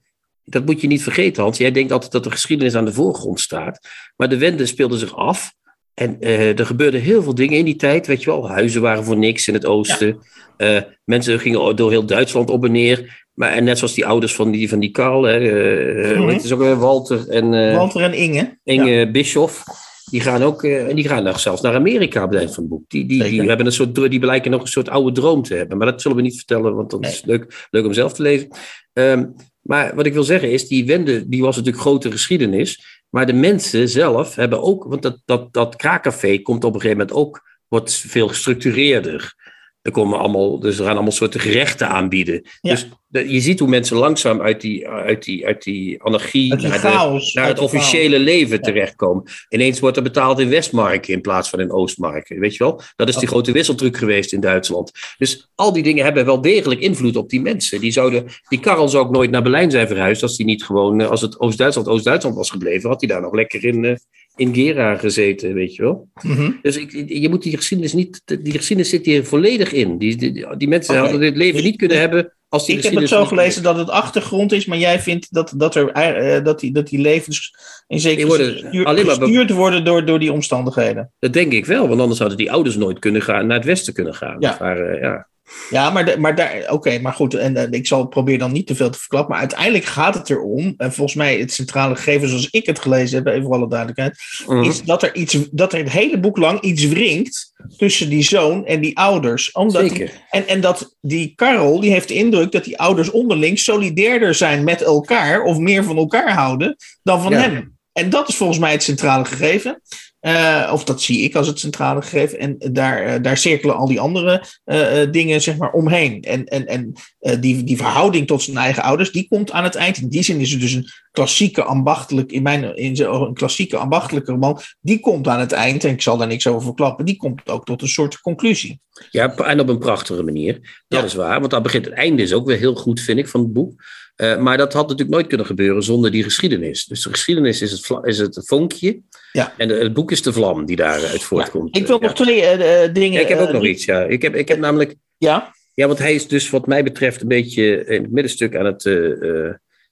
Dat 0.50 0.66
moet 0.66 0.82
je 0.82 0.88
niet 0.88 1.04
vergeten, 1.04 1.44
Hans. 1.44 1.58
Jij 1.58 1.72
denkt 1.72 1.92
altijd 1.92 2.12
dat 2.12 2.24
de 2.24 2.32
geschiedenis 2.32 2.76
aan 2.76 2.86
de 2.86 2.94
voorgrond 2.94 3.40
staat. 3.40 3.80
Maar 4.16 4.30
de 4.30 4.38
wende 4.38 4.66
speelde 4.66 4.98
zich 4.98 5.16
af. 5.16 5.54
En 5.94 6.20
eh, 6.20 6.60
er 6.60 6.66
gebeurden 6.66 7.02
heel 7.02 7.24
veel 7.24 7.36
dingen 7.36 7.58
in 7.58 7.66
die 7.66 7.76
tijd. 7.76 8.08
Weet 8.08 8.24
je 8.24 8.30
wel, 8.30 8.50
huizen 8.50 8.82
waren 8.82 9.04
voor 9.04 9.18
niks 9.18 9.48
in 9.48 9.54
het 9.54 9.66
oosten. 9.66 10.20
Eh, 10.58 10.78
mensen 11.04 11.40
gingen 11.40 11.76
door 11.76 11.90
heel 11.92 12.06
Duitsland 12.06 12.50
op 12.50 12.66
en 12.66 12.72
neer. 12.72 13.26
Maar, 13.34 13.52
en 13.52 13.64
net 13.64 13.78
zoals 13.78 13.94
die 13.94 14.06
ouders 14.06 14.36
van 14.36 14.52
die, 14.52 14.70
van 14.70 14.80
die 14.80 14.92
Karl, 14.92 15.24
hè, 15.24 15.38
eh, 15.38 16.20
Mhm. 16.20 16.28
het 16.28 16.52
ook 16.52 16.60
weer, 16.60 16.78
Walter 16.78 17.30
en 17.30 17.50
Walter 17.76 18.02
en 18.02 18.14
Inge. 18.14 18.60
Inge 18.64 19.12
Bischoff. 19.12 19.64
Die 20.12 20.22
gaan 20.22 20.44
ook, 20.44 20.64
en 20.64 20.96
die 20.96 21.08
gaan 21.08 21.24
nog 21.24 21.40
zelfs 21.40 21.62
naar 21.62 21.76
Amerika 21.76 22.24
op 22.24 22.30
het 22.30 22.40
eind 22.40 22.54
van 22.54 22.64
het 22.64 22.72
boek. 22.72 22.84
Die, 22.88 23.06
die, 23.06 23.24
die, 23.24 23.42
hebben 23.42 23.66
een 23.66 23.72
soort, 23.72 23.96
die 23.96 24.20
blijken 24.20 24.52
nog 24.52 24.62
een 24.62 24.68
soort 24.68 24.90
oude 24.90 25.12
droom 25.12 25.44
te 25.44 25.56
hebben. 25.56 25.78
Maar 25.78 25.92
dat 25.92 26.02
zullen 26.02 26.18
we 26.18 26.24
niet 26.24 26.36
vertellen, 26.36 26.76
want 26.76 26.90
dat 26.90 27.06
is 27.06 27.22
leuk, 27.26 27.68
leuk 27.72 27.86
om 27.86 27.94
zelf 27.94 28.14
te 28.14 28.22
lezen. 28.22 28.48
Ehm, 28.94 29.26
maar 29.68 29.96
wat 29.96 30.06
ik 30.06 30.14
wil 30.14 30.24
zeggen 30.24 30.52
is, 30.52 30.68
die 30.68 30.86
wende, 30.86 31.30
die 31.30 31.42
was 31.42 31.56
natuurlijk 31.56 31.84
grote 31.84 32.12
geschiedenis. 32.12 33.02
Maar 33.10 33.26
de 33.26 33.34
mensen 33.34 33.90
zelf 33.90 34.36
hebben 34.36 34.62
ook, 34.62 34.84
want 34.84 35.02
dat, 35.02 35.22
dat, 35.26 35.54
dat 35.54 35.76
kraakcafé 35.76 36.38
komt 36.38 36.64
op 36.64 36.74
een 36.74 36.82
gegeven 36.82 36.98
moment 36.98 37.18
ook, 37.18 37.42
wordt 37.68 37.94
veel 37.94 38.28
gestructureerder. 38.28 39.36
Er 39.82 39.92
komen 39.92 40.20
allemaal, 40.20 40.60
dus 40.60 40.78
er 40.78 40.86
gaan 40.86 40.94
allemaal 40.94 41.12
soorten 41.12 41.40
gerechten 41.40 41.88
aanbieden. 41.88 42.42
Ja. 42.62 42.72
Dus 42.72 42.88
je 43.10 43.40
ziet 43.40 43.60
hoe 43.60 43.70
mensen 43.70 43.98
langzaam 43.98 44.42
uit 44.42 44.62
die, 44.62 44.88
uit 44.88 45.24
die, 45.24 45.46
uit 45.46 45.64
die 45.64 46.04
anarchie 46.04 46.52
Uit 46.52 46.60
die 46.60 46.70
naar, 46.70 46.82
de, 46.82 46.88
naar 47.34 47.48
het 47.48 47.58
chaos. 47.58 47.60
officiële 47.60 48.20
leven 48.20 48.62
terechtkomen. 48.62 49.24
Ineens 49.50 49.80
wordt 49.80 49.98
er 49.98 50.04
betaald 50.04 50.40
in 50.40 50.50
Westmarken 50.50 51.14
in 51.14 51.22
plaats 51.22 51.50
van 51.50 51.60
in 51.60 51.72
Oostmarken. 51.72 52.40
Weet 52.40 52.56
je 52.56 52.64
wel? 52.64 52.82
Dat 52.96 53.08
is 53.08 53.14
die 53.14 53.24
Oké. 53.24 53.32
grote 53.32 53.52
wisseltruc 53.52 53.98
geweest 53.98 54.34
in 54.34 54.40
Duitsland. 54.40 54.92
Dus 55.18 55.50
al 55.56 55.74
die 55.74 55.84
dingen 55.84 56.04
hebben 56.04 56.26
wel 56.26 56.42
degelijk 56.42 56.80
invloed 56.82 57.16
op 57.16 57.30
die 57.30 57.42
mensen. 57.42 57.80
Die, 57.80 57.92
zouden, 57.92 58.26
die 58.50 58.60
Karel 58.60 58.90
zou 58.90 59.06
ook 59.06 59.12
nooit 59.12 59.32
naar 59.32 59.42
Berlijn 59.42 59.72
zijn 59.72 59.88
verhuisd 59.88 60.22
als 60.24 60.38
hij 60.38 60.46
niet 60.46 60.64
gewoon, 60.64 61.02
eh, 61.02 61.10
als 61.10 61.22
het 61.22 61.40
Oost-Duitsland 61.40 61.88
Oost-Duitsland 61.88 62.36
was 62.36 62.50
gebleven, 62.50 62.90
had 62.90 63.00
hij 63.02 63.10
daar 63.10 63.22
nog 63.22 63.34
lekker 63.34 63.66
in, 63.66 63.86
eh, 63.86 63.96
in 64.36 64.54
Gera 64.54 64.96
gezeten, 64.96 65.54
weet 65.54 65.76
je 65.76 65.82
wel. 65.82 66.10
Mhm. 66.22 66.52
Dus 66.62 66.78
ik, 66.78 66.92
je 67.08 67.30
moet 67.30 67.44
die 67.44 67.56
geschiedenis 67.56 67.94
niet, 67.94 68.22
die 68.26 68.54
geschiedenis 68.54 68.90
zit 68.90 69.06
hier 69.06 69.26
volledig 69.26 69.72
in. 69.72 69.98
Die, 69.98 70.16
die, 70.16 70.58
die 70.58 70.68
mensen 70.68 70.98
hadden 70.98 71.20
dit 71.20 71.36
leven 71.38 71.56
Dus 71.56 71.64
niet 71.64 71.78
kunnen 71.78 72.00
hebben 72.00 72.37
als 72.50 72.66
die 72.66 72.78
Ik 72.78 72.84
heb 72.84 72.96
het 72.96 73.10
zo 73.10 73.26
gelezen 73.26 73.64
dat 73.64 73.78
het 73.78 73.90
achtergrond 73.90 74.52
is, 74.52 74.66
maar 74.66 74.78
jij 74.78 75.00
vindt 75.00 75.34
dat, 75.34 75.54
dat, 75.56 75.76
er, 75.76 75.92
eh, 75.92 76.44
dat, 76.44 76.60
die, 76.60 76.74
dat 76.74 76.88
die 76.88 77.00
levens 77.00 77.56
in 77.88 78.00
zekere 78.00 78.28
worden 78.28 78.60
zin 78.60 78.86
alleen 78.86 79.06
maar 79.06 79.16
gestuurd 79.16 79.52
worden 79.52 79.86
door, 79.86 80.06
door 80.06 80.20
die 80.20 80.32
omstandigheden. 80.32 81.12
Dat 81.20 81.34
denk 81.34 81.52
ik 81.52 81.66
wel, 81.66 81.88
want 81.88 82.02
anders 82.02 82.20
hadden 82.20 82.38
die 82.38 82.52
ouders 82.52 82.76
nooit 82.76 83.00
kunnen 83.00 83.22
gaan, 83.22 83.48
naar 83.48 83.58
het 83.58 83.66
westen 83.66 83.94
kunnen 83.94 84.16
gaan. 84.16 84.36
Ja. 84.40 84.58
Ja. 85.02 85.28
Ja, 85.70 85.90
maar, 85.90 86.06
de- 86.06 86.18
maar 86.20 86.36
daar, 86.36 86.66
oké, 86.70 87.00
maar 87.00 87.14
goed, 87.14 87.34
en, 87.34 87.72
ik 87.72 87.88
zal 87.88 88.08
probeer 88.08 88.38
dan 88.38 88.52
niet 88.52 88.68
te 88.68 88.76
veel 88.76 88.90
te 88.90 88.98
verklappen, 89.00 89.32
maar 89.32 89.40
uiteindelijk 89.40 89.86
gaat 89.86 90.14
het 90.14 90.30
erom, 90.30 90.74
en 90.78 90.94
volgens 90.94 91.16
mij 91.18 91.38
het 91.40 91.54
centrale 91.54 91.96
gegeven 91.96 92.28
zoals 92.30 92.50
ik 92.50 92.66
het 92.66 92.80
gelezen 92.80 93.18
heb, 93.18 93.28
even 93.34 93.44
voor 93.44 93.54
alle 93.56 93.68
duidelijkheid, 93.70 94.18
Mhm. 94.48 94.64
is 94.64 94.84
dat 94.84 95.04
er, 95.04 95.16
iets, 95.16 95.38
dat 95.52 95.74
er 95.74 95.80
het 95.80 95.90
hele 95.92 96.20
boek 96.20 96.38
lang 96.38 96.60
iets 96.62 96.86
wringt 96.88 97.54
tussen 97.78 98.10
die 98.10 98.24
zoon 98.24 98.66
en 98.66 98.82
die 98.82 98.98
ouders. 98.98 99.52
Omdat 99.52 99.90
die- 99.90 100.10
en, 100.30 100.48
en 100.48 100.62
dat 100.62 100.96
die 101.02 101.34
Karel, 101.36 101.80
die 101.80 101.92
heeft 101.92 102.08
de 102.08 102.14
indruk 102.14 102.52
dat 102.52 102.64
die 102.64 102.78
ouders 102.80 103.12
onderling 103.12 103.60
solidairder 103.60 104.36
zijn 104.36 104.64
met 104.64 104.82
elkaar 104.82 105.42
of 105.44 105.58
meer 105.58 105.84
van 105.84 105.98
elkaar 105.98 106.34
houden 106.34 106.76
dan 107.04 107.22
van 107.22 107.32
Ja. 107.32 107.40
hem. 107.40 107.76
En 107.94 108.10
dat 108.10 108.28
is 108.30 108.36
volgens 108.36 108.60
mij 108.60 108.72
het 108.72 108.84
centrale 108.84 109.26
gegeven. 109.26 109.82
Eh, 110.20 110.70
of 110.74 110.84
dat 110.84 111.02
zie 111.02 111.22
ik 111.22 111.36
als 111.36 111.48
het 111.48 111.60
centrale 111.60 112.02
gegeven. 112.02 112.40
En 112.40 112.56
daar, 112.72 113.06
eh, 113.06 113.22
daar 113.22 113.38
cirkelen 113.38 113.76
al 113.76 113.88
die 113.88 114.00
andere 114.00 114.44
eh, 114.64 115.12
dingen 115.12 115.42
zeg 115.42 115.58
maar, 115.58 115.72
omheen. 115.72 116.22
En, 116.22 116.46
en, 116.46 116.66
en 116.68 116.94
die, 117.40 117.64
die 117.64 117.78
verhouding 117.78 118.28
tot 118.28 118.44
zijn 118.44 118.58
eigen 118.58 118.84
ouders, 118.84 119.12
die 119.12 119.28
komt 119.28 119.52
aan 119.52 119.64
het 119.64 119.76
eind. 119.76 119.98
In 119.98 120.10
die 120.10 120.24
zin 120.24 120.40
is 120.40 120.52
het 120.52 120.62
dus 120.62 120.74
een 120.74 120.88
klassieke 121.12 121.64
ambachtelijk, 121.64 122.32
in 122.32 122.44
mijn 122.44 122.76
in 122.76 122.96
zijn 122.96 123.10
ogen 123.10 123.28
een 123.28 123.34
klassieke 123.34 123.78
ambachtelijke 123.78 124.32
roman. 124.32 124.60
Die 124.82 125.00
komt 125.00 125.28
aan 125.28 125.40
het 125.40 125.52
eind, 125.52 125.84
en 125.84 125.92
ik 125.92 126.02
zal 126.02 126.18
daar 126.18 126.28
niks 126.28 126.48
over 126.48 126.62
verklappen, 126.62 127.06
die 127.06 127.18
komt 127.18 127.50
ook 127.50 127.66
tot 127.66 127.82
een 127.82 127.88
soort 127.88 128.22
conclusie. 128.22 128.80
Ja, 129.10 129.36
en 129.36 129.60
op 129.60 129.70
een 129.70 129.80
prachtige 129.80 130.24
manier. 130.24 130.84
Dat 130.88 131.00
Ja. 131.00 131.06
is 131.06 131.14
waar, 131.14 131.40
want 131.40 131.52
dat 131.52 131.64
begint 131.64 131.86
het 131.86 131.94
einde 131.94 132.22
is 132.22 132.34
ook 132.34 132.46
weer 132.48 132.58
heel 132.58 132.76
goed, 132.76 133.02
vind 133.02 133.20
ik, 133.20 133.28
van 133.28 133.42
het 133.42 133.54
boek. 133.54 133.84
Eh, 134.18 134.38
maar 134.38 134.58
dat 134.58 134.74
had 134.74 134.84
natuurlijk 134.84 135.10
nooit 135.18 135.28
kunnen 135.28 135.46
gebeuren 135.46 135.84
zonder 135.84 136.12
die 136.12 136.24
geschiedenis. 136.24 136.86
Dus 136.86 137.02
de 137.04 137.10
geschiedenis 137.10 137.62
is 137.62 137.72
het, 137.72 138.00
is 138.04 138.18
het 138.18 138.42
vonkje. 138.46 139.00
Ja. 139.32 139.54
En 139.58 139.68
de- 139.68 139.74
het 139.74 139.94
boek 139.94 140.12
is 140.12 140.22
de 140.22 140.34
vlam 140.34 140.66
die 140.66 140.76
daaruit 140.76 141.22
voortkomt. 141.24 141.78
Ik 141.78 141.88
wil 141.88 141.98
Ja. 142.02 142.06
nog 142.08 142.16
twee 142.16 142.42
eh, 142.42 142.84
eh, 142.84 142.94
dingen. 142.94 143.12
Ja, 143.12 143.20
ik 143.20 143.28
heb 143.28 143.40
ook 143.40 143.52
nog 143.52 143.66
iets, 143.66 143.86
ja. 143.86 144.04
Ik 144.04 144.22
heb, 144.22 144.36
ik 144.36 144.48
heb 144.48 144.60
namelijk... 144.60 144.96
Ja, 145.18 145.56
Ja, 145.74 145.88
want 145.88 146.00
hij 146.00 146.14
is 146.16 146.28
dus 146.28 146.50
wat 146.50 146.68
mij 146.68 146.84
betreft 146.84 147.22
een 147.22 147.28
beetje 147.28 147.86
in 147.86 148.02
het 148.02 148.12
middenstuk 148.12 148.56
aan 148.56 148.66
het 148.66 148.82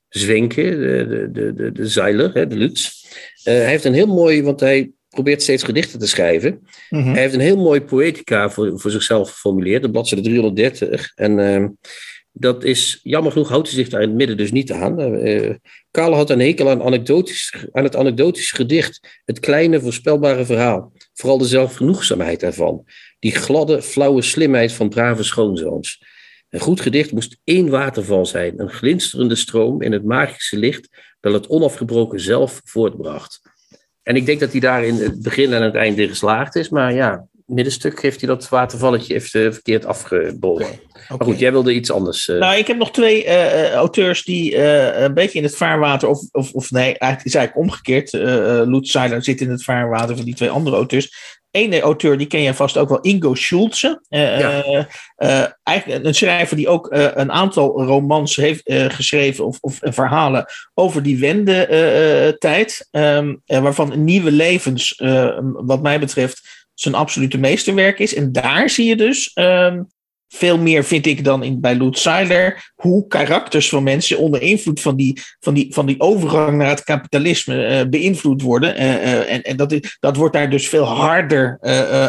zwenken. 0.09 0.79
De, 0.79 1.29
de, 1.31 1.53
de, 1.53 1.71
de, 1.71 1.87
zeiler, 1.87 2.33
hè, 2.33 2.47
de 2.47 2.55
Lutz. 2.55 2.91
Hij 3.43 3.65
heeft 3.65 3.83
een 3.83 3.93
heel 3.93 4.07
mooi, 4.07 4.43
want 4.43 4.59
hij 4.59 4.91
probeert 5.09 5.41
steeds 5.41 5.63
gedichten 5.63 5.99
te 5.99 6.07
schrijven. 6.07 6.59
mhm. 6.89 7.11
Hij 7.11 7.21
heeft 7.21 7.33
een 7.33 7.39
heel 7.39 7.57
mooi 7.57 7.81
poëtica 7.81 8.49
voor, 8.49 8.79
voor 8.79 8.91
zichzelf 8.91 9.29
geformuleerd, 9.31 9.81
de 9.81 9.91
bladzijde 9.91 10.23
330. 10.23 11.11
En 11.15 11.39
ehm, 11.39 11.67
dat 12.37 12.63
is, 12.63 12.99
jammer 13.03 13.31
genoeg, 13.31 13.49
houdt 13.49 13.67
hij 13.67 13.77
zich 13.77 13.89
daar 13.89 14.01
in 14.01 14.07
het 14.07 14.17
midden 14.17 14.37
dus 14.37 14.51
niet 14.51 14.71
aan. 14.71 14.99
Eh 14.99 15.55
Karl 15.91 16.13
had 16.13 16.29
een 16.29 16.39
hekel 16.39 16.69
aan, 16.69 16.83
anekdotisch, 16.83 17.65
aan 17.71 17.83
het 17.83 17.95
anekdotisch 17.95 18.51
gedicht, 18.51 19.21
het 19.25 19.39
kleine, 19.39 19.81
voorspelbare 19.81 20.45
verhaal. 20.45 20.91
Vooral 21.13 21.37
de 21.37 21.45
zelfgenoegzaamheid 21.45 22.43
ervan. 22.43 22.85
Die 23.19 23.35
gladde, 23.35 23.81
flauwe 23.81 24.21
slimheid 24.21 24.71
van 24.71 24.89
brave 24.89 25.23
schoonzoons. 25.23 26.03
Een 26.49 26.59
goed 26.59 26.81
gedicht 26.81 27.11
moest 27.11 27.37
één 27.43 27.69
waterval 27.69 28.25
zijn, 28.25 28.59
een 28.59 28.69
glinsterende 28.69 29.35
stroom 29.35 29.81
in 29.81 29.91
het 29.91 30.03
magische 30.03 30.57
licht 30.57 30.89
dat 31.19 31.33
het 31.33 31.47
onafgebroken 31.47 32.19
zelf 32.19 32.61
voortbracht. 32.63 33.41
En 34.03 34.15
ik 34.15 34.25
denk 34.25 34.39
dat 34.39 34.51
hij 34.51 34.59
daar 34.59 34.85
in 34.85 34.95
het 34.95 35.21
begin 35.21 35.53
en 35.53 35.61
het 35.61 35.75
eind 35.75 35.97
in 35.97 36.07
geslaagd 36.07 36.55
is, 36.55 36.69
maar 36.69 36.93
ja, 36.93 37.27
middenstuk 37.45 38.01
heeft 38.01 38.19
hij 38.21 38.29
dat 38.29 38.49
watervalletje 38.49 39.13
even 39.13 39.53
verkeerd 39.53 39.85
afgebogen. 39.85 40.79
Maar 41.09 41.27
goed, 41.27 41.39
jij 41.39 41.51
wilde 41.51 41.73
iets 41.73 41.91
anders. 41.91 42.27
eh, 42.27 42.37
Nou, 42.37 42.55
ik 42.57 42.67
heb 42.67 42.77
nog 42.77 42.91
twee 42.91 43.23
eh, 43.25 43.65
eh, 43.65 43.73
auteurs 43.73 44.23
die 44.23 44.55
eh, 44.55 45.01
een 45.03 45.13
beetje 45.13 45.37
in 45.37 45.43
het 45.43 45.55
vaarwater, 45.57 46.07
of, 46.09 46.19
of, 46.31 46.51
of 46.53 46.71
nee, 46.71 46.83
eigenlijk 46.83 47.23
is 47.25 47.35
eigenlijk 47.35 47.67
omgekeerd. 47.67 48.11
Lutz 48.67 48.91
Seiler 48.91 49.23
zit 49.23 49.41
in 49.41 49.49
het 49.49 49.63
vaarwater 49.63 50.15
van 50.15 50.25
die 50.25 50.35
twee 50.35 50.49
andere 50.49 50.75
auteurs. 50.75 51.33
Eén 51.51 51.79
auteur, 51.79 52.17
die 52.17 52.27
ken 52.27 52.41
jij 52.41 52.53
vast 52.53 52.77
ook 52.77 52.89
wel, 52.89 53.01
Ingo 53.01 53.33
Schulze. 53.35 54.01
Eh, 54.09 54.39
Ja. 54.39 54.63
eh, 54.63 54.83
eh, 55.15 55.45
eigenlijk 55.63 56.05
een 56.05 56.15
schrijver 56.15 56.57
die 56.57 56.67
ook 56.67 56.87
eh, 56.89 57.07
een 57.13 57.31
aantal 57.31 57.83
romans 57.83 58.35
heeft 58.35 58.67
eh, 58.67 58.85
geschreven, 58.89 59.45
of, 59.45 59.57
of 59.61 59.81
eh, 59.81 59.91
verhalen 59.93 60.45
over 60.73 61.03
die 61.03 61.19
wendentijd. 61.19 62.87
Ehm, 62.91 63.35
eh, 63.45 63.59
waarvan 63.61 64.03
Nieuwe 64.03 64.31
Levens, 64.31 64.95
eh, 64.95 65.37
wat 65.41 65.81
mij 65.81 65.99
betreft, 65.99 66.54
zijn 66.75 66.95
absolute 66.95 67.37
meesterwerk 67.37 67.99
is. 67.99 68.15
En 68.15 68.31
daar 68.31 68.69
zie 68.69 68.85
je 68.85 68.95
dus 68.95 69.31
ehm, 69.33 69.81
veel 70.27 70.57
meer, 70.57 70.83
vind 70.83 71.05
ik, 71.05 71.23
dan 71.23 71.43
in, 71.43 71.61
bij 71.61 71.75
Lutz 71.75 72.01
Seiler, 72.01 72.71
hoe 72.75 73.07
karakters 73.07 73.69
van 73.69 73.83
mensen 73.83 74.17
onder 74.17 74.41
invloed 74.41 74.81
van 74.81 74.95
die, 74.95 75.21
van 75.39 75.53
die, 75.53 75.73
van 75.73 75.85
die 75.85 75.99
overgang 75.99 76.57
naar 76.57 76.69
het 76.69 76.83
kapitalisme 76.83 77.65
eh, 77.65 77.87
beïnvloed 77.87 78.41
worden. 78.41 78.75
Eh, 78.75 78.93
eh, 78.93 79.33
en 79.33 79.41
en 79.41 79.57
dat, 79.57 79.71
is, 79.71 79.97
dat 79.99 80.15
wordt 80.15 80.33
daar 80.33 80.49
dus 80.49 80.69
veel 80.69 80.85
harder 80.85 81.57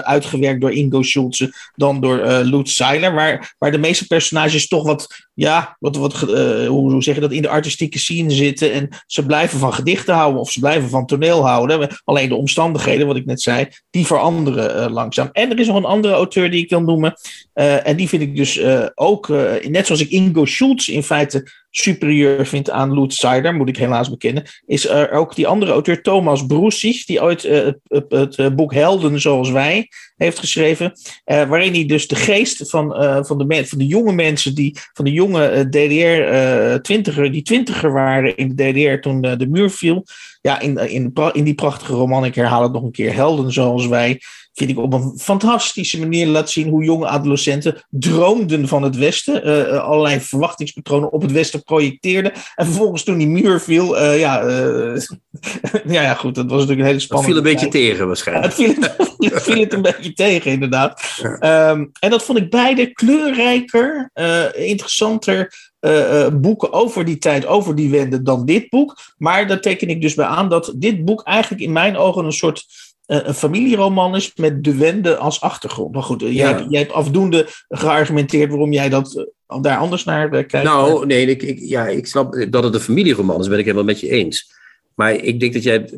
uitgewerkt 0.03 0.61
door 0.61 0.73
Ingo 0.73 1.03
Schulze 1.03 1.53
dan 1.75 2.01
door 2.01 2.27
Lutz 2.27 2.75
Seiler, 2.75 3.15
waar, 3.15 3.55
waar 3.59 3.71
de 3.71 3.79
meeste 3.79 4.07
personages 4.07 4.69
toch 4.69 4.85
wat, 4.85 5.26
ja, 5.37 5.77
wat, 5.81 5.97
wat 5.97 6.23
eh, 6.23 6.67
hoe, 6.67 7.03
zeg 7.03 7.15
je 7.15 7.21
dat, 7.21 7.33
in 7.33 7.43
de 7.43 7.49
artistieke 7.49 7.99
scene 7.99 8.31
zitten 8.31 8.73
en 8.73 8.89
ze 9.07 9.27
blijven 9.27 9.59
van 9.59 9.75
gedichten 9.75 10.15
houden 10.15 10.41
of 10.41 10.51
ze 10.51 10.61
blijven 10.61 10.89
van 10.89 11.07
toneel 11.07 11.47
houden. 11.47 12.01
Alleen 12.05 12.29
de 12.29 12.35
omstandigheden, 12.35 13.07
wat 13.07 13.17
ik 13.17 13.27
net 13.27 13.41
zei, 13.41 13.69
die 13.91 14.07
veranderen 14.07 14.77
eh, 14.77 14.93
langzaam. 14.93 15.29
En 15.33 15.51
er 15.51 15.59
is 15.59 15.67
nog 15.67 15.77
een 15.77 15.85
andere 15.85 16.15
auteur 16.15 16.51
die 16.51 16.63
ik 16.63 16.71
wil 16.71 16.83
noemen. 16.83 17.15
eh, 17.53 17.87
en 17.87 17.97
die 17.97 18.09
vind 18.09 18.23
ik 18.23 18.37
dus 18.37 18.61
ook, 18.95 19.29
net 19.69 19.87
zoals 19.87 20.01
ik 20.01 20.11
Ingo 20.11 20.45
Schulz 20.45 20.89
in 20.89 21.03
feite 21.03 21.51
superieur 21.79 22.47
vind 22.47 22.71
aan 22.71 22.93
Lutz 22.93 23.19
Seiler, 23.19 23.55
moet 23.55 23.69
ik 23.69 23.77
helaas 23.77 24.11
bekennen, 24.11 24.45
is 24.67 24.89
er 24.89 25.11
ook 25.11 25.35
die 25.35 25.47
andere 25.47 25.73
auteur 25.73 26.03
Thomas 26.03 26.47
Brussig, 26.47 27.05
die 27.05 27.23
ooit 27.23 27.45
eh, 27.45 27.69
het, 28.09 28.37
eh, 28.37 28.49
boek 28.49 28.75
Helden 28.75 29.21
zoals 29.21 29.51
wij 29.51 29.89
heeft 30.17 30.39
geschreven, 30.39 30.93
eh, 31.25 31.49
waarin 31.49 31.73
hij 31.73 31.87
dus 31.87 32.09
de 32.09 32.15
geest 32.15 32.71
van, 32.71 32.91
van, 33.27 33.39
de, 33.39 33.67
van 33.67 33.79
de 33.79 33.87
jonge 33.87 34.13
mensen, 34.13 34.55
die, 34.55 34.77
van 34.93 35.05
de 35.05 35.13
jonge 35.13 35.69
DDR-twintiger, 35.69 37.33
die 37.33 37.43
twintiger 37.43 37.93
waren 37.93 38.37
in 38.37 38.57
de 38.57 38.73
DDR 38.73 39.01
toen 39.01 39.21
de 39.21 39.47
muur 39.49 39.71
viel, 39.71 40.05
ja, 40.47 40.61
in, 40.61 40.77
in, 40.77 41.13
in 41.33 41.45
die 41.45 41.55
prachtige 41.55 41.93
roman, 41.93 42.25
ik 42.25 42.35
herhaal 42.35 42.63
het 42.63 42.73
nog 42.73 42.83
een 42.83 42.91
keer, 42.91 43.15
Helden 43.15 43.53
zoals 43.53 43.87
wij, 43.87 44.21
vind 44.53 44.71
ik 44.71 44.79
op 44.79 44.93
een 44.93 45.19
fantastische 45.19 45.99
manier 45.99 46.27
laat 46.27 46.51
zien 46.51 46.69
hoe 46.69 46.85
jonge 46.85 47.07
adolescenten 47.07 47.85
droomden 47.91 48.69
van 48.69 48.83
het 48.83 48.97
Westen, 48.97 49.43
eh, 49.43 49.61
eh, 49.61 49.83
allerlei 49.83 50.21
verwachtingspatronen 50.21 51.13
op 51.13 51.23
het 51.23 51.33
Westen 51.33 51.63
projecteerden. 51.63 52.33
En 52.55 52.67
vervolgens 52.67 53.03
toen 53.03 53.19
die 53.19 53.27
muur 53.27 53.61
viel, 53.61 53.99
eh, 53.99 54.19
ja, 54.19 54.43
ja, 55.97 56.03
ja, 56.03 56.15
goed, 56.15 56.35
dat 56.35 56.51
was 56.51 56.61
natuurlijk 56.61 56.79
een 56.81 56.85
hele 56.85 56.93
dat 56.93 57.03
spannende 57.03 57.33
viel 57.33 57.45
een 57.45 57.53
beetje 57.53 57.69
tegen 57.69 57.99
Ja, 57.99 58.07
waarschijnlijk. 58.07 58.47
het 58.47 58.55
viel 58.55 58.75
het, 58.75 58.97
het 59.33 59.43
viel 59.43 59.61
het 59.61 59.73
een 59.73 59.83
beetje 59.83 60.13
tegen, 60.13 60.51
inderdaad. 60.51 61.21
Ehm, 61.39 61.87
en 62.01 62.11
dat 62.11 62.25
vond 62.25 62.39
ik 62.39 62.51
beide 62.51 62.93
kleurrijker, 62.93 64.11
interessanter 64.55 65.55
eh, 65.87 66.25
eh, 66.25 66.35
boeken 66.35 66.73
over 66.73 67.05
die 67.05 67.19
tijd, 67.19 67.47
over 67.47 67.75
die 67.75 67.91
wende, 67.91 68.23
dan 68.23 68.45
dit 68.45 68.69
boek. 68.69 68.97
Maar 69.19 69.47
daar 69.47 69.61
teken 69.61 69.89
ik 69.89 70.01
dus 70.01 70.15
bij 70.15 70.25
aan 70.25 70.49
dat 70.49 70.73
dit 70.77 71.05
boek 71.05 71.23
eigenlijk 71.23 71.63
in 71.63 71.73
mijn 71.73 71.97
ogen 71.97 72.25
een 72.25 72.33
soort 72.33 72.67
eh, 73.07 73.19
een 73.23 73.35
familieroman 73.35 74.17
is 74.17 74.33
met 74.35 74.65
de 74.65 74.77
wende 74.77 75.17
als 75.17 75.41
achtergrond. 75.41 75.95
Maar 75.95 76.03
goed, 76.03 76.21
jij, 76.21 76.33
Ja. 76.33 76.55
hebt, 76.55 76.71
jij 76.71 76.81
hebt 76.81 76.93
afdoende 76.93 77.47
geargumenteerd 77.69 78.51
waarom 78.51 78.73
jij 78.73 78.89
dat, 78.89 79.27
daar 79.61 79.79
anders 79.79 80.05
naar 80.05 80.29
kijkt. 80.29 80.63
Nou, 80.63 81.07
nee, 81.07 81.27
ik, 81.27 81.43
ik, 81.43 81.59
ja, 81.61 81.87
ik 81.87 82.07
snap 82.07 82.47
dat 82.51 82.65
het 82.65 82.75
een 82.75 82.81
familieroman 82.81 83.41
is, 83.41 83.49
ben 83.49 83.59
ik 83.59 83.65
helemaal 83.65 83.85
met 83.85 84.01
je 84.01 84.11
eens. 84.11 84.53
Maar 84.95 85.15
ik 85.15 85.41
denk 85.41 85.53
dat 85.53 85.63
jij 85.63 85.91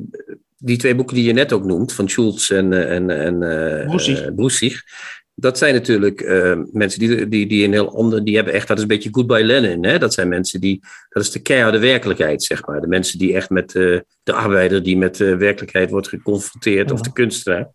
die 0.59 0.77
twee 0.77 0.94
boeken 0.94 1.14
die 1.14 1.24
je 1.24 1.33
net 1.33 1.53
ook 1.53 1.64
noemt, 1.64 1.92
van 1.92 2.09
Schulz 2.09 2.51
en, 2.51 2.88
en, 2.88 3.11
en. 3.11 3.42
Eh, 5.38 5.42
dat 5.42 5.59
zijn 5.59 5.74
natuurlijk 5.74 6.20
eh, 6.20 6.59
mensen 6.72 6.98
die, 7.01 7.29
die, 7.29 7.46
die 7.46 7.64
een 7.64 7.72
heel 7.72 7.96
ander, 7.96 8.24
die 8.24 8.37
hebben 8.37 8.55
echt, 8.55 8.68
dat 8.68 8.77
is 8.77 8.83
een 8.83 8.88
beetje 8.88 9.09
Goodbye 9.12 9.44
Lenin, 9.44 9.85
hè? 9.85 9.98
dat 9.98 10.14
zijn 10.14 10.29
mensen 10.29 10.61
die, 10.61 10.81
dat 11.09 11.22
is 11.22 11.31
de 11.31 11.42
keiharde 11.42 11.79
werkelijkheid, 11.79 12.42
zeg 12.42 12.66
maar. 12.66 12.81
De 12.81 12.87
mensen 12.87 13.18
die 13.18 13.35
echt 13.35 13.51
met 13.51 13.74
eh, 13.74 13.98
de 14.22 14.33
arbeider 14.33 14.83
die 14.83 14.96
met 14.96 15.16
de 15.16 15.37
werkelijkheid 15.37 15.90
wordt 15.90 16.09
geconfronteerd, 16.09 16.90
of 16.90 17.01
de 17.01 17.12
kunstenaar. 17.12 17.70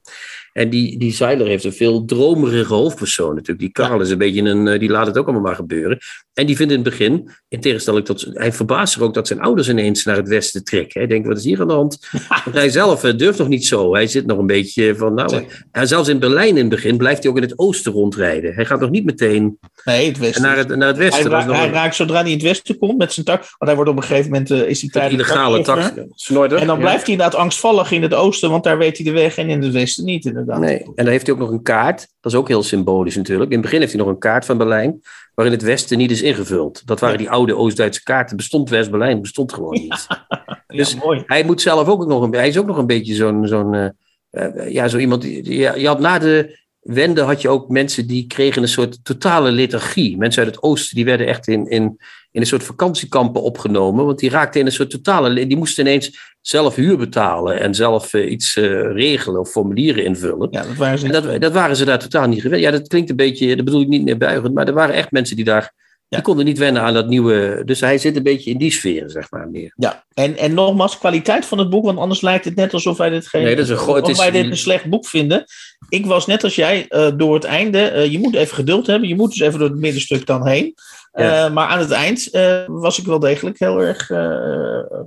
En 0.53 0.69
die, 0.69 0.97
die 0.97 1.13
Zeiler 1.13 1.47
heeft 1.47 1.63
een 1.63 1.73
veel 1.73 2.05
dromerige 2.05 2.73
hoofdpersoon 2.73 3.35
natuurlijk. 3.35 3.59
Die 3.59 3.71
Karl 3.71 4.01
is 4.01 4.09
een 4.09 4.17
beetje 4.17 4.41
een, 4.41 4.67
eh, 4.67 4.79
die 4.79 4.89
laat 4.89 5.07
het 5.07 5.17
ook 5.17 5.25
allemaal 5.25 5.43
maar 5.43 5.55
gebeuren. 5.55 5.99
En 6.33 6.45
die 6.45 6.55
vindt 6.55 6.71
in 6.71 6.79
het 6.79 6.89
begin, 6.89 7.29
in 7.47 7.59
tegenstelling 7.59 8.05
tot, 8.05 8.27
hij 8.33 8.53
verbaast 8.53 8.93
zich 8.93 9.01
ook 9.01 9.13
dat 9.13 9.27
zijn 9.27 9.39
ouders 9.39 9.69
ineens 9.69 10.03
naar 10.03 10.15
het 10.15 10.27
westen 10.27 10.63
trekken. 10.63 10.99
Hij 10.99 11.09
denkt, 11.09 11.27
wat 11.27 11.37
is 11.37 11.43
hier 11.43 11.61
aan 11.61 11.67
de 11.67 11.73
hand? 11.73 12.09
Want 12.43 12.55
hij 12.55 12.69
zelf 12.69 13.03
eh, 13.03 13.17
durft 13.17 13.39
nog 13.39 13.47
niet 13.47 13.65
zo. 13.65 13.93
Hij 13.93 14.07
zit 14.07 14.25
nog 14.25 14.37
een 14.37 14.45
beetje 14.45 14.95
van, 14.95 15.13
nou, 15.13 15.29
Zeker. 15.29 15.65
en 15.71 15.87
zelfs 15.87 16.09
in 16.09 16.19
Berlijn 16.19 16.49
in 16.49 16.55
het 16.55 16.69
begin 16.69 16.97
blijft 16.97 17.23
hij 17.23 17.31
ook 17.31 17.37
in 17.37 17.43
het 17.43 17.59
oosten 17.59 17.91
rondrijden. 17.91 18.53
Hij 18.53 18.65
gaat 18.65 18.79
nog 18.79 18.89
niet 18.89 19.05
meteen 19.05 19.57
nee, 19.83 20.07
het 20.07 20.17
Westen. 20.17 20.41
naar 20.41 20.57
het, 20.57 20.75
naar 20.75 20.87
het 20.87 20.97
westen. 20.97 21.31
hij, 21.31 21.43
hij 21.43 21.65
een- 21.65 21.73
raakt 21.73 21.95
zodra 21.95 22.21
hij 22.21 22.31
in 22.31 22.37
het 22.37 22.45
Westen 22.45 22.77
komt 22.77 22.97
met 22.97 23.13
zijn 23.13 23.25
tak. 23.25 23.39
Want 23.39 23.55
hij 23.57 23.75
wordt 23.75 23.89
op 23.89 23.97
een 23.97 24.03
gegeven 24.03 24.31
moment 24.31 24.51
eh, 24.51 24.61
is 24.61 24.81
hij 24.81 24.89
tijdelijk 24.89 25.29
illegale 25.29 25.61
tak. 25.61 25.93
En 26.27 26.67
dan 26.67 26.67
ja. 26.67 26.75
blijft 26.75 27.03
hij 27.03 27.11
inderdaad 27.11 27.35
angstvallig 27.35 27.91
in 27.91 28.01
het 28.01 28.13
oosten, 28.13 28.49
want 28.49 28.63
daar 28.63 28.77
weet 28.77 28.97
hij 28.97 29.05
de 29.05 29.11
weg 29.11 29.37
en 29.37 29.49
in 29.49 29.61
het 29.61 29.73
westen 29.73 30.05
niet, 30.05 30.25
inderdaad. 30.43 30.69
Nee, 30.69 30.83
en 30.83 30.91
dan 30.95 31.07
heeft 31.07 31.25
hij 31.25 31.35
ook 31.35 31.41
nog 31.41 31.51
een 31.51 31.63
kaart. 31.63 32.07
Dat 32.21 32.31
is 32.31 32.37
ook 32.37 32.47
heel 32.47 32.63
symbolisch 32.63 33.15
natuurlijk. 33.15 33.49
In 33.49 33.55
het 33.55 33.65
begin 33.65 33.79
heeft 33.79 33.91
hij 33.91 34.01
nog 34.01 34.09
een 34.09 34.19
kaart 34.19 34.45
van 34.45 34.57
Berlijn, 34.57 35.01
waarin 35.33 35.53
het 35.53 35.63
Westen 35.63 35.97
niet 35.97 36.11
is 36.11 36.21
ingevuld. 36.21 36.87
Dat 36.87 36.99
waren 36.99 37.17
die 37.17 37.29
oude 37.29 37.55
Oost-Duitse 37.55 38.03
kaarten. 38.03 38.37
Bestond 38.37 38.69
West-Berlijn, 38.69 39.21
bestond 39.21 39.53
gewoon 39.53 39.73
niet. 39.73 40.07
dus- 40.67 40.91
ja, 40.91 40.99
mooi. 41.03 41.23
Hij 41.25 41.43
moet 41.43 41.61
zelf 41.61 41.87
ook 41.87 42.07
nog 42.07 42.23
een, 42.23 42.33
hij 42.33 42.47
is 42.47 42.57
ook 42.57 42.65
nog 42.65 42.77
een 42.77 42.87
beetje 42.87 43.15
zo'n, 43.15 43.47
zo'n 43.47 43.73
eh, 43.73 43.89
eh, 44.29 44.71
ja, 44.71 44.87
zo 44.87 44.97
iemand. 44.97 45.21
Die, 45.21 45.43
die- 45.43 45.57
ja, 45.57 45.75
je 45.75 45.87
had 45.87 45.99
na 45.99 46.19
de 46.19 46.61
wende 46.79 47.21
had 47.21 47.41
je 47.41 47.49
ook 47.49 47.69
mensen 47.69 48.07
die 48.07 48.27
kregen 48.27 48.61
een 48.61 48.67
soort 48.67 49.05
totale 49.05 49.51
lethargie. 49.51 50.17
Mensen 50.17 50.43
uit 50.43 50.55
het 50.55 50.63
oosten 50.63 50.95
die 50.95 51.05
werden 51.05 51.27
echt 51.27 51.47
in, 51.47 51.67
in, 51.69 51.97
in 52.33 52.41
een 52.41 52.47
soort 52.47 52.63
vakantiekampen 52.63 53.41
opgenomen, 53.41 54.05
want 54.05 54.19
die 54.19 54.29
raakten 54.29 54.59
in 54.59 54.65
een 54.65 54.71
soort 54.71 54.89
totale, 54.89 55.47
die 55.47 55.57
moesten 55.57 55.85
ineens 55.85 56.35
zelf 56.41 56.75
huur 56.75 56.97
betalen 56.97 57.59
en 57.59 57.75
zelf 57.75 58.13
eh, 58.13 58.31
iets 58.31 58.55
eh, 58.55 58.91
regelen 58.91 59.39
of 59.39 59.51
formulieren 59.51 60.05
invullen. 60.05 60.47
Ja, 60.51 60.61
dat 60.61 60.75
waren 60.75 60.99
ze 60.99 61.05
En 61.05 61.11
dat, 61.11 61.41
dat 61.41 61.53
waren 61.53 61.75
ze 61.75 61.85
daar 61.85 61.99
totaal 61.99 62.27
niet 62.27 62.41
gewend. 62.41 62.61
Ja, 62.61 62.71
dat 62.71 62.87
klinkt 62.87 63.09
een 63.09 63.15
beetje, 63.15 63.55
dat 63.55 63.65
bedoel 63.65 63.81
ik 63.81 63.87
niet 63.87 64.03
neerbuigend, 64.03 64.53
maar 64.53 64.67
er 64.67 64.73
waren 64.73 64.95
echt 64.95 65.11
mensen 65.11 65.35
die 65.35 65.45
daar. 65.45 65.73
Die 66.15 66.21
konden 66.23 66.45
niet 66.45 66.57
wennen 66.57 66.81
aan 66.81 66.93
dat 66.93 67.07
nieuwe. 67.07 67.61
Dus 67.65 67.79
hij 67.79 67.97
zit 67.97 68.15
een 68.15 68.23
beetje 68.23 68.49
in 68.51 68.57
die 68.57 68.71
sfeer, 68.71 69.09
zeg 69.09 69.31
maar 69.31 69.49
meer. 69.49 69.73
Ja, 69.75 70.05
en, 70.13 70.37
en 70.37 70.53
nogmaals, 70.53 70.97
kwaliteit 70.97 71.45
van 71.45 71.57
het 71.57 71.69
boek, 71.69 71.85
want 71.85 71.97
anders 71.99 72.21
lijkt 72.21 72.45
het 72.45 72.55
net 72.55 72.73
alsof 72.73 72.97
wij 72.97 73.09
dit 73.09 73.27
geen. 73.27 73.43
Nee, 73.43 73.55
dat 73.55 73.63
is 73.65 73.69
een 73.71 73.77
gro- 73.77 73.95
het 73.95 74.03
of 74.03 74.09
is- 74.09 74.17
wij 74.17 74.31
dit 74.31 74.45
een 74.45 74.57
slecht 74.57 74.85
boek 74.89 75.05
vinden. 75.07 75.45
Ik 75.89 76.05
was 76.05 76.25
net 76.25 76.43
als 76.43 76.55
jij 76.55 76.87
eh, 76.87 77.11
door 77.17 77.33
het 77.33 77.43
einde. 77.43 77.79
eh, 77.87 78.11
je 78.11 78.19
moet 78.19 78.35
even 78.35 78.55
geduld 78.55 78.87
hebben. 78.87 79.09
Je 79.09 79.15
moet 79.15 79.29
dus 79.29 79.39
even 79.39 79.59
door 79.59 79.69
het 79.69 79.79
middenstuk 79.79 80.25
dan 80.25 80.47
heen. 80.47 80.73
Ja. 81.13 81.45
Eh, 81.45 81.53
maar 81.53 81.67
aan 81.67 81.79
het 81.79 81.91
eind 81.91 82.29
was 82.67 82.99
ik 82.99 83.05
wel 83.05 83.19
degelijk 83.19 83.59
heel 83.59 83.79
erg 83.81 84.09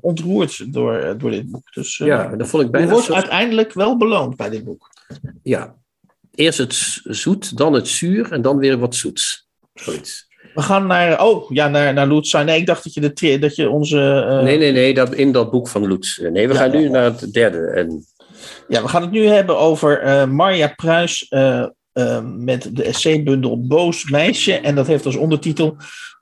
ontroerd 0.00 0.72
door, 0.72 1.14
door 1.18 1.30
dit 1.30 1.50
boek. 1.50 1.72
Dus 1.72 1.96
Ja, 1.96 2.36
dat 2.36 2.48
vond 2.48 2.62
ik 2.62 2.68
je 2.68 2.74
bijna. 2.76 2.90
wordt 2.90 3.06
zo- 3.06 3.12
uiteindelijk 3.14 3.72
wel 3.72 3.96
beloond 3.96 4.36
bij 4.36 4.50
dit 4.50 4.64
boek. 4.64 4.90
Ja. 5.42 5.74
Eerst 6.34 6.58
het 6.58 7.00
zoet, 7.04 7.56
dan 7.56 7.72
het 7.72 7.88
zuur 7.88 8.32
en 8.32 8.42
dan 8.42 8.58
weer 8.58 8.78
wat 8.78 8.94
zoets. 8.94 9.46
Zoiets. 9.74 10.25
We 10.56 10.62
gaan 10.62 10.86
naar, 10.86 11.24
oh 11.24 11.50
ja, 11.50 11.68
naar, 11.68 11.92
naar 11.92 12.06
Lutz. 12.06 12.32
Nee, 12.32 12.58
ik 12.60 12.66
dacht 12.66 12.84
dat 12.84 12.94
je, 12.94 13.00
de, 13.12 13.38
dat 13.38 13.56
je 13.56 13.70
onze. 13.70 14.24
eh, 14.28 14.42
Nee, 14.42 14.58
nee, 14.58 14.72
nee, 14.72 14.94
dat, 14.94 15.14
in 15.14 15.32
dat 15.32 15.50
boek 15.50 15.68
van 15.68 15.86
Lutz. 15.88 16.18
Nee, 16.18 16.48
we 16.48 16.54
Ja, 16.54 16.60
gaan 16.60 16.70
nu 16.70 16.82
ja. 16.82 16.90
naar 16.90 17.04
het 17.04 17.32
derde. 17.32 17.58
En, 17.58 18.06
Ja, 18.68 18.82
we 18.82 18.88
gaan 18.88 19.02
het 19.02 19.10
nu 19.10 19.26
hebben 19.26 19.58
over 19.58 20.00
eh, 20.00 20.24
Marja 20.26 20.72
Pruis 20.76 21.26
eh, 21.28 21.66
eh, 21.92 22.20
met 22.24 22.70
de 22.76 22.82
essaybundel 22.82 23.66
Boos 23.66 24.10
Meisje. 24.10 24.52
En 24.52 24.74
dat 24.74 24.86
heeft 24.86 25.06
als 25.06 25.16
ondertitel 25.16 25.76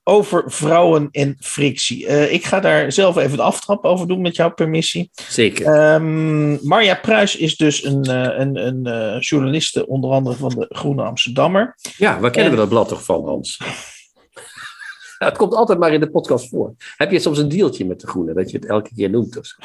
Over 0.06 0.42
vrouwen 0.46 1.08
en 1.10 1.36
frictie. 1.40 2.06
Eh, 2.06 2.32
ik 2.32 2.44
ga 2.44 2.60
daar 2.60 2.92
zelf 2.92 3.16
even 3.16 3.36
de 3.36 3.42
aftrap 3.42 3.84
over 3.84 4.06
doen 4.08 4.20
met 4.20 4.36
jouw 4.36 4.50
permissie. 4.54 5.10
zeker. 5.28 5.66
Ehm, 5.66 6.66
Marja 6.68 6.94
Pruis 7.02 7.36
is 7.36 7.56
dus 7.56 7.84
een, 7.84 8.02
eh, 8.04 8.38
een, 8.38 8.66
een 8.66 8.86
eh, 8.86 9.20
journaliste, 9.20 9.86
onder 9.86 10.10
andere 10.10 10.36
van 10.36 10.48
de 10.48 10.66
Groene 10.68 11.02
Amsterdammer. 11.02 11.76
ja, 11.96 12.20
waar 12.20 12.30
kennen 12.30 12.44
en- 12.52 12.56
we 12.58 12.62
dat 12.62 12.68
blad 12.68 12.88
toch 12.88 13.04
van, 13.04 13.24
Hans? 13.24 13.58
Het 15.28 15.36
komt 15.36 15.54
altijd 15.54 15.78
maar 15.78 15.92
in 15.92 16.00
de 16.00 16.10
podcast 16.10 16.48
voor. 16.48 16.74
Heb 16.96 17.10
je 17.10 17.18
soms 17.18 17.38
een 17.38 17.48
deeltje 17.48 17.86
met 17.86 18.00
de 18.00 18.06
Groene, 18.06 18.34
dat 18.34 18.50
je 18.50 18.56
het 18.56 18.66
elke 18.66 18.94
keer 18.94 19.10
noemt? 19.10 19.38
Of 19.38 19.46
zo? 19.46 19.56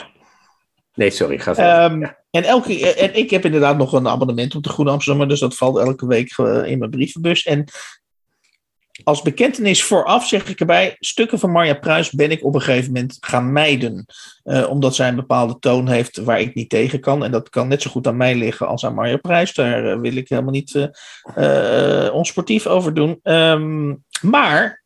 Nee, 0.94 1.10
sorry, 1.10 1.40
ga 1.40 1.56
verder. 1.56 1.74
Ehm, 1.74 2.12
en, 2.32 2.44
elke, 2.44 2.94
en 2.94 3.16
ik 3.16 3.30
heb 3.30 3.46
inderdaad 3.46 3.78
nog 3.78 3.94
een 3.94 4.08
abonnement 4.08 4.56
op 4.56 4.64
de 4.64 4.70
Groene 4.70 4.92
Amsterdammer, 4.92 5.30
dus 5.30 5.40
dat 5.40 5.56
valt 5.56 5.78
elke 5.78 6.08
week 6.08 6.38
eh, 6.38 6.64
in 6.66 6.80
mijn 6.80 6.91
brievenbus. 6.91 7.43
En 7.43 7.66
als 9.04 9.22
bekentenis 9.22 9.84
vooraf 9.84 10.28
zeg 10.28 10.47
ik 10.47 10.60
erbij, 10.60 10.95
stukken 11.00 11.39
van 11.39 11.52
Marja 11.52 11.74
Pruis 11.74 12.12
ben 12.12 12.32
ik 12.32 12.43
op 12.43 12.56
een 12.56 12.62
gegeven 12.62 12.91
moment 12.91 13.18
gaan 13.20 13.52
mijden. 13.52 14.06
Uh, 14.43 14.70
omdat 14.70 14.95
zij 14.95 15.08
een 15.08 15.16
bepaalde 15.16 15.60
toon 15.60 15.88
heeft 15.88 16.18
waar 16.18 16.39
ik 16.39 16.56
niet 16.56 16.70
tegen 16.70 17.00
kan. 17.00 17.24
En 17.24 17.32
dat 17.32 17.50
kan 17.50 17.68
net 17.68 17.82
zo 17.82 17.89
goed 17.89 18.08
aan 18.08 18.18
mij 18.18 18.36
liggen 18.36 18.68
als 18.68 18.86
aan 18.86 18.93
Marja 18.93 19.18
Pruis. 19.18 19.54
Daar 19.54 19.86
uh, 19.86 20.00
wil 20.00 20.16
ik 20.16 20.30
helemaal 20.30 20.52
niet 20.52 20.89
uh, 21.38 22.10
onsportief 22.14 22.68
over 22.68 22.93
doen. 22.93 23.20
Um, 23.24 24.04
maar 24.22 24.84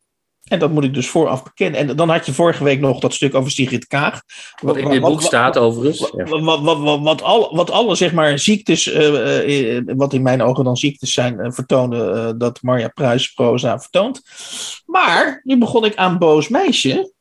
en 0.54 0.60
dat 0.60 0.72
moet 0.72 0.84
ik 0.84 0.94
dus 0.94 1.08
vooraf 1.08 1.44
bekennen. 1.44 1.80
En 1.80 1.96
dan 1.96 2.10
had 2.10 2.26
je 2.26 2.34
vorige 2.34 2.64
week 2.64 2.80
nog 2.80 3.00
dat 3.00 3.14
stuk 3.14 3.36
over 3.36 3.52
Sigrid 3.52 3.88
Kaag. 3.88 4.22
Wat 4.62 4.78
in 4.78 4.90
dit 4.90 5.02
boek 5.02 5.22
staat 5.22 5.58
overigens. 5.58 6.12
Wat, 6.30 6.62
wat, 6.62 7.00
wat, 7.02 7.22
al, 7.22 7.56
wat 7.56 7.72
alle 7.72 7.96
zeg 7.96 8.14
maar 8.14 8.40
ziektes, 8.40 8.88
uh, 8.88 9.76
uh, 9.76 9.82
wat 9.86 10.14
in 10.14 10.22
mijn 10.22 10.42
ogen 10.42 10.64
dan 10.64 10.78
ziektes 10.78 11.12
zijn, 11.12 11.40
uh, 11.40 11.52
vertonen 11.52 12.38
dat 12.38 12.62
Marja 12.62 12.88
Pruis 12.88 13.32
proza 13.32 13.80
vertoont. 13.80 14.22
Maar 14.86 15.42
nu 15.44 15.58
begon 15.58 15.86
ik 15.86 15.96
aan 15.96 16.18
Boos 16.18 16.48
Meisje. 16.48 17.12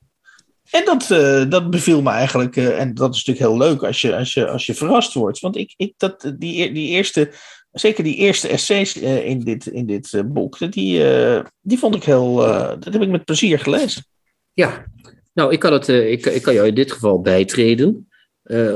En 0.70 0.84
dat, 0.84 1.06
dat 1.50 1.70
beviel 1.70 2.02
me 2.02 2.10
eigenlijk, 2.10 2.56
en 2.56 2.94
dat 2.94 3.14
is 3.14 3.24
natuurlijk 3.24 3.46
heel 3.46 3.68
leuk 3.68 3.82
als 3.82 4.00
je, 4.00 4.16
als 4.16 4.34
je, 4.34 4.48
als 4.48 4.66
je 4.66 4.74
verrast 4.74 5.14
wordt. 5.14 5.40
Want 5.40 5.56
ik, 5.56 5.74
ik, 5.76 5.94
dat, 5.96 6.32
die, 6.38 6.72
die 6.72 6.88
eerste 6.88 7.32
zeker 7.72 8.04
die 8.04 8.16
eerste 8.16 8.48
essays 8.48 8.96
uh, 8.96 9.26
in 9.26 9.40
dit, 9.40 9.66
in 9.66 9.86
dit 9.86 10.12
uh, 10.12 10.22
boek, 10.24 10.72
die, 10.72 11.04
uh, 11.04 11.40
die 11.60 11.78
vond 11.78 11.94
ik 11.94 12.04
heel, 12.04 12.36
dat 12.78 12.92
heb 12.92 13.02
ik 13.02 13.08
met 13.08 13.24
plezier 13.24 13.58
gelezen. 13.58 14.04
Ja, 14.52 14.84
nou, 15.32 15.52
ik 15.52 15.58
kan, 15.58 15.72
het, 15.72 15.88
ik, 15.88 16.26
ik 16.26 16.42
kan 16.42 16.54
jou 16.54 16.66
in 16.66 16.74
dit 16.74 16.92
geval 16.92 17.20
bijtreden. 17.20 18.08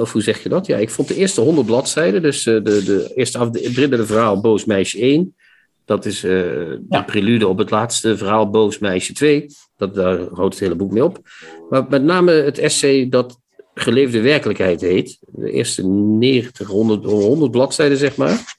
of 0.00 0.12
hoe 0.12 0.22
zeg 0.22 0.42
je 0.42 0.48
dat? 0.48 0.66
Ja, 0.66 0.76
ik 0.76 0.90
vond 0.90 1.08
de 1.08 1.14
eerste 1.14 1.40
honderd 1.40 1.66
bladzijden, 1.66 2.22
dus 2.22 2.42
de, 2.42 2.62
de 2.62 3.12
eerste 3.14 3.38
af, 3.38 3.50
dribbele 3.50 4.04
verhaal 4.04 4.40
Boos 4.40 4.64
Meisje 4.64 4.98
1. 4.98 5.34
Dat 5.84 6.06
is 6.06 6.20
de 6.20 6.84
ja. 6.88 7.02
prelude 7.02 7.48
op 7.48 7.58
het 7.58 7.70
laatste 7.70 8.16
verhaal 8.16 8.50
Boos 8.50 8.78
Meisje 8.78 9.12
2. 9.12 9.46
Dat, 9.76 9.94
daar 9.94 10.18
houdt 10.18 10.54
het 10.54 10.62
hele 10.62 10.74
boek 10.74 10.92
mee 10.92 11.04
op. 11.04 11.20
Maar 11.70 11.86
met 11.88 12.02
name 12.02 12.32
het 12.32 12.58
essay 12.58 13.08
dat 13.08 13.40
Geleefde 13.78 14.20
Werkelijkheid 14.20 14.80
heet. 14.80 15.18
De 15.20 15.50
eerste 15.50 15.86
90, 15.86 16.66
100, 16.66 17.04
100 17.04 17.50
bladzijden, 17.50 17.98
zeg 17.98 18.16
maar 18.16 18.55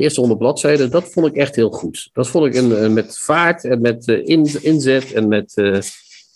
de 0.00 0.06
eerste 0.06 0.20
honderd 0.20 0.40
bladzijden, 0.40 0.90
dat 0.90 1.08
vond 1.12 1.26
ik 1.26 1.34
echt 1.34 1.56
heel 1.56 1.70
goed. 1.70 2.10
Dat 2.12 2.28
vond 2.28 2.46
ik 2.46 2.54
een, 2.54 2.84
een 2.84 2.92
met 2.92 3.18
vaart 3.18 3.64
en 3.64 3.80
met 3.80 4.08
uh, 4.08 4.20
in, 4.24 4.62
inzet 4.62 5.12
en 5.12 5.28
met, 5.28 5.52
uh, 5.54 5.78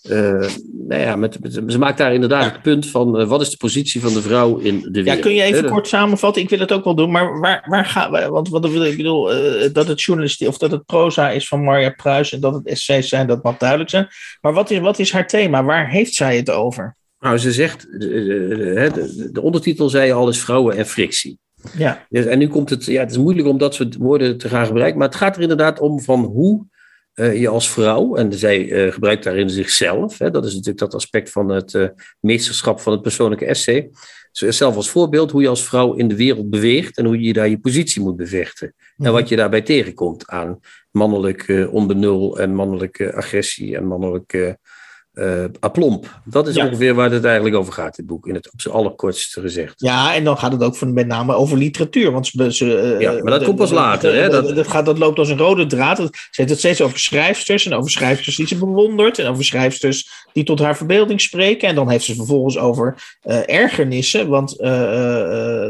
uh, 0.09 0.49
nou 0.87 1.01
ja, 1.01 1.15
met, 1.15 1.39
met, 1.41 1.53
ze 1.67 1.77
maakt 1.77 1.97
daar 1.97 2.13
inderdaad 2.13 2.51
het 2.51 2.61
punt 2.61 2.85
van 2.89 3.27
wat 3.27 3.41
is 3.41 3.49
de 3.49 3.57
positie 3.57 4.01
van 4.01 4.13
de 4.13 4.21
vrouw 4.21 4.57
in 4.57 4.79
de 4.79 4.91
wereld. 4.91 5.15
Ja, 5.15 5.21
kun 5.21 5.33
je 5.33 5.41
even 5.41 5.69
kort 5.69 5.87
samenvatten? 5.87 6.41
Ik 6.41 6.49
wil 6.49 6.59
het 6.59 6.71
ook 6.71 6.83
wel 6.83 6.95
doen, 6.95 7.11
maar 7.11 7.39
waar, 7.39 7.65
waar 7.67 7.85
gaan 7.85 8.11
we? 8.11 8.27
Want 8.27 8.49
wat 8.49 8.65
ik 8.65 8.97
bedoel, 8.97 9.23
dat 9.73 9.87
het 9.87 10.01
journalistiek 10.01 10.47
of 10.47 10.57
dat 10.57 10.71
het 10.71 10.85
proza 10.85 11.29
is 11.29 11.47
van 11.47 11.63
Marja 11.63 11.89
Pruis 11.89 12.33
en 12.33 12.39
dat 12.39 12.53
het 12.53 12.67
essays 12.67 13.09
zijn, 13.09 13.27
dat 13.27 13.43
mag 13.43 13.57
duidelijk 13.57 13.89
zijn. 13.89 14.07
Maar 14.41 14.53
wat 14.53 14.71
is, 14.71 14.79
wat 14.79 14.99
is 14.99 15.11
haar 15.11 15.27
thema? 15.27 15.63
Waar 15.63 15.89
heeft 15.89 16.13
zij 16.13 16.37
het 16.37 16.49
over? 16.49 16.95
Nou, 17.19 17.37
ze 17.37 17.51
zegt, 17.51 17.81
de, 17.99 19.29
de 19.31 19.41
ondertitel 19.41 19.89
zei 19.89 20.11
al 20.11 20.29
is 20.29 20.39
vrouwen 20.39 20.75
en 20.75 20.85
frictie. 20.85 21.39
Ja. 21.77 22.05
Dus, 22.09 22.25
en 22.25 22.39
nu 22.39 22.47
komt 22.47 22.69
het, 22.69 22.85
ja, 22.85 22.99
het 22.99 23.11
is 23.11 23.17
moeilijk 23.17 23.47
om 23.47 23.57
dat 23.57 23.73
soort 23.73 23.95
woorden 23.95 24.37
te 24.37 24.49
gaan 24.49 24.65
gebruiken, 24.65 24.99
maar 24.99 25.07
het 25.07 25.17
gaat 25.17 25.35
er 25.35 25.41
inderdaad 25.41 25.79
om 25.79 26.01
van 26.01 26.23
hoe 26.23 26.65
uh, 27.15 27.39
je 27.39 27.47
als 27.47 27.69
vrouw, 27.69 28.15
en 28.15 28.33
zij 28.33 28.65
uh, 28.65 28.93
gebruikt 28.93 29.23
daarin 29.23 29.49
zichzelf, 29.49 30.17
hè, 30.17 30.31
dat 30.31 30.45
is 30.45 30.51
natuurlijk 30.51 30.79
dat 30.79 30.93
aspect 30.93 31.29
van 31.29 31.49
het 31.49 31.73
uh, 31.73 31.87
meesterschap 32.19 32.79
van 32.79 32.91
het 32.91 33.01
persoonlijke 33.01 33.45
essay, 33.45 33.89
zelf 34.31 34.75
als 34.75 34.89
voorbeeld 34.89 35.31
hoe 35.31 35.41
je 35.41 35.47
als 35.47 35.65
vrouw 35.65 35.93
in 35.93 36.07
de 36.07 36.15
wereld 36.15 36.49
beweegt 36.49 36.97
en 36.97 37.05
hoe 37.05 37.21
je 37.21 37.33
daar 37.33 37.49
je 37.49 37.59
positie 37.59 38.01
moet 38.01 38.15
bevechten. 38.15 38.73
En 38.97 39.11
wat 39.11 39.29
je 39.29 39.35
daarbij 39.35 39.61
tegenkomt 39.61 40.27
aan 40.27 40.59
mannelijk 40.91 41.67
onbenul 41.71 42.39
en 42.39 42.55
mannelijke 42.55 43.13
agressie 43.13 43.75
en 43.75 43.85
mannelijke 43.85 44.57
uh, 45.15 45.43
aplomp. 45.59 46.19
Dat 46.23 46.47
is 46.47 46.57
ongeveer 46.57 46.93
waar 46.93 47.11
het 47.11 47.25
eigenlijk 47.25 47.55
over 47.55 47.73
gaat, 47.73 47.95
dit 47.95 48.05
boek, 48.05 48.27
in 48.27 48.33
het 48.33 48.51
op 48.51 48.61
zijn 48.61 48.73
allerkortste 48.73 49.41
gezegd. 49.41 49.73
Ja, 49.77 50.15
en 50.15 50.23
dan 50.23 50.37
gaat 50.37 50.51
het 50.51 50.63
ook 50.63 50.75
van, 50.75 50.93
met 50.93 51.07
name 51.07 51.33
over 51.33 51.57
literatuur. 51.57 52.11
Want 52.11 52.27
ze, 52.27 52.93
uh, 52.95 52.99
ja, 52.99 53.11
maar 53.11 53.31
dat 53.31 53.43
komt 53.43 53.55
pas 53.57 53.71
later. 53.71 54.15
hè? 54.15 54.29
Dat... 54.29 54.55
Dat, 54.55 54.67
gaat, 54.67 54.85
dat 54.85 54.97
loopt 54.97 55.19
als 55.19 55.29
een 55.29 55.37
rode 55.37 55.65
draad. 55.65 55.97
Ze 55.97 56.09
heeft 56.31 56.49
het 56.49 56.59
steeds 56.59 56.81
over 56.81 56.99
schrijfsters 56.99 57.65
en 57.65 57.73
over 57.73 57.91
schrijfsters 57.91 58.35
die 58.35 58.47
ze 58.47 58.57
bewondert. 58.57 59.19
En 59.19 59.27
over 59.27 59.45
schrijfsters 59.45 60.09
die 60.33 60.43
tot 60.43 60.59
haar 60.59 60.77
verbeelding 60.77 61.21
spreken. 61.21 61.69
En 61.69 61.75
dan 61.75 61.89
heeft 61.89 62.05
ze 62.05 62.15
vervolgens 62.15 62.57
over 62.57 63.17
uh, 63.23 63.49
ergernissen. 63.49 64.27
Want 64.27 64.57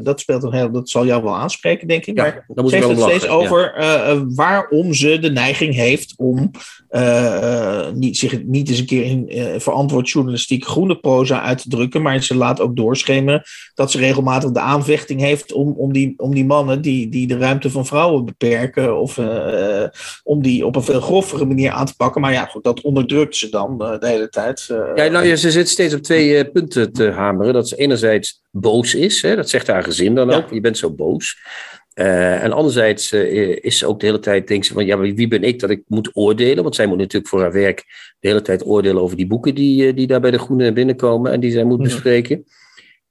dat 0.05 0.19
speelt 0.19 0.43
een 0.43 0.53
heel, 0.53 0.71
dat 0.71 0.89
zal 0.89 1.05
jou 1.05 1.23
wel 1.23 1.35
aanspreken, 1.35 1.87
denk 1.87 2.05
ik. 2.05 2.17
Ja, 2.17 2.23
maar 2.23 2.45
dan 2.47 2.63
moet 2.63 2.69
ze 2.69 2.75
heeft 2.75 2.89
het 2.89 2.97
lachen, 2.97 3.15
steeds 3.15 3.33
over 3.33 3.73
waarom 4.35 4.93
ze 4.93 5.19
de 5.19 5.31
neiging 5.31 5.73
heeft 5.73 6.13
om 6.17 6.51
niet, 7.93 8.17
zich 8.17 8.43
niet 8.43 8.69
eens 8.69 8.79
een 8.79 8.85
keer 8.85 9.03
in 9.03 9.25
uh, 9.27 9.45
verantwoord 9.57 10.09
journalistiek 10.09 10.65
groene 10.65 10.95
proza 10.95 11.41
uit 11.41 11.61
te 11.61 11.69
drukken. 11.69 12.01
Maar 12.01 12.23
ze 12.23 12.35
laat 12.35 12.59
ook 12.59 12.75
doorschemeren 12.75 13.43
dat 13.73 13.91
ze 13.91 13.97
regelmatig 13.97 14.51
de 14.51 14.59
aanvechting 14.59 15.21
heeft 15.21 15.53
om, 15.53 15.73
om, 15.77 15.93
die, 15.93 16.13
om 16.17 16.33
die 16.33 16.45
mannen 16.45 16.81
die, 16.81 17.09
die 17.09 17.27
de 17.27 17.37
ruimte 17.37 17.69
van 17.69 17.85
vrouwen 17.85 18.25
beperken. 18.25 18.99
Of 18.99 19.17
uh, 19.17 19.83
om 20.23 20.41
die 20.41 20.65
op 20.65 20.75
een 20.75 20.83
veel 20.83 21.01
grovere 21.01 21.45
manier 21.45 21.71
aan 21.71 21.85
te 21.85 21.95
pakken. 21.95 22.21
Maar 22.21 22.31
ja, 22.31 22.45
goed, 22.45 22.63
dat 22.63 22.81
onderdrukt 22.81 23.35
ze 23.35 23.49
dan 23.49 23.77
de 23.77 23.97
hele 23.99 24.29
tijd. 24.29 24.65
ja, 24.95 25.07
nou 25.07 25.25
ja, 25.25 25.35
ze 25.35 25.51
zit 25.51 25.69
steeds 25.69 25.93
op 25.93 26.01
twee 26.01 26.49
punten 26.49 26.93
te 26.93 27.11
hameren. 27.11 27.53
Dat 27.53 27.67
ze 27.67 27.75
enerzijds 27.75 28.43
boos 28.51 28.95
is, 28.95 29.21
hè, 29.21 29.35
dat 29.35 29.49
zegt 29.49 29.67
haar 29.67 29.83
gezin 29.83 30.15
dan 30.15 30.31
ook. 30.31 30.49
Je 30.51 30.61
bent 30.61 30.77
zo 30.77 30.91
boos. 30.91 31.37
Uh, 31.99 32.43
en 32.43 32.51
anderzijds 32.51 33.11
uh, 33.11 33.57
is 33.61 33.77
ze 33.77 33.87
ook 33.87 33.99
de 33.99 34.05
hele 34.05 34.19
tijd, 34.19 34.47
denkt 34.47 34.65
ze 34.65 34.73
van, 34.73 34.85
ja, 34.85 34.97
wie 34.97 35.27
ben 35.27 35.43
ik 35.43 35.59
dat 35.59 35.69
ik 35.69 35.83
moet 35.87 36.09
oordelen? 36.13 36.63
Want 36.63 36.75
zij 36.75 36.85
moet 36.85 36.97
natuurlijk 36.97 37.27
voor 37.27 37.41
haar 37.41 37.51
werk 37.51 37.83
de 38.19 38.27
hele 38.27 38.41
tijd 38.41 38.65
oordelen 38.65 39.01
over 39.01 39.17
die 39.17 39.27
boeken 39.27 39.55
die, 39.55 39.87
uh, 39.87 39.95
die 39.95 40.07
daar 40.07 40.19
bij 40.19 40.31
de 40.31 40.39
Groene 40.39 40.73
binnenkomen 40.73 41.31
en 41.31 41.39
die 41.39 41.51
zij 41.51 41.63
moet 41.63 41.81
bespreken. 41.81 42.45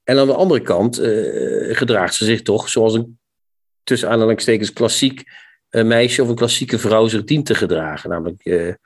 En 0.03 0.19
aan 0.19 0.27
de 0.27 0.35
andere 0.35 0.61
kant 0.61 0.97
gedraagt 1.69 2.15
ze 2.15 2.25
zich 2.25 2.43
toch 2.43 2.69
zoals 2.69 2.95
een, 2.95 3.19
tussen 3.83 4.09
aanhalingstekens, 4.09 4.73
klassiek 4.73 5.23
meisje 5.71 6.23
of 6.23 6.29
een 6.29 6.35
klassieke 6.35 6.79
vrouw 6.79 7.07
zich 7.07 7.25
dient 7.25 7.47
te 7.47 7.55
gedragen. 7.55 8.11
Namelijk, 8.11 8.79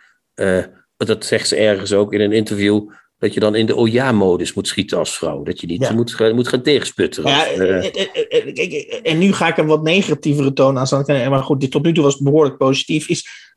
dat 0.97 1.25
zegt 1.25 1.49
ze 1.49 1.57
ergens 1.57 1.93
ook 1.93 2.13
in 2.13 2.21
een 2.21 2.33
interview, 2.33 2.91
dat 3.19 3.35
je 3.35 3.41
dan 3.41 3.55
in 3.55 3.67
de 3.67 3.75
oh 3.75 3.89
ja-modus 3.89 4.53
moet 4.53 4.69
schieten 4.69 4.99
als 4.99 5.17
vrouw. 5.17 5.43
Dat 5.43 5.61
je 5.61 5.67
niet 5.67 5.81
ja. 5.81 5.93
moet, 5.93 6.33
moet 6.33 6.49
gaan 6.49 6.63
tegensputteren. 6.63 7.31
Ja, 7.31 7.47
en, 7.47 9.03
en, 9.03 9.19
nu 9.19 9.33
ga 9.33 9.49
ik 9.49 9.57
een 9.57 9.67
wat 9.67 9.83
negatievere 9.83 10.53
toon 10.53 10.79
aan 10.79 10.87
staan. 10.87 11.31
Maar 11.31 11.43
goed, 11.43 11.71
tot 11.71 11.83
nu 11.83 11.93
toe 11.95 12.05
was 12.05 12.19
behoorlijk 12.19 12.57
positief. 12.57 13.09
Is, 13.09 13.48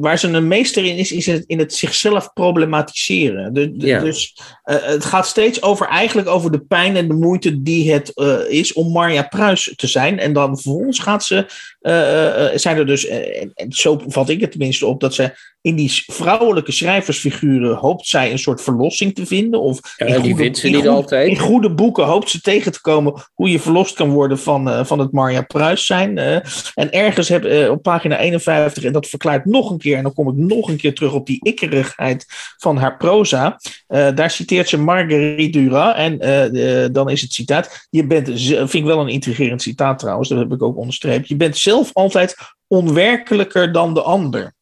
waar 0.00 0.18
ze 0.18 0.28
een 0.28 0.48
meester 0.48 0.84
in 0.84 0.96
is, 0.96 1.12
is 1.12 1.26
het, 1.26 1.44
in 1.46 1.58
het 1.58 1.74
zichzelf 1.74 2.32
problematiseren. 2.32 3.54
De, 3.54 3.76
de, 3.76 3.86
ja. 3.86 4.00
Dus 4.00 4.36
uh, 4.64 4.76
het 4.80 5.04
gaat 5.04 5.26
steeds 5.26 5.62
over 5.62 5.86
eigenlijk 5.86 6.28
over 6.28 6.50
de 6.52 6.60
pijn 6.60 6.96
en 6.96 7.08
de 7.08 7.14
moeite 7.14 7.62
die 7.62 7.92
het 7.92 8.12
uh, 8.14 8.38
is 8.48 8.72
om 8.72 8.92
Marja 8.92 9.22
Pruis 9.22 9.72
te 9.76 9.86
zijn. 9.86 10.18
En 10.18 10.32
dan 10.32 10.58
vervolgens 10.58 10.98
gaat 10.98 11.24
ze, 11.24 11.36
uh, 11.80 12.58
zijn 12.58 12.76
er 12.76 12.86
dus, 12.86 13.06
en 13.06 13.52
zo 13.68 14.02
vat 14.06 14.28
ik 14.28 14.40
het 14.40 14.50
tenminste 14.50 14.86
op, 14.86 15.00
dat 15.00 15.14
ze 15.14 15.56
in 15.60 15.74
die 15.74 16.02
vrouwelijke 16.06 16.72
schrijversfiguren 16.72 17.76
hoopt 17.76 18.06
zij 18.06 18.30
een 18.30 18.38
soort 18.38 18.62
verlossing 18.62 19.14
te 19.14 19.26
vinden. 19.26 19.60
Of 19.60 19.80
ja, 19.96 20.06
in, 20.06 20.14
goede, 20.14 20.28
goede, 20.30 20.44
in, 20.44 20.74
goede, 20.74 20.88
altijd. 20.88 21.28
in 21.28 21.38
goede 21.38 21.74
boeken 21.74 22.04
hoopt 22.04 22.30
ze 22.30 22.40
tegen 22.40 22.72
te 22.72 22.80
komen 22.80 23.14
hoe 23.34 23.50
je 23.50 23.60
verlost 23.60 23.94
kan 23.94 24.10
worden 24.10 24.38
van, 24.38 24.86
van 24.86 24.98
het 24.98 25.12
Marja 25.12 25.42
Pruis 25.42 25.86
zijn. 25.86 26.18
en 26.18 26.92
ergens 26.92 27.28
heb, 27.28 27.70
op 27.70 27.82
pagina 27.82 28.18
51, 28.18 28.84
en 28.84 28.92
dat 28.92 29.06
verklaart 29.06 29.44
nog 29.48 29.70
een 29.70 29.78
keer, 29.78 29.96
en 29.96 30.02
dan 30.02 30.14
kom 30.14 30.28
ik 30.28 30.34
nog 30.34 30.68
een 30.68 30.76
keer 30.76 30.94
terug 30.94 31.12
op 31.12 31.26
die 31.26 31.40
ikkerigheid 31.42 32.26
van 32.56 32.76
haar 32.76 32.96
proza. 32.96 33.58
Uh, 33.88 34.08
daar 34.14 34.30
citeert 34.30 34.68
ze 34.68 34.78
Marguerite 34.78 35.58
Duras. 35.58 35.96
En 35.96 36.24
uh, 36.24 36.82
uh, 36.82 36.88
dan 36.92 37.10
is 37.10 37.20
het 37.20 37.32
citaat: 37.32 37.86
Je 37.90 38.06
bent, 38.06 38.28
vind 38.40 38.74
ik 38.74 38.84
wel 38.84 39.00
een 39.00 39.08
intrigerend 39.08 39.62
citaat 39.62 39.98
trouwens, 39.98 40.28
dat 40.28 40.38
heb 40.38 40.52
ik 40.52 40.62
ook 40.62 40.76
onderstreept. 40.76 41.28
Je 41.28 41.36
bent 41.36 41.56
zelf 41.56 41.90
altijd 41.92 42.36
onwerkelijker 42.66 43.72
dan 43.72 43.94
de 43.94 44.02
ander. 44.02 44.56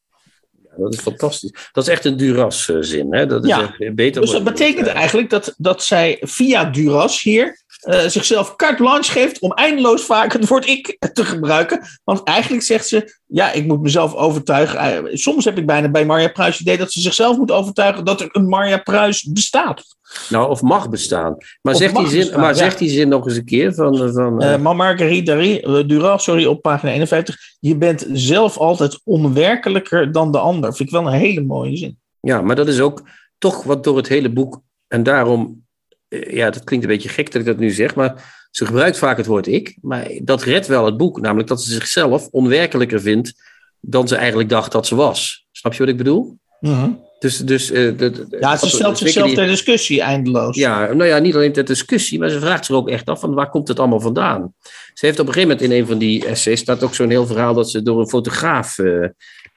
Dat 0.76 0.94
is 0.94 1.00
fantastisch. 1.00 1.70
Dat 1.72 1.86
is 1.86 1.92
echt 1.92 2.04
een 2.04 2.16
Duras-zin. 2.16 3.14
Hè? 3.14 3.26
Dat 3.26 3.44
is 3.44 3.50
ja. 3.50 3.92
beter 3.94 4.20
dus 4.20 4.30
dat 4.30 4.44
betekent 4.44 4.86
eigenlijk 4.86 5.30
dat, 5.30 5.54
dat 5.56 5.82
zij 5.82 6.16
via 6.20 6.64
Duras 6.64 7.22
hier 7.22 7.64
uh, 7.84 8.00
zichzelf 8.06 8.56
carte 8.56 8.82
blanche 8.82 9.12
geeft 9.12 9.38
om 9.38 9.52
eindeloos 9.52 10.02
vaak 10.02 10.32
het 10.32 10.48
woord 10.48 10.66
ik 10.66 11.08
te 11.12 11.24
gebruiken. 11.24 11.80
Want 12.04 12.22
eigenlijk 12.22 12.64
zegt 12.64 12.88
ze, 12.88 13.18
ja, 13.26 13.52
ik 13.52 13.66
moet 13.66 13.82
mezelf 13.82 14.14
overtuigen. 14.14 15.04
Uh, 15.04 15.14
soms 15.14 15.44
heb 15.44 15.58
ik 15.58 15.66
bijna 15.66 15.88
bij 15.88 16.06
Marja 16.06 16.28
Pruis 16.28 16.52
het 16.52 16.60
idee 16.60 16.78
dat 16.78 16.92
ze 16.92 17.00
zichzelf 17.00 17.36
moet 17.36 17.50
overtuigen 17.50 18.04
dat 18.04 18.20
er 18.20 18.28
een 18.32 18.48
Marja 18.48 18.78
Pruis 18.78 19.22
bestaat. 19.22 19.84
Nou, 20.28 20.50
of 20.50 20.62
mag 20.62 20.90
bestaan. 20.90 21.36
Maar, 21.62 21.74
Of 21.74 21.80
zegt, 21.80 21.96
die 21.96 22.06
zin, 22.06 22.18
bestaan, 22.18 22.40
maar 22.40 22.48
ja. 22.48 22.54
zegt 22.54 22.78
die 22.78 22.88
zin 22.88 23.08
nog 23.08 23.26
eens 23.26 23.36
een 23.36 23.44
keer 23.44 23.74
van... 23.74 24.12
van 24.12 24.42
Uh, 24.42 24.56
maar 24.56 24.76
Marguerite 24.76 25.84
Duras, 25.86 26.24
sorry, 26.24 26.46
op 26.46 26.62
pagina 26.62 26.92
51. 26.92 27.36
Je 27.60 27.76
bent 27.76 28.06
zelf 28.12 28.58
altijd 28.58 29.00
onwerkelijker 29.04 30.12
dan 30.12 30.32
de 30.32 30.38
ander. 30.38 30.74
Vind 30.74 30.88
ik 30.88 30.94
wel 30.94 31.06
een 31.06 31.18
hele 31.18 31.42
mooie 31.42 31.76
zin. 31.76 31.98
Ja, 32.20 32.40
maar 32.40 32.56
dat 32.56 32.68
is 32.68 32.80
ook 32.80 33.02
toch 33.38 33.62
wat 33.62 33.84
door 33.84 33.96
het 33.96 34.08
hele 34.08 34.32
boek... 34.32 34.64
En 34.88 35.02
daarom, 35.02 35.40
eh, 35.42 35.65
ja, 36.08 36.50
dat 36.50 36.64
klinkt 36.64 36.86
een 36.86 36.92
beetje 36.92 37.08
gek 37.08 37.32
dat 37.32 37.40
ik 37.40 37.46
dat 37.46 37.58
nu 37.58 37.70
zeg, 37.70 37.94
maar 37.94 38.34
ze 38.50 38.66
gebruikt 38.66 38.98
vaak 38.98 39.16
het 39.16 39.26
woord 39.26 39.46
ik. 39.46 39.76
Maar 39.80 40.10
dat 40.22 40.42
redt 40.42 40.66
wel 40.66 40.84
het 40.84 40.96
boek, 40.96 41.20
namelijk 41.20 41.48
dat 41.48 41.62
ze 41.62 41.72
zichzelf 41.72 42.28
onwerkelijker 42.30 43.00
vindt 43.00 43.32
dan 43.80 44.08
ze 44.08 44.16
eigenlijk 44.16 44.48
dacht 44.48 44.72
dat 44.72 44.86
ze 44.86 44.94
was. 44.94 45.46
Snap 45.52 45.72
je 45.72 45.78
wat 45.78 45.88
ik 45.88 45.96
bedoel? 45.96 46.38
Mhm. 46.60 46.90
Dus, 47.18 47.38
dus, 47.38 47.70
uh, 47.70 47.76
de, 47.76 48.10
de, 48.10 48.36
ja, 48.40 48.56
ze 48.56 48.68
stelt 48.68 48.98
zichzelf 48.98 49.34
ter 49.34 49.46
discussie 49.46 50.00
eindeloos. 50.00 50.56
Ja, 50.56 50.92
nou 50.92 51.04
ja, 51.04 51.18
niet 51.18 51.34
alleen 51.34 51.52
ter 51.52 51.64
discussie, 51.64 52.18
maar 52.18 52.28
ze 52.28 52.40
vraagt 52.40 52.64
zich 52.64 52.74
ook 52.74 52.88
echt 52.88 53.08
af 53.08 53.20
van 53.20 53.34
waar 53.34 53.50
komt 53.50 53.68
het 53.68 53.78
allemaal 53.78 54.00
vandaan. 54.00 54.54
Ze 54.94 55.06
heeft 55.06 55.18
op 55.18 55.26
een 55.26 55.32
gegeven 55.32 55.56
moment 55.56 55.70
in 55.72 55.80
een 55.80 55.86
van 55.86 55.98
die 55.98 56.26
essays 56.26 56.60
staat 56.60 56.82
ook 56.82 56.94
zo'n 56.94 57.10
heel 57.10 57.26
verhaal 57.26 57.54
dat 57.54 57.70
ze 57.70 57.82
door 57.82 58.00
een 58.00 58.08
fotograaf, 58.08 58.78
uh, 58.78 59.06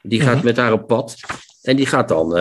die 0.02 0.20
gaat 0.20 0.30
mm 0.30 0.36
-hmm. 0.36 0.46
met 0.46 0.58
haar 0.58 0.74
op 0.74 0.88
pad. 0.88 1.16
En 1.62 1.76
die 1.76 1.86
gaat 1.86 2.08
dan, 2.08 2.38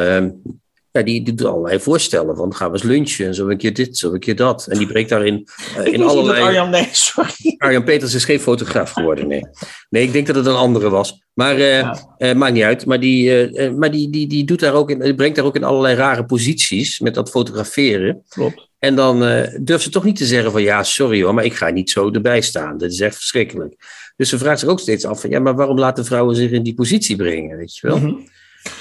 ja, 0.99 1.05
die, 1.05 1.23
die 1.23 1.35
doet 1.35 1.47
allerlei 1.47 1.81
voorstellen 1.81 2.37
van 2.37 2.55
gaan 2.55 2.71
we 2.71 2.77
eens 2.77 2.87
lunchen 2.87 3.27
en 3.27 3.35
zo 3.35 3.49
een 3.49 3.57
keer 3.57 3.75
dit, 3.75 3.99
zo 3.99 4.13
een 4.13 4.21
keer 4.21 4.37
dat. 4.37 4.67
En 4.67 4.79
die 4.79 4.87
breekt 4.87 5.09
daarin 5.09 5.49
uh, 5.79 5.93
in 5.93 6.03
allerlei... 6.03 6.43
Arjan, 6.43 6.71
nee, 6.71 6.89
sorry. 6.93 7.55
Arjan 7.59 7.85
Peters 7.85 8.15
is 8.15 8.25
geen 8.25 8.41
fotograaf 8.41 8.91
geworden, 8.91 9.29
nee. 9.29 9.43
Nee, 9.91 10.03
ik 10.03 10.13
denk 10.13 10.27
dat 10.27 10.37
het 10.37 10.47
een 10.47 10.55
andere 10.55 10.89
was. 10.89 11.23
Maar 11.35 11.59
uh, 11.59 11.79
ja. 11.79 12.15
uh, 12.19 12.35
maakt 12.35 12.53
niet 12.53 12.63
uit. 12.63 12.87
Maar, 12.87 13.01
die, 13.01 13.71
maar 13.71 13.91
die, 13.91 14.11
die, 14.11 14.27
die, 14.27 14.45
doet 14.45 14.61
daar 14.61 14.75
ook 14.75 14.91
in, 14.91 15.01
die 15.01 15.15
brengt 15.15 15.37
daar 15.37 15.45
ook 15.45 15.57
in 15.57 15.65
allerlei 15.65 15.95
rare 15.95 16.25
posities 16.25 17.01
met 17.01 17.15
dat 17.15 17.31
fotograferen. 17.31 18.23
Klopt. 18.29 18.69
En 18.79 18.95
dan 18.95 19.19
durft 19.61 19.83
ze 19.83 19.91
toch 19.91 20.05
niet 20.05 20.17
te 20.17 20.27
zeggen 20.27 20.53
van 20.53 20.63
ja, 20.63 20.83
sorry 20.83 21.23
hoor, 21.23 21.35
maar 21.35 21.45
ik 21.45 21.55
ga 21.55 21.69
niet 21.69 21.91
zo 21.91 22.11
erbij 22.11 22.41
staan. 22.41 22.79
Dat 22.79 22.91
is 22.91 23.01
echt 23.01 23.17
verschrikkelijk. 23.17 23.75
Dus 24.17 24.29
ze 24.29 24.39
vraagt 24.39 24.61
zich 24.61 24.69
ook 24.69 24.81
steeds 24.81 25.05
af 25.05 25.21
van 25.21 25.31
ja, 25.31 25.39
maar 25.39 25.55
waarom 25.55 25.79
laten 25.79 26.05
vrouwen 26.05 26.37
zich 26.37 26.51
in 26.51 26.63
die 26.63 26.75
positie 26.75 27.17
brengen, 27.17 27.57
weet 27.57 27.77
je 27.77 27.87
wel? 27.87 27.97
Mhm. 27.97 28.07
Mm 28.07 28.15
-hmm. 28.15 28.29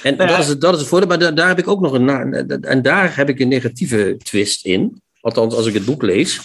En 0.03 0.15
nou 0.15 0.29
ja. 0.29 0.35
dat, 0.35 0.43
is 0.43 0.49
het, 0.49 0.61
dat 0.61 0.73
is 0.73 0.79
het 0.79 0.89
voordeel, 0.89 1.07
maar 1.07 1.19
daar, 1.19 1.35
daar 1.35 1.47
heb 1.47 1.59
ik 1.59 1.67
ook 1.67 1.81
nog 1.81 1.93
een, 1.93 2.33
en 2.63 2.81
daar 2.81 3.15
heb 3.15 3.29
ik 3.29 3.39
een 3.39 3.47
negatieve 3.47 4.17
twist 4.23 4.65
in. 4.65 5.01
Althans, 5.21 5.55
als 5.55 5.65
ik 5.65 5.73
het 5.73 5.85
boek 5.85 6.01
lees. 6.01 6.41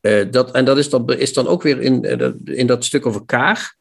Uh, 0.00 0.30
dat, 0.30 0.50
en 0.50 0.64
dat 0.64 0.78
is 0.78 0.90
dan, 0.90 1.12
is 1.12 1.32
dan 1.32 1.46
ook 1.46 1.62
weer 1.62 1.80
in, 1.80 2.04
uh, 2.04 2.56
in 2.58 2.66
dat 2.66 2.84
stuk 2.84 3.06
over 3.06 3.24
Kaag. 3.24 3.72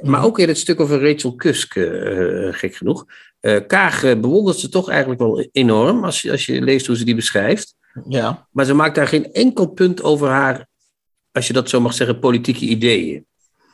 Maar 0.00 0.24
ook 0.24 0.38
in 0.38 0.48
het 0.48 0.58
stuk 0.58 0.80
over 0.80 1.10
Rachel 1.12 1.34
Kusk, 1.34 1.74
uh, 1.74 2.52
gek 2.52 2.74
genoeg. 2.74 3.04
Kaag 3.66 4.00
bewondert 4.00 4.58
ze 4.58 4.68
toch 4.68 4.88
eigenlijk 4.88 5.20
wel 5.20 5.48
enorm, 5.52 6.04
als 6.04 6.22
je, 6.22 6.30
als 6.30 6.46
je 6.46 6.62
leest 6.62 6.86
hoe 6.86 6.96
ze 6.96 7.04
die 7.04 7.14
beschrijft. 7.14 7.74
Ja. 8.08 8.48
Maar 8.50 8.64
ze 8.64 8.74
maakt 8.74 8.94
daar 8.94 9.08
geen 9.08 9.32
enkel 9.32 9.66
punt 9.66 10.02
over 10.02 10.28
haar, 10.28 10.66
als 11.32 11.46
je 11.46 11.52
dat 11.52 11.68
zo 11.68 11.80
mag 11.80 11.94
zeggen, 11.94 12.18
politieke 12.18 12.64
ideeën. 12.64 13.26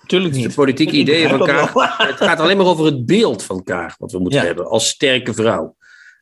Tuurlijk 0.06 0.34
niet. 0.34 0.48
de 0.48 0.54
politieke 0.54 0.92
Ik 0.92 1.00
ideeën 1.00 1.28
van 1.28 1.38
wel. 1.38 1.68
Het 1.98 2.16
gaat 2.16 2.38
alleen 2.40 2.56
maar 2.56 2.66
over 2.66 2.84
het 2.84 3.06
beeld 3.06 3.42
van 3.42 3.62
Kaag, 3.62 3.96
wat 3.98 4.12
we 4.12 4.18
moeten 4.18 4.40
Ja. 4.40 4.46
hebben, 4.46 4.66
als 4.68 4.88
sterke 4.88 5.34
vrouw. 5.34 5.76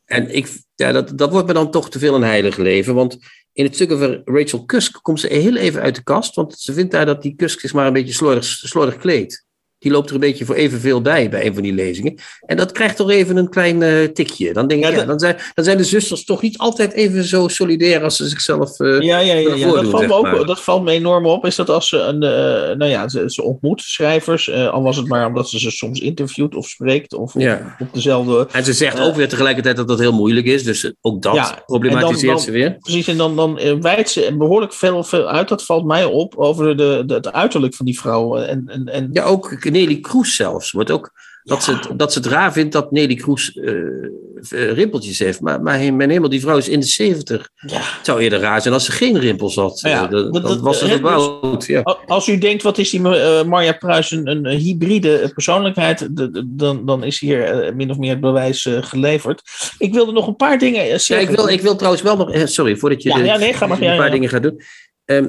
En 0.04 0.34
ik, 0.36 0.48
ja, 0.74 0.92
dat, 0.92 1.18
dat 1.18 1.32
wordt 1.32 1.46
me 1.46 1.52
dan 1.52 1.70
toch 1.70 1.90
te 1.90 1.98
veel 1.98 2.14
een 2.14 2.22
heilig 2.22 2.56
leven. 2.56 2.94
Want 2.94 3.18
in 3.52 3.64
het 3.64 3.74
stuk 3.74 3.92
over 3.92 4.22
Rachel 4.24 4.64
Kusk 4.64 4.98
komt 5.02 5.20
ze 5.20 5.26
heel 5.26 5.56
even 5.56 5.80
uit 5.82 5.94
de 5.94 6.02
kast. 6.02 6.34
Want 6.34 6.58
ze 6.58 6.72
vindt 6.72 6.92
daar 6.92 7.06
dat 7.06 7.22
die 7.22 7.34
Kusk 7.36 7.62
is 7.62 7.72
maar 7.72 7.86
een 7.86 7.92
beetje 7.92 8.12
slordig, 8.12 8.44
slordig 8.44 8.96
kleed. 8.96 9.43
Die 9.84 9.92
loopt 9.92 10.08
er 10.08 10.14
een 10.14 10.20
beetje 10.20 10.44
voor 10.44 10.54
evenveel 10.54 11.00
bij, 11.00 11.28
bij 11.30 11.46
een 11.46 11.54
van 11.54 11.62
die 11.62 11.72
lezingen. 11.74 12.14
En 12.46 12.56
dat 12.56 12.72
krijgt 12.72 12.96
toch 12.96 13.10
even 13.10 13.36
een 13.36 13.48
klein 13.48 13.82
eh, 13.82 14.04
tikje. 14.04 14.52
Dan 14.52 14.66
denk 14.66 14.84
ik, 14.84 14.94
Ja, 14.94 15.04
dan, 15.04 15.18
zijn, 15.18 15.36
dan 15.54 15.64
zijn 15.64 15.76
de 15.76 15.84
zusters 15.84 16.24
toch 16.24 16.42
niet 16.42 16.58
altijd 16.58 16.92
even 16.92 17.24
zo 17.24 17.48
solidair 17.48 18.02
als 18.02 18.16
ze 18.16 18.28
zichzelf... 18.28 18.80
eh, 18.80 19.00
Ja, 19.00 19.18
ja, 19.18 19.34
ja, 19.34 19.72
Dat, 19.72 19.86
valt 19.86 20.06
me 20.06 20.12
ook, 20.14 20.46
dat 20.46 20.60
valt 20.60 20.82
me 20.84 20.90
enorm 20.92 21.26
op. 21.26 21.46
Is 21.46 21.56
dat 21.56 21.70
als 21.70 21.88
ze 21.88 21.98
een. 21.98 22.22
eh, 22.22 22.76
nou 22.76 22.90
ja, 22.90 23.08
ze, 23.08 23.22
ze 23.26 23.42
ontmoet 23.42 23.80
schrijvers. 23.80 24.52
al 24.52 24.82
was 24.82 24.96
het 24.96 25.08
maar 25.08 25.26
omdat 25.26 25.48
ze 25.48 25.58
ze 25.58 25.70
soms 25.70 26.00
interviewt 26.00 26.54
of 26.54 26.66
spreekt. 26.68 27.14
Of 27.14 27.32
Ja. 27.38 27.76
op 27.78 27.88
dezelfde. 27.92 28.48
En 28.52 28.64
ze 28.64 28.72
zegt 28.72 29.00
ook 29.00 29.14
weer 29.14 29.28
tegelijkertijd 29.28 29.76
dat 29.76 29.88
dat 29.88 29.98
heel 29.98 30.12
moeilijk 30.12 30.46
is. 30.46 30.64
Dus 30.64 30.92
ook 31.00 31.22
dat 31.22 31.62
problematiseert 31.66 32.32
dan- 32.32 32.40
ze 32.40 32.50
weer. 32.50 32.76
Precies, 32.80 33.08
en 33.08 33.16
dan, 33.16 33.36
dan 33.36 33.60
wijdt 33.80 34.10
ze 34.10 34.34
behoorlijk 34.38 34.72
veel, 34.72 35.04
veel 35.04 35.28
uit. 35.28 35.48
Dat 35.48 35.64
valt 35.64 35.84
mij 35.84 36.04
op 36.04 36.36
over 36.36 36.76
de, 36.76 37.02
de, 37.06 37.14
het 37.14 37.32
uiterlijk 37.32 37.74
van 37.74 37.86
die 37.86 37.98
vrouw. 37.98 38.36
En, 38.36 38.64
en, 38.66 38.84
en, 38.84 39.08
Ja, 39.12 39.24
ook 39.24 39.56
Nelly 39.80 40.00
Kroes 40.00 40.36
zelfs. 40.36 40.70
Wordt 40.70 40.90
ook, 40.90 41.10
dat, 41.42 41.62
ze, 41.64 41.72
het- 41.72 41.88
dat 41.98 42.12
ze 42.12 42.18
het 42.18 42.28
raar 42.28 42.52
vindt 42.52 42.72
dat 42.72 42.90
Nelly 42.90 43.14
Kroes 43.14 43.52
eh, 43.52 43.72
eh, 43.72 44.72
rimpeltjes 44.72 45.18
heeft. 45.18 45.40
Maar, 45.40 45.62
maar 45.62 45.92
mijn 45.94 46.10
hemel, 46.10 46.28
die 46.28 46.40
vrouw 46.40 46.56
is 46.56 46.68
in 46.68 46.80
de 46.80 46.86
70. 46.86 47.48
ja. 47.66 47.76
Het 47.76 47.98
zou 48.06 48.20
eerder 48.20 48.38
raar 48.40 48.60
zijn 48.62 48.74
als 48.74 48.84
ze 48.84 48.92
geen 48.92 49.18
rimpels 49.18 49.54
had. 49.54 49.80
Ja, 49.80 50.04
Eh, 50.04 50.10
dat, 50.10 50.10
dat- 50.10 50.32
dat 50.32 50.42
dat- 50.42 50.60
was 50.60 50.80
hè, 50.80 50.88
verbouwd. 50.88 51.66
Ja. 51.66 51.80
Al- 51.82 51.98
Als 52.06 52.28
u 52.28 52.38
denkt, 52.38 52.62
wat 52.62 52.78
is 52.78 52.90
die 52.90 53.08
eh, 53.18 53.44
Marja 53.44 53.72
Pruis 53.72 54.10
een, 54.10 54.26
een 54.28 54.46
hybride 54.46 55.30
persoonlijkheid, 55.34 56.08
dan, 56.46 56.86
dan 56.86 57.04
is 57.04 57.20
hier 57.20 57.72
min 57.76 57.90
of 57.90 57.96
meer 57.98 58.10
het 58.10 58.20
bewijs 58.20 58.68
geleverd. 58.80 59.42
Ik 59.78 59.92
wilde 59.92 60.12
nog 60.12 60.26
een 60.26 60.36
paar 60.36 60.58
dingen 60.58 60.80
eh, 60.82 60.90
Ja, 60.90 60.98
zeggen. 60.98 61.28
ik, 61.30 61.36
wil, 61.36 61.48
ik 61.48 61.60
wil 61.60 61.76
trouwens 61.76 62.02
wel 62.02 62.16
nog... 62.16 62.48
Sorry, 62.48 62.76
voordat 62.76 63.02
je 63.02 63.08
Ja, 63.08 63.16
de- 63.16 63.24
ja, 63.24 63.36
nee, 63.36 63.52
ga 63.52 63.66
maar. 63.66 63.82
een 63.82 63.96
paar 63.96 64.10
dingen 64.10 64.28
gaat 64.28 64.42
doen. 64.42 64.60
Ehm, 65.04 65.28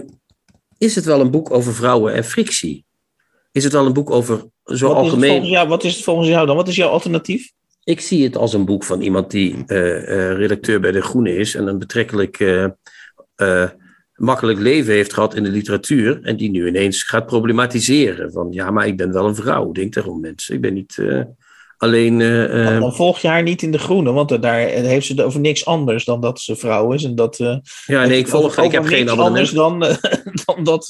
is 0.78 0.96
het 0.96 1.06
wel 1.06 1.20
een 1.20 1.32
boek 1.32 1.52
over 1.52 1.74
vrouwen 1.76 2.14
en 2.14 2.24
frictie? 2.24 2.85
Is 3.56 3.64
het 3.64 3.74
wel 3.74 3.86
een 3.86 3.94
boek 3.94 4.10
over 4.10 4.38
zo 4.64 4.88
wat, 4.88 5.06
is 5.06 5.12
algemeen... 5.12 5.46
jou, 5.46 5.68
wat 5.68 5.84
is 5.84 5.96
het 5.96 6.04
volgens 6.04 6.28
jou 6.28 6.46
dan? 6.46 6.56
Wat 6.56 6.68
is 6.68 6.76
jouw 6.76 6.90
alternatief? 6.90 7.52
Ik 7.84 8.02
zie 8.02 8.24
het 8.24 8.38
als 8.38 8.54
een 8.54 8.66
boek 8.66 8.84
van 8.84 9.02
iemand 9.02 9.32
die 9.32 9.64
eh, 9.66 9.98
eh, 9.98 10.38
redacteur 10.38 10.80
bij 10.80 10.92
De 10.92 11.02
Groene 11.02 11.36
is 11.36 11.56
en 11.56 11.68
een 11.68 11.80
betrekkelijk 11.80 12.40
eh, 13.36 13.70
makkelijk 14.16 14.60
leven 14.60 14.94
heeft 14.94 15.14
gehad 15.14 15.36
in 15.36 15.44
de 15.44 15.50
literatuur 15.50 16.20
en 16.22 16.38
die 16.38 16.50
nu 16.50 16.68
ineens 16.68 17.04
gaat 17.04 17.26
problematiseren. 17.26 18.32
Van 18.32 18.48
ja, 18.52 18.72
maar 18.72 18.88
ik 18.88 18.98
ben 18.98 19.14
wel 19.14 19.28
een 19.28 19.36
vrouw, 19.36 19.72
denk 19.72 19.94
daarom 19.94 20.20
mensen. 20.20 20.56
Ik 20.56 20.62
ben 20.62 20.74
niet 20.74 21.02
alleen... 21.78 22.22
eh, 22.22 22.80
dan 22.80 22.96
volg 22.96 23.20
je 23.20 23.28
haar 23.28 23.44
niet 23.44 23.62
in 23.62 23.72
de 23.72 23.78
groene, 23.78 24.12
want 24.12 24.42
daar 24.42 24.58
heeft 24.60 25.06
ze 25.06 25.12
het 25.12 25.22
over 25.22 25.40
niks 25.40 25.66
anders 25.66 26.06
dan 26.06 26.22
dat 26.22 26.40
ze 26.40 26.56
vrouw 26.56 26.94
is. 26.94 27.04
En 27.04 27.16
dat, 27.16 27.40
eh, 27.40 27.58
ja, 27.86 28.06
nee, 28.06 28.18
ik 28.18 28.28
volg, 28.28 28.58
ik 28.58 28.72
heb 28.72 28.86
geen 28.86 29.10
abonnement. 29.10 29.28
anders 29.28 29.52
dan, 29.52 29.86
eh, 29.86 30.24
dan 30.46 30.64
dat, 30.64 30.88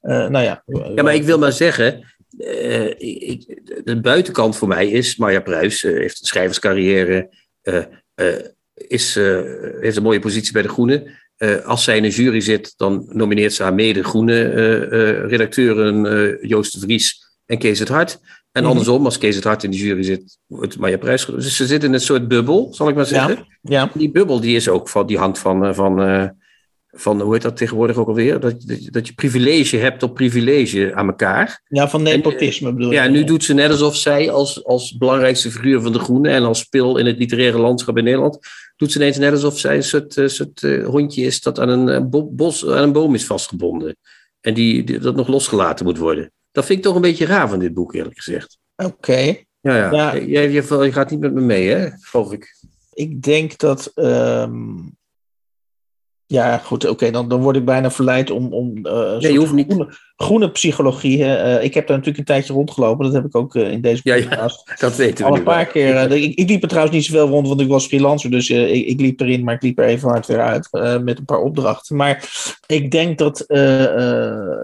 nou 0.00 0.38
ja. 0.38 0.62
Ja, 0.94 1.02
maar 1.02 1.14
ik 1.14 1.22
wil 1.22 1.38
maar 1.38 1.52
zeggen, 1.52 2.14
ik, 2.98 3.60
de 3.84 4.00
buitenkant 4.00 4.56
voor 4.56 4.68
mij 4.68 4.88
is, 4.88 5.16
Marja 5.16 5.40
Pruis 5.40 5.82
heeft 5.82 6.20
een 6.20 6.26
schrijverscarrière, 6.26 7.30
is, 8.74 9.14
heeft 9.80 9.96
een 9.96 10.02
mooie 10.02 10.20
positie 10.20 10.52
bij 10.52 10.62
De 10.62 10.68
Groene. 10.68 11.24
Als 11.64 11.84
zij 11.84 11.96
in 11.96 12.04
een 12.04 12.10
jury 12.10 12.40
zit, 12.40 12.74
dan 12.76 13.06
nomineert 13.08 13.52
ze 13.52 13.62
haar 13.62 13.74
mede 13.74 14.04
Groene 14.04 14.44
eh, 15.16 15.28
redacteuren 15.30 16.38
Joost 16.48 16.72
de 16.72 16.78
Vries 16.80 17.24
en 17.46 17.58
Kees 17.58 17.78
het 17.78 17.88
Hart. 17.88 18.20
En 18.56 18.62
Mhm. 18.62 18.70
andersom, 18.70 19.04
als 19.04 19.18
Kees 19.18 19.34
het 19.34 19.44
Hart 19.44 19.62
in 19.64 19.70
de 19.70 19.76
jury 19.76 20.02
zit, 20.02 20.38
wordt 20.46 20.78
Marja 20.78 20.96
Pruis. 20.96 21.24
ge- 21.24 21.32
Dus 21.34 21.56
ze 21.56 21.66
zit 21.66 21.84
in 21.84 21.92
een 21.92 22.00
soort 22.00 22.28
bubbel, 22.28 22.68
zal 22.74 22.88
ik 22.88 22.94
maar 22.94 23.06
zeggen. 23.06 23.46
Ja, 23.62 23.90
Die 23.94 24.10
bubbel 24.10 24.40
die 24.40 24.56
is 24.56 24.68
ook 24.68 24.88
van, 24.88 25.06
die 25.06 25.18
hangt 25.18 25.38
van, 25.38 25.64
eh, 25.64 25.74
van, 25.74 26.02
eh, 26.02 26.28
van, 26.90 27.20
hoe 27.20 27.32
heet 27.32 27.42
dat 27.42 27.56
tegenwoordig 27.56 27.96
ook 27.96 28.08
alweer? 28.08 28.40
Dat, 28.40 28.54
dat, 28.90 29.06
je- 29.06 29.12
privilege 29.14 29.76
hebt 29.76 30.02
op 30.02 30.14
privilege 30.14 30.94
aan 30.94 31.06
elkaar. 31.06 31.62
ja, 31.68 31.88
van 31.88 32.02
nepotisme 32.02 32.72
bedoel 32.72 32.90
je. 32.90 32.96
Ja, 32.96 33.06
nu 33.08 33.24
doet 33.24 33.44
ze 33.44 33.54
net 33.54 33.70
alsof 33.70 33.96
zij 33.96 34.30
als, 34.30 34.64
als 34.64 34.96
belangrijkste 34.96 35.50
figuur 35.50 35.80
van 35.80 35.92
de 35.92 35.98
Groenen 35.98 36.32
en 36.32 36.42
als 36.42 36.58
spil 36.58 36.96
in 36.96 37.06
het 37.06 37.18
literaire 37.18 37.58
landschap 37.58 37.96
in 37.98 38.04
Nederland, 38.04 38.38
doet 38.76 38.92
ze 38.92 38.98
ineens 38.98 39.18
net 39.18 39.32
alsof 39.32 39.58
zij 39.58 39.76
een 39.76 39.82
soort, 39.82 40.16
eh, 40.16 40.26
soort 40.26 40.62
eh, 40.62 40.86
hondje 40.86 41.22
is 41.22 41.40
dat 41.42 41.58
aan 41.60 41.68
een, 41.68 41.88
eh, 41.88 42.00
bo- 42.08 42.28
bos, 42.30 42.66
aan 42.66 42.82
een 42.82 42.92
boom 42.92 43.14
is 43.14 43.24
vastgebonden. 43.26 43.96
En 44.40 44.54
die, 44.54 44.84
die- 44.84 44.98
dat 44.98 45.16
nog 45.16 45.28
losgelaten 45.28 45.84
moet 45.86 45.98
worden. 45.98 46.30
Dat 46.56 46.64
vind 46.66 46.78
ik 46.78 46.84
toch 46.84 46.94
een 46.94 47.00
beetje 47.00 47.26
raar 47.26 47.48
van 47.48 47.58
dit 47.58 47.74
boek, 47.74 47.94
eerlijk 47.94 48.16
gezegd. 48.16 48.58
Oké. 48.76 49.16
Ja, 49.60 49.76
ja. 49.76 49.90
Ja. 49.92 50.16
Jij, 50.16 50.50
jij- 50.50 50.50
je 50.50 50.92
gaat 50.92 51.10
niet 51.10 51.20
met 51.20 51.32
me 51.34 51.40
mee, 51.40 51.68
hè? 51.68 51.88
Geloof 52.00 52.32
ik. 52.32 52.56
Ik 52.92 53.22
denk 53.22 53.58
dat. 53.58 53.92
ehm, 53.94 54.74
ja, 56.28 56.58
goed, 56.58 56.88
oké, 56.88 57.10
dan, 57.10 57.28
dan 57.28 57.40
word 57.40 57.56
ik 57.56 57.64
bijna 57.64 57.90
verleid 57.90 58.30
om. 58.30 58.52
om 58.52 58.86
eh, 58.86 58.92
een 58.92 59.32
je 59.32 59.38
hoeft 59.38 59.52
niet. 59.52 59.66
Groene, 59.72 59.94
groene 60.16 60.50
psychologie. 60.50 61.24
Eh, 61.24 61.64
ik 61.64 61.74
heb 61.74 61.86
daar 61.86 61.96
natuurlijk 61.96 62.18
een 62.18 62.34
tijdje 62.34 62.52
rondgelopen. 62.52 63.04
Dat 63.04 63.14
heb 63.14 63.24
ik 63.24 63.36
ook 63.36 63.54
eh, 63.54 63.70
in 63.70 63.80
deze 63.80 64.00
Ja, 64.04 64.14
ja. 64.14 64.22
podcast 64.28 64.72
Dat 64.80 64.96
weten 64.96 65.24
we 65.24 65.30
al 65.30 65.36
een 65.36 65.42
paar 65.42 65.62
wel. 65.62 65.72
keer. 65.72 66.10
ik, 66.12 66.34
ik 66.34 66.48
liep 66.48 66.62
er 66.62 66.68
trouwens 66.68 66.96
niet 66.96 67.04
zoveel 67.04 67.28
rond, 67.28 67.48
want 67.48 67.60
ik 67.60 67.68
was 67.68 67.86
freelancer. 67.86 68.30
Dus 68.30 68.50
ik, 68.50 68.86
ik 68.86 69.00
liep 69.00 69.20
erin, 69.20 69.44
maar 69.44 69.54
ik 69.54 69.62
liep 69.62 69.78
er 69.78 69.84
even 69.84 70.08
hard 70.08 70.26
weer 70.26 70.40
uit. 70.40 70.68
met 71.02 71.18
een 71.18 71.24
paar 71.24 71.40
opdrachten. 71.40 71.96
Maar 71.96 72.28
ik 72.66 72.90
denk 72.90 73.18
dat, 73.18 73.44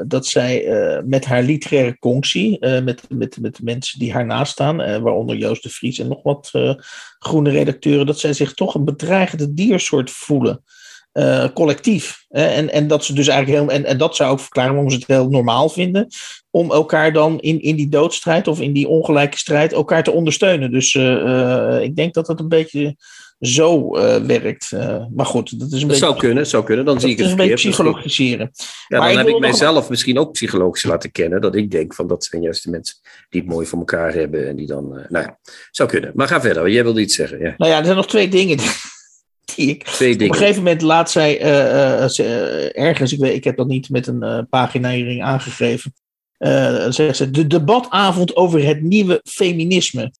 dat 0.06 0.26
zij 0.26 0.66
met 1.04 1.24
haar 1.24 1.42
literaire 1.42 1.98
conctie. 1.98 2.58
met, 2.60 3.02
met, 3.08 3.38
met 3.40 3.56
de 3.56 3.64
mensen 3.64 3.98
die 3.98 4.12
haar 4.12 4.26
naast 4.26 4.52
staan. 4.52 4.76
waaronder 4.76 5.36
Joost 5.36 5.62
de 5.62 5.68
Vries 5.70 5.98
en 5.98 6.08
nog 6.08 6.22
wat 6.22 6.50
groene 7.18 7.50
redacteuren. 7.50 8.06
dat 8.06 8.18
zij 8.18 8.32
zich 8.32 8.54
toch 8.54 8.74
een 8.74 8.84
bedreigende 8.84 9.54
diersoort 9.54 10.10
voelen. 10.10 10.62
Eh, 11.12 11.44
collectief. 11.54 12.24
hè. 12.28 12.44
en, 12.46 12.70
en 12.72 12.86
dat 12.86 13.04
ze 13.04 13.14
dus 13.14 13.28
eigenlijk 13.28 13.60
heel. 13.60 13.76
En, 13.76 13.84
en 13.84 13.98
dat 13.98 14.16
zou 14.16 14.30
ook 14.32 14.40
verklaren 14.40 14.72
waarom 14.72 14.90
ze 14.90 14.96
het 14.96 15.06
heel 15.06 15.28
normaal 15.28 15.68
vinden. 15.68 16.06
Om 16.50 16.72
elkaar 16.72 17.12
dan 17.12 17.40
in, 17.40 17.60
in 17.62 17.76
die 17.76 17.88
doodstrijd 17.88 18.48
of 18.48 18.60
in 18.60 18.72
die 18.72 18.88
ongelijke 18.88 19.38
strijd 19.38 19.72
elkaar 19.72 20.02
te 20.02 20.10
ondersteunen. 20.10 20.70
Dus 20.70 20.94
eh, 20.94 21.76
eh, 21.76 21.82
ik 21.82 21.96
denk 21.96 22.14
dat 22.14 22.26
het 22.26 22.40
een 22.40 22.48
beetje 22.48 22.96
zo 23.40 23.90
werkt. 24.26 24.72
Maar 25.14 25.26
goed, 25.26 25.58
dat 25.60 25.72
is 25.72 25.74
een 25.74 25.78
Dat 25.78 25.88
beetje. 25.88 26.04
zou 26.04 26.16
kunnen, 26.16 26.46
zou 26.46 26.64
kunnen. 26.64 26.84
Dan 26.84 26.94
dat 26.94 27.02
zie 27.02 27.12
ik 27.12 27.18
is 27.18 27.22
het 27.22 27.32
een 27.32 27.38
beetje 27.38 27.54
psychologiseren. 27.54 28.50
Ja, 28.88 28.98
Maar 28.98 29.08
dan 29.08 29.10
ik 29.10 29.26
heb 29.26 29.34
ik 29.34 29.40
mijzelf 29.40 29.88
misschien 29.88 30.18
ook 30.18 30.32
psychologisch 30.32 30.84
laten 30.84 31.10
kennen. 31.10 31.40
Dat 31.40 31.54
ik 31.56 31.70
denk 31.70 31.94
van 31.94 32.06
dat 32.06 32.24
zijn 32.24 32.42
juist 32.42 32.64
de 32.64 32.70
mensen 32.70 32.96
die 33.28 33.40
het 33.40 33.50
mooi 33.50 33.66
voor 33.66 33.78
elkaar 33.78 34.12
hebben. 34.14 34.48
En 34.48 34.56
die 34.56 34.66
dan, 34.66 34.88
nou 35.08 35.24
ja, 35.24 35.38
zou 35.70 35.88
kunnen. 35.88 36.12
Maar 36.14 36.28
ga 36.28 36.40
verder, 36.40 36.70
jij 36.70 36.82
wilde 36.82 37.00
iets 37.00 37.14
zeggen. 37.14 37.38
Ja. 37.38 37.54
Nou 37.56 37.70
ja, 37.70 37.78
er 37.78 37.84
zijn 37.84 37.96
nog 37.96 38.06
twee 38.06 38.28
dingen 38.28 38.58
die 39.54 39.68
ik. 39.68 39.84
Twee 39.84 40.14
Op 40.14 40.20
een 40.20 40.34
gegeven 40.34 40.62
moment 40.62 40.82
laat 40.82 41.10
zij 41.10 41.40
eh, 41.40 42.04
eh, 42.04 42.18
eh, 42.18 42.78
ergens, 42.78 43.12
ik, 43.12 43.18
weet, 43.18 43.34
ik 43.34 43.44
heb 43.44 43.56
dat 43.56 43.66
niet 43.66 43.90
met 43.90 44.06
een 44.06 44.46
paginering 44.50 45.22
aangegeven. 45.22 45.94
zegt 46.88 47.16
ze, 47.16 47.30
de 47.30 47.46
debatavond 47.46 48.36
over 48.36 48.66
het 48.66 48.82
nieuwe 48.82 49.20
feminisme. 49.24 50.12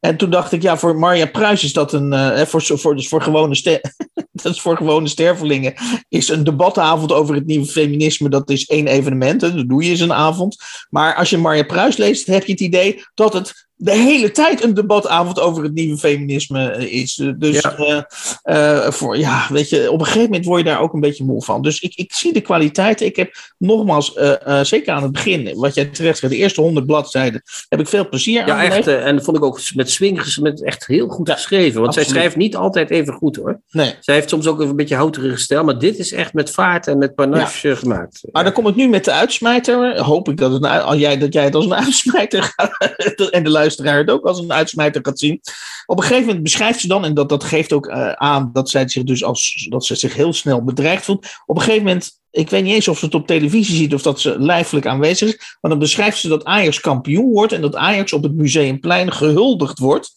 En 0.00 0.16
toen 0.16 0.30
dacht 0.30 0.52
ik, 0.52 0.62
ja, 0.62 0.78
voor 0.78 0.98
Marja 0.98 1.26
Pruis 1.26 1.64
is 1.64 1.72
dat 1.72 1.92
een. 1.92 2.12
Uh, 2.12 2.40
voor, 2.40 2.62
voor, 2.62 2.96
dus 2.96 3.08
voor, 3.08 3.22
gewone 3.22 3.54
ster, 3.54 3.80
dat 4.32 4.52
is 4.52 4.60
voor 4.60 4.76
gewone 4.76 5.08
stervelingen. 5.08 5.74
Is 6.08 6.28
een 6.28 6.44
debatavond 6.44 7.12
over 7.12 7.34
het 7.34 7.46
nieuwe 7.46 7.66
feminisme. 7.66 8.28
Dat 8.28 8.50
is 8.50 8.66
één 8.66 8.86
evenement. 8.86 9.40
Hè, 9.40 9.54
dat 9.54 9.68
doe 9.68 9.84
je 9.84 9.90
eens 9.90 10.00
een 10.00 10.12
avond. 10.12 10.56
Maar 10.90 11.14
als 11.14 11.30
je 11.30 11.38
Marja 11.38 11.62
Pruis 11.62 11.96
leest, 11.96 12.26
heb 12.26 12.44
je 12.44 12.52
het 12.52 12.60
idee 12.60 13.04
dat 13.14 13.32
het 13.32 13.68
de 13.82 13.96
hele 13.96 14.30
tijd 14.30 14.64
een 14.64 14.74
debatavond 14.74 15.40
over 15.40 15.62
het 15.62 15.74
nieuwe 15.74 15.98
feminisme 15.98 16.70
eh, 16.70 16.92
is. 16.92 17.18
Eh, 17.18 17.28
dus 17.36 17.60
ja. 17.60 18.08
Uh, 18.44 18.90
voor, 18.90 19.18
ja, 19.18 19.46
weet 19.50 19.68
je, 19.68 19.90
op 19.90 19.98
een 19.98 20.06
gegeven 20.06 20.28
moment 20.28 20.44
word 20.44 20.58
je 20.62 20.66
daar 20.66 20.80
ook 20.80 20.92
een 20.92 21.00
beetje 21.00 21.24
moe 21.24 21.42
van. 21.42 21.62
Dus 21.62 21.80
ik, 21.80 21.94
ik 21.94 22.12
zie 22.12 22.32
de 22.32 22.40
kwaliteiten. 22.40 23.06
Ik 23.06 23.16
heb 23.16 23.34
nogmaals, 23.58 24.16
uh, 24.16 24.60
zeker 24.62 24.92
aan 24.92 25.02
het 25.02 25.12
begin, 25.12 25.54
wat 25.54 25.74
jij 25.74 25.84
terecht 25.84 26.18
zegt, 26.18 26.32
de 26.32 26.38
eerste 26.38 26.60
honderd 26.60 26.86
bladzijden, 26.86 27.42
heb 27.68 27.80
ik 27.80 27.88
veel 27.88 28.08
plezier 28.08 28.46
ja, 28.46 28.54
aan. 28.54 28.64
Ja, 28.64 28.70
echt. 28.70 28.86
en 28.86 29.16
dat 29.16 29.24
vond 29.24 29.36
ik 29.36 29.44
ook 29.44 29.60
met 29.74 29.90
swing 29.90 30.36
met 30.40 30.62
echt 30.62 30.86
heel 30.86 31.08
goed 31.08 31.28
ja, 31.28 31.34
geschreven. 31.34 31.74
Want 31.74 31.86
absoluut. 31.86 32.08
zij 32.08 32.16
schrijft 32.16 32.36
niet 32.36 32.56
altijd 32.56 32.90
even 32.90 33.14
goed 33.14 33.36
hoor. 33.36 33.60
Nee. 33.70 33.94
Zij 34.00 34.14
heeft 34.14 34.28
soms 34.28 34.46
ook 34.46 34.58
even 34.58 34.70
een 34.70 34.76
beetje 34.76 34.96
houterige 34.96 35.36
stijl, 35.36 35.64
maar 35.64 35.78
dit 35.78 35.98
is 35.98 36.12
echt 36.12 36.32
met 36.32 36.50
vaart 36.50 36.86
en 36.86 36.98
met 36.98 37.14
panache 37.14 37.76
gemaakt. 37.76 38.22
Maar 38.32 38.44
dan 38.44 38.52
kom 38.52 38.66
ik 38.66 38.74
nu 38.74 38.88
met 38.88 39.04
de 39.04 39.12
uitsmijter. 39.12 40.00
Hoop 40.00 40.28
ik 40.28 40.36
dat, 40.36 40.52
het, 40.52 40.98
jij, 40.98 41.18
dat 41.18 41.32
jij 41.32 41.44
het 41.44 41.54
als 41.54 41.64
een 41.64 41.74
uitsmijter 41.74 42.42
gaat 42.42 43.30
en 43.30 43.42
de 43.42 43.50
luisteraar 43.50 43.69
luisteraar 43.70 43.98
het 43.98 44.10
ook 44.10 44.26
als 44.26 44.38
een 44.38 44.52
uitsmijter 44.52 45.04
gaat 45.04 45.18
zien. 45.18 45.40
Op 45.86 45.96
een 45.96 46.02
gegeven 46.02 46.26
moment 46.26 46.42
beschrijft 46.42 46.80
ze 46.80 46.88
dan, 46.88 47.04
en 47.04 47.14
dat, 47.14 47.28
dat 47.28 47.44
geeft 47.44 47.72
ook 47.72 47.86
uh, 47.86 48.12
aan 48.12 48.50
dat 48.52 48.70
zij 48.70 48.88
zich 48.88 49.02
dus 49.02 49.24
als 49.24 49.66
dat 49.68 49.84
ze 49.84 49.94
zich 49.94 50.14
heel 50.14 50.32
snel 50.32 50.64
bedreigd 50.64 51.04
voelt. 51.04 51.26
Op 51.46 51.56
een 51.56 51.62
gegeven 51.62 51.84
moment, 51.84 52.20
ik 52.30 52.50
weet 52.50 52.62
niet 52.62 52.74
eens 52.74 52.88
of 52.88 52.98
ze 52.98 53.04
het 53.04 53.14
op 53.14 53.26
televisie 53.26 53.76
ziet 53.76 53.94
of 53.94 54.02
dat 54.02 54.20
ze 54.20 54.38
lijfelijk 54.38 54.86
aanwezig 54.86 55.28
is, 55.28 55.56
maar 55.60 55.70
dan 55.70 55.80
beschrijft 55.80 56.18
ze 56.18 56.28
dat 56.28 56.44
Ajax 56.44 56.80
kampioen 56.80 57.32
wordt 57.32 57.52
en 57.52 57.60
dat 57.60 57.76
Ajax 57.76 58.12
op 58.12 58.22
het 58.22 58.34
Museumplein 58.34 59.12
gehuldigd 59.12 59.78
wordt. 59.78 60.12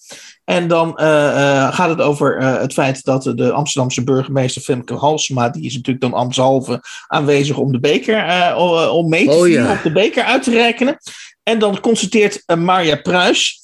En 0.46 0.68
dan 0.68 1.00
uh, 1.02 1.06
uh, 1.06 1.74
gaat 1.74 1.90
het 1.90 2.02
over 2.02 2.42
uh, 2.42 2.60
het 2.60 2.74
feit 2.74 3.04
dat 3.04 3.24
de 3.24 3.52
Amsterdamse 3.52 4.04
burgemeester 4.04 4.62
Femke 4.62 4.94
Halsema, 4.94 5.50
die 5.50 5.66
is 5.66 5.74
natuurlijk 5.74 6.02
dan 6.02 6.14
ambtshalve 6.14 6.82
aanwezig 7.08 7.58
om 7.58 7.72
de 7.72 7.80
beker, 7.80 8.56
om 8.92 9.10
mee 9.10 9.26
te 9.26 9.32
oh, 9.32 9.44
vieren, 9.44 9.66
ja. 9.66 9.72
op 9.72 9.84
de 9.84 9.92
beker 9.92 10.24
uit 10.24 10.44
te 10.44 10.52
rekenen. 10.52 10.98
En 11.44 11.60
dan 11.60 11.80
constateert 11.80 12.44
Marja 12.58 12.96
Pruis 12.96 13.62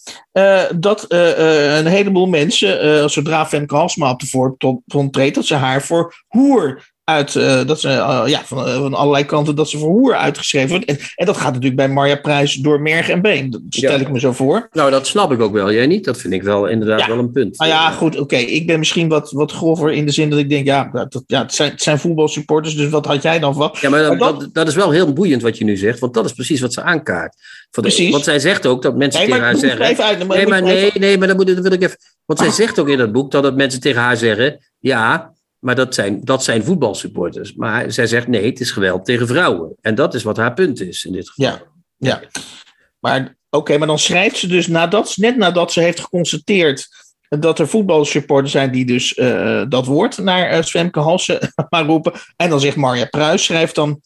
dat 0.75 1.05
een 1.07 1.85
heleboel 1.85 2.27
mensen, 2.27 3.09
zodra 3.09 3.45
Femke 3.45 3.75
Halsema 3.75 4.09
op 4.09 4.19
de 4.19 4.27
voorgrond 4.27 5.13
treedt, 5.13 5.35
dat 5.35 5.45
ze 5.45 5.55
haar 5.55 5.81
voor 5.81 6.23
hoer 6.27 6.91
uit, 7.09 7.35
uh, 7.35 7.65
dat 7.65 7.79
ze, 7.79 7.87
uh, 7.87 8.23
ja, 8.25 8.41
van, 8.45 8.67
uh, 8.67 8.75
van, 8.77 8.93
allerlei 8.93 9.25
kanten 9.25 9.55
dat 9.55 9.69
ze 9.69 9.77
voor 9.77 9.89
hoer 9.89 10.15
uitgeschreven 10.15 10.69
wordt. 10.69 10.85
En, 10.85 10.97
en 11.15 11.25
dat 11.25 11.37
gaat 11.37 11.47
natuurlijk 11.47 11.75
bij 11.75 11.89
Marja 11.89 12.15
Prijs 12.15 12.53
door 12.53 12.81
merg 12.81 13.09
en 13.09 13.21
been. 13.21 13.49
Dat 13.49 13.61
stel 13.69 13.91
ja. 13.91 13.97
ik 13.97 14.11
me 14.11 14.19
zo 14.19 14.31
voor. 14.31 14.67
Nou, 14.71 14.91
dat 14.91 15.07
snap 15.07 15.31
ik 15.31 15.41
ook 15.41 15.53
wel. 15.53 15.71
Jij 15.71 15.87
niet? 15.87 16.05
Dat 16.05 16.17
vind 16.17 16.33
ik 16.33 16.43
wel 16.43 16.67
inderdaad 16.67 16.99
ja. 16.99 17.07
wel 17.07 17.17
een 17.17 17.31
punt. 17.31 17.57
Nou 17.57 17.71
ja, 17.71 17.91
goed. 17.91 18.19
Oké, 18.19 18.35
ik 18.35 18.67
ben 18.67 18.79
misschien 18.79 19.07
wat, 19.07 19.31
wat 19.31 19.51
grover 19.51 19.91
in 19.91 20.05
de 20.05 20.11
zin 20.11 20.29
dat 20.29 20.39
ik 20.39 20.49
denk, 20.49 20.65
ja, 20.65 20.89
dat, 20.91 21.23
ja 21.27 21.41
het, 21.41 21.53
zijn, 21.53 21.71
het 21.71 21.81
zijn 21.81 21.99
voetbalsupporters, 21.99 22.75
dus 22.75 22.89
wat 22.89 23.05
had 23.05 23.21
jij 23.21 23.39
dan 23.39 23.53
van? 23.53 23.75
Ja, 23.81 23.89
maar, 23.89 24.01
dat, 24.01 24.17
maar 24.17 24.33
dat, 24.33 24.49
dat, 24.53 24.67
is 24.67 24.75
wel 24.75 24.91
heel 24.91 25.13
boeiend 25.13 25.41
wat 25.41 25.57
je 25.57 25.63
nu 25.63 25.77
zegt, 25.77 25.99
want 25.99 26.13
dat 26.13 26.25
is 26.25 26.33
precies 26.33 26.61
wat 26.61 26.73
ze 26.73 26.81
aankaart. 26.81 27.35
Van 27.71 27.83
de, 27.83 27.89
precies. 27.89 28.11
Want 28.11 28.23
zij 28.23 28.39
zegt 28.39 28.65
ook 28.65 28.81
dat 28.81 28.95
mensen 28.95 29.19
nee, 29.19 29.29
tegen 29.29 29.45
haar 29.45 29.55
zeggen... 29.55 29.85
Even 29.85 30.03
uit, 30.03 30.27
nee, 30.27 30.47
maar 30.47 30.61
nee, 30.61 30.91
nee, 30.93 31.17
maar 31.17 31.27
dan, 31.27 31.35
moet, 31.35 31.49
wil 31.49 31.71
ik 31.71 31.83
even... 31.83 31.97
Want 32.25 32.39
zij 32.39 32.51
zegt 32.51 32.79
ook 32.79 32.89
in 32.89 32.97
dat 32.97 33.11
boek 33.11 33.31
dat, 33.31 33.43
dat 33.43 33.55
mensen 33.55 33.79
tegen 33.79 34.01
haar 34.01 34.17
zeggen, 34.17 34.59
ja... 34.79 35.37
Maar 35.59 35.75
dat 35.75 35.93
zijn, 35.93 36.21
dat 36.23 36.43
zijn 36.43 36.63
voetbalsupporters. 36.63 37.53
Maar 37.53 37.91
zij 37.91 38.07
zegt 38.07 38.27
nee, 38.27 38.45
het 38.45 38.59
is 38.59 38.71
geweld 38.71 39.05
tegen 39.05 39.27
vrouwen. 39.27 39.75
En 39.81 39.95
dat 39.95 40.13
is 40.13 40.23
wat 40.23 40.37
haar 40.37 40.53
punt 40.53 40.81
is 40.81 41.05
in 41.05 41.11
dit 41.11 41.29
geval. 41.29 41.45
Ja, 41.45 41.61
ja. 41.97 42.21
maar 42.99 43.21
oké, 43.21 43.57
okay, 43.57 43.77
maar 43.77 43.87
dan 43.87 43.99
schrijft 43.99 44.37
ze 44.37 44.47
dus 44.47 44.67
nadat, 44.67 45.17
net 45.17 45.37
nadat 45.37 45.71
ze 45.71 45.81
heeft 45.81 45.99
geconstateerd 45.99 46.87
dat 47.29 47.59
er 47.59 47.67
voetbalsupporters 47.67 48.51
zijn 48.51 48.71
die 48.71 48.85
dus 48.85 49.17
uh, 49.17 49.63
dat 49.69 49.85
woord 49.85 50.17
naar 50.17 50.57
uh, 50.57 50.63
Zwemke 50.63 50.99
Halsen 50.99 51.53
maar 51.69 51.85
roepen. 51.85 52.13
En 52.35 52.49
dan 52.49 52.59
zegt 52.59 52.75
Marja 52.75 53.05
Pruis, 53.05 53.43
schrijft 53.43 53.75
dan, 53.75 54.01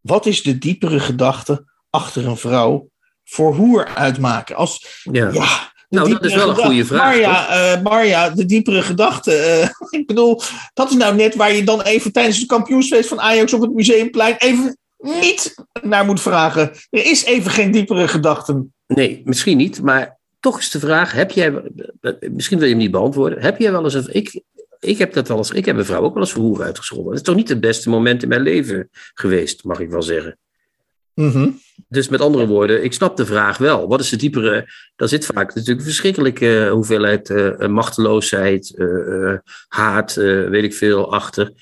wat 0.00 0.26
is 0.26 0.42
de 0.42 0.58
diepere 0.58 1.00
gedachte 1.00 1.64
achter 1.90 2.26
een 2.26 2.36
vrouw 2.36 2.88
voor 3.24 3.54
hoer 3.54 3.86
uitmaken? 3.86 4.56
Als, 4.56 5.00
ja. 5.12 5.30
ja 5.32 5.72
nou, 5.90 6.10
dat 6.10 6.24
is 6.24 6.34
wel 6.34 6.48
een 6.48 6.56
goede 6.56 6.84
vraag. 6.84 7.02
Marja, 7.02 7.74
uh, 7.76 7.82
Marja 7.82 8.30
de 8.30 8.44
diepere 8.44 8.82
gedachte. 8.82 9.30
Uh, 9.30 9.68
ik 10.00 10.06
bedoel, 10.06 10.40
dat 10.74 10.90
is 10.90 10.96
nou 10.96 11.14
net 11.16 11.34
waar 11.34 11.52
je 11.52 11.64
dan 11.64 11.82
even 11.82 12.12
tijdens 12.12 12.38
het 12.38 12.46
kampioensfeest 12.46 13.08
van 13.08 13.20
Ajax 13.20 13.52
op 13.52 13.60
het 13.60 13.74
Museumplein 13.74 14.34
even 14.38 14.78
niet 14.98 15.54
naar 15.82 16.04
moet 16.04 16.20
vragen. 16.20 16.70
Er 16.90 17.04
is 17.04 17.24
even 17.24 17.50
geen 17.50 17.70
diepere 17.70 18.08
gedachte. 18.08 18.66
Nee, 18.86 19.22
misschien 19.24 19.56
niet. 19.56 19.82
Maar 19.82 20.18
toch 20.40 20.58
is 20.58 20.70
de 20.70 20.78
vraag: 20.78 21.12
heb 21.12 21.30
jij, 21.30 21.62
misschien 22.30 22.58
wil 22.58 22.66
je 22.66 22.74
hem 22.74 22.82
niet 22.82 22.90
beantwoorden. 22.90 23.42
Heb 23.42 23.58
jij 23.58 23.72
wel 23.72 23.84
eens 23.84 23.94
een. 23.94 24.14
Ik, 24.14 24.42
ik 24.78 24.98
heb 24.98 25.12
dat 25.12 25.28
wel 25.28 25.36
eens. 25.36 25.50
Ik 25.50 25.64
heb 25.64 25.76
een 25.76 25.84
vrouw 25.84 26.02
ook 26.02 26.14
wel 26.14 26.22
eens 26.22 26.32
voor 26.32 26.42
hoer 26.42 26.62
uitgescholden. 26.62 27.08
Dat 27.08 27.20
is 27.20 27.22
toch 27.22 27.36
niet 27.36 27.48
het 27.48 27.60
beste 27.60 27.88
moment 27.88 28.22
in 28.22 28.28
mijn 28.28 28.40
leven 28.40 28.88
geweest, 29.14 29.64
mag 29.64 29.80
ik 29.80 29.90
wel 29.90 30.02
zeggen. 30.02 30.38
Mm 31.20 31.30
-hmm. 31.30 31.60
Dus 31.88 32.08
met 32.08 32.20
andere 32.20 32.46
woorden, 32.46 32.84
ik 32.84 32.92
snap 32.92 33.16
de 33.16 33.26
vraag 33.26 33.58
wel. 33.58 33.88
Wat 33.88 34.00
is 34.00 34.08
de 34.08 34.16
diepere. 34.16 34.68
Daar 34.96 35.08
zit 35.08 35.26
vaak 35.26 35.54
natuurlijk 35.54 35.78
een 35.78 35.84
verschrikkelijke 35.84 36.68
hoeveelheid 36.72 37.28
uh, 37.28 37.66
machteloosheid, 37.66 38.72
uh, 38.76 39.34
haat, 39.68 40.14
weet 40.14 40.64
ik 40.64 40.74
veel, 40.74 41.12
achter. 41.12 41.52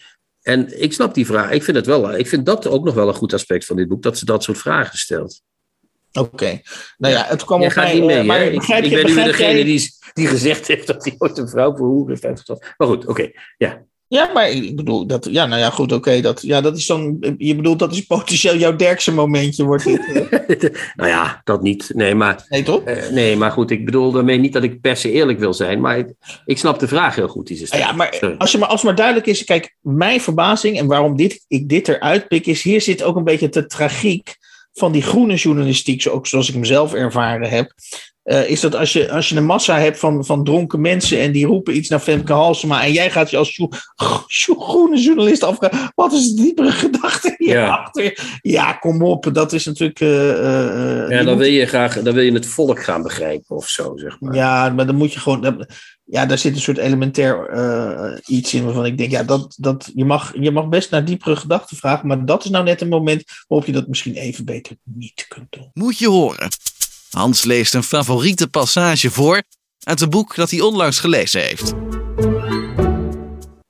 En 0.42 0.82
ik 0.82 0.92
snap 0.92 1.14
die 1.14 1.26
vraag. 1.26 1.50
Ik 1.50 1.64
vind, 1.64 1.76
het 1.76 1.86
wel, 1.86 2.14
ik 2.14 2.28
vind 2.28 2.46
dat 2.46 2.66
ook 2.66 2.84
nog 2.84 2.94
wel 2.94 3.08
een 3.08 3.14
goed 3.14 3.32
aspect 3.32 3.64
van 3.64 3.76
dit 3.76 3.88
boek, 3.88 4.02
dat 4.02 4.18
ze 4.18 4.24
dat 4.24 4.42
soort 4.42 4.58
vragen 4.58 4.98
stelt. 4.98 5.42
Oké. 6.12 6.28
Okay. 6.28 6.62
Nou 6.98 7.14
ja, 7.14 7.24
het 7.24 7.44
kwam 7.44 7.62
op 7.62 7.74
mij... 7.74 7.94
Niet 7.94 8.04
mee, 8.04 8.22
maar 8.22 8.42
ik, 8.42 8.62
ik 8.62 8.90
ben 8.90 9.06
nu 9.06 9.14
degene 9.14 9.64
die, 9.64 9.90
die 10.12 10.26
gezegd 10.26 10.66
heeft 10.66 10.86
dat 10.86 11.04
hij 11.04 11.14
ooit 11.18 11.38
een 11.38 11.48
vrouw 11.48 11.76
voor 11.76 11.86
hoe 11.86 12.08
heeft. 12.08 12.48
Maar 12.76 12.88
goed, 12.88 13.02
oké. 13.02 13.10
Okay. 13.10 13.34
Ja. 13.56 13.86
Ja, 14.08 14.30
maar 14.34 14.50
ik 14.50 14.76
bedoel, 14.76 15.06
dat, 15.06 15.28
ja, 15.30 15.46
nou 15.46 15.60
ja, 15.60 15.70
goed, 15.70 15.92
oké. 15.92 16.20
dat, 16.20 16.42
ja, 16.42 16.60
dat 16.60 16.76
is 16.76 16.86
dan, 16.86 17.16
je 17.38 17.56
bedoelt, 17.56 17.78
dat 17.78 17.92
is 17.92 18.00
potentieel 18.00 18.56
jouw 18.56 18.76
derkse 18.76 19.12
momentje, 19.12 19.64
wordt 19.64 19.84
dit. 19.84 20.00
nou 20.96 21.08
ja, 21.08 21.40
dat 21.44 21.62
niet. 21.62 21.90
Nee, 21.94 22.14
maar. 22.14 22.46
Nee, 22.48 22.62
toch? 22.62 22.82
Uh, 22.86 23.08
nee, 23.08 23.36
maar 23.36 23.50
goed, 23.50 23.70
ik 23.70 23.84
bedoel 23.84 24.12
daarmee 24.12 24.38
niet 24.38 24.52
dat 24.52 24.62
ik 24.62 24.80
per 24.80 24.96
se 24.96 25.12
eerlijk 25.12 25.38
wil 25.38 25.54
zijn, 25.54 25.80
maar 25.80 25.98
ik, 25.98 26.14
ik 26.44 26.58
snap 26.58 26.78
de 26.78 26.88
vraag 26.88 27.14
heel 27.14 27.28
goed 27.28 27.46
die 27.46 27.56
ze 27.56 27.66
stelt. 27.66 27.82
Ja, 27.82 27.92
maar 27.92 28.36
als, 28.38 28.52
je 28.52 28.58
maar 28.58 28.68
als 28.68 28.82
maar 28.82 28.94
duidelijk 28.94 29.26
is, 29.26 29.44
kijk, 29.44 29.76
mijn 29.80 30.20
verbazing 30.20 30.78
en 30.78 30.86
waarom 30.86 31.16
dit, 31.16 31.44
ik 31.48 31.68
dit 31.68 31.88
eruit 31.88 32.28
pik, 32.28 32.46
is 32.46 32.62
hier 32.62 32.80
zit 32.80 33.02
ook 33.02 33.16
een 33.16 33.24
beetje 33.24 33.48
de 33.48 33.66
tragiek 33.66 34.36
van 34.72 34.92
die 34.92 35.02
groene 35.02 35.34
journalistiek, 35.34 36.02
zoals 36.02 36.48
ik 36.48 36.54
hem 36.54 36.64
zelf 36.64 36.94
ervaren 36.94 37.48
heb. 37.48 37.72
Uh, 38.28 38.50
is 38.50 38.60
dat 38.60 38.74
als 38.74 38.92
je, 38.92 39.10
als 39.10 39.28
je 39.28 39.36
een 39.36 39.44
massa 39.44 39.78
hebt 39.78 39.98
van, 39.98 40.24
van 40.24 40.44
dronken 40.44 40.80
mensen 40.80 41.20
en 41.20 41.32
die 41.32 41.46
roepen 41.46 41.76
iets 41.76 41.88
naar 41.88 42.00
Femke 42.00 42.32
Halsema 42.32 42.84
en 42.84 42.92
jij 42.92 43.10
gaat 43.10 43.30
je 43.30 43.36
als 43.36 43.56
jo, 43.56 43.68
jo, 44.26 44.54
groene 44.54 45.00
journalist 45.00 45.42
afvragen, 45.42 45.92
wat 45.94 46.12
is 46.12 46.28
de 46.28 46.42
diepere 46.42 46.72
gedachte 46.72 47.34
hierachter? 47.38 48.04
Ja. 48.04 48.12
ja, 48.40 48.72
kom 48.72 49.02
op, 49.02 49.30
dat 49.32 49.52
is 49.52 49.64
natuurlijk... 49.64 50.00
Uh, 50.00 50.28
uh, 50.28 51.10
ja, 51.10 51.22
dan 51.22 51.38
wil 51.38 51.46
je 51.46 51.66
graag 51.66 52.02
dan 52.02 52.14
wil 52.14 52.22
je 52.22 52.32
het 52.32 52.46
volk 52.46 52.82
gaan 52.82 53.02
begrijpen 53.02 53.56
of 53.56 53.68
zo, 53.68 53.92
zeg 53.96 54.20
maar. 54.20 54.34
Ja, 54.34 54.68
maar 54.68 54.86
dan 54.86 54.96
moet 54.96 55.12
je 55.12 55.20
gewoon... 55.20 55.66
Ja, 56.04 56.26
daar 56.26 56.38
zit 56.38 56.54
een 56.54 56.60
soort 56.60 56.78
elementair 56.78 58.20
iets 58.26 58.54
in 58.54 58.64
waarvan 58.64 58.86
ik 58.86 58.98
denk, 58.98 59.10
ja, 59.10 59.22
dat, 59.22 59.54
dat, 59.58 59.90
je, 59.94 60.04
mag, 60.04 60.32
je 60.40 60.50
mag 60.50 60.68
best 60.68 60.90
naar 60.90 61.04
diepere 61.04 61.36
gedachten 61.36 61.76
vragen, 61.76 62.08
maar 62.08 62.24
dat 62.24 62.44
is 62.44 62.50
nou 62.50 62.64
net 62.64 62.80
een 62.80 62.88
moment 62.88 63.24
waarop 63.48 63.66
je 63.66 63.72
dat 63.72 63.88
misschien 63.88 64.14
even 64.14 64.44
beter 64.44 64.76
niet 64.82 65.26
kunt 65.28 65.46
doen. 65.50 65.70
Moet 65.72 65.98
je 65.98 66.08
horen. 66.08 66.48
Hans 67.10 67.44
leest 67.44 67.74
een 67.74 67.82
favoriete 67.82 68.48
passage 68.48 69.10
voor 69.10 69.42
uit 69.82 70.00
een 70.00 70.10
boek 70.10 70.34
dat 70.34 70.50
hij 70.50 70.60
onlangs 70.60 70.98
gelezen 70.98 71.40
heeft. 71.40 71.74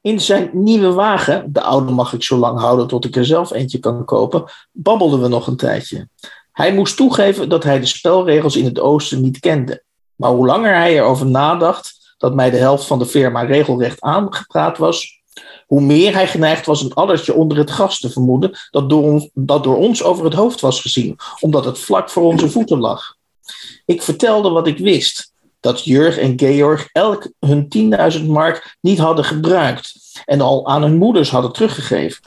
In 0.01 0.21
zijn 0.21 0.51
nieuwe 0.53 0.93
wagen, 0.93 1.53
de 1.53 1.63
oude 1.63 1.93
mag 1.93 2.13
ik 2.13 2.23
zo 2.23 2.37
lang 2.37 2.59
houden 2.59 2.87
tot 2.87 3.05
ik 3.05 3.17
er 3.17 3.25
zelf 3.25 3.53
eentje 3.53 3.79
kan 3.79 4.05
kopen, 4.05 4.45
babbelden 4.73 5.23
we 5.23 5.29
nog 5.29 5.47
een 5.47 5.57
tijdje. 5.57 6.09
Hij 6.53 6.75
moest 6.75 6.97
toegeven 6.97 7.49
dat 7.49 7.65
hij 7.65 7.81
de 7.81 7.87
spelregels 7.87 8.57
in 8.57 8.65
het 8.65 8.81
oosten 8.81 9.21
niet 9.21 9.39
kende. 9.39 9.83
Maar 10.17 10.31
hoe 10.31 10.47
langer 10.47 10.75
hij 10.75 10.97
erover 10.97 11.27
nadacht 11.27 12.15
dat 12.17 12.35
mij 12.35 12.51
de 12.51 12.57
helft 12.57 12.87
van 12.87 12.99
de 12.99 13.07
firma 13.07 13.43
regelrecht 13.43 14.01
aangepraat 14.01 14.79
was, 14.79 15.21
hoe 15.67 15.81
meer 15.81 16.15
hij 16.15 16.27
geneigd 16.27 16.67
was 16.67 16.83
een 16.83 16.95
addertje 16.95 17.35
onder 17.35 17.59
het 17.59 17.71
gras 17.71 18.01
te 18.01 18.11
vermoeden 18.11 18.59
dat 18.71 18.91
door, 18.91 19.03
ons, 19.03 19.29
dat 19.35 19.65
door 19.65 19.77
ons 19.77 20.03
over 20.03 20.25
het 20.25 20.35
hoofd 20.35 20.61
was 20.61 20.81
gezien, 20.81 21.17
omdat 21.41 21.65
het 21.65 21.79
vlak 21.79 22.11
voor 22.11 22.23
onze 22.23 22.51
voeten 22.51 22.79
lag. 22.79 23.17
Ik 23.87 24.03
vertelde 24.03 24.51
wat 24.51 24.67
ik 24.67 24.79
wist. 24.79 25.33
Dat 25.61 25.85
Jurg 25.85 26.19
en 26.19 26.39
Georg 26.39 26.89
elk 26.93 27.31
hun 27.41 27.93
10.000 28.19 28.27
mark 28.27 28.77
niet 28.81 28.99
hadden 28.99 29.25
gebruikt 29.25 29.95
en 30.25 30.41
al 30.41 30.67
aan 30.67 30.83
hun 30.83 30.97
moeders 30.97 31.31
hadden 31.31 31.53
teruggegeven. 31.53 32.23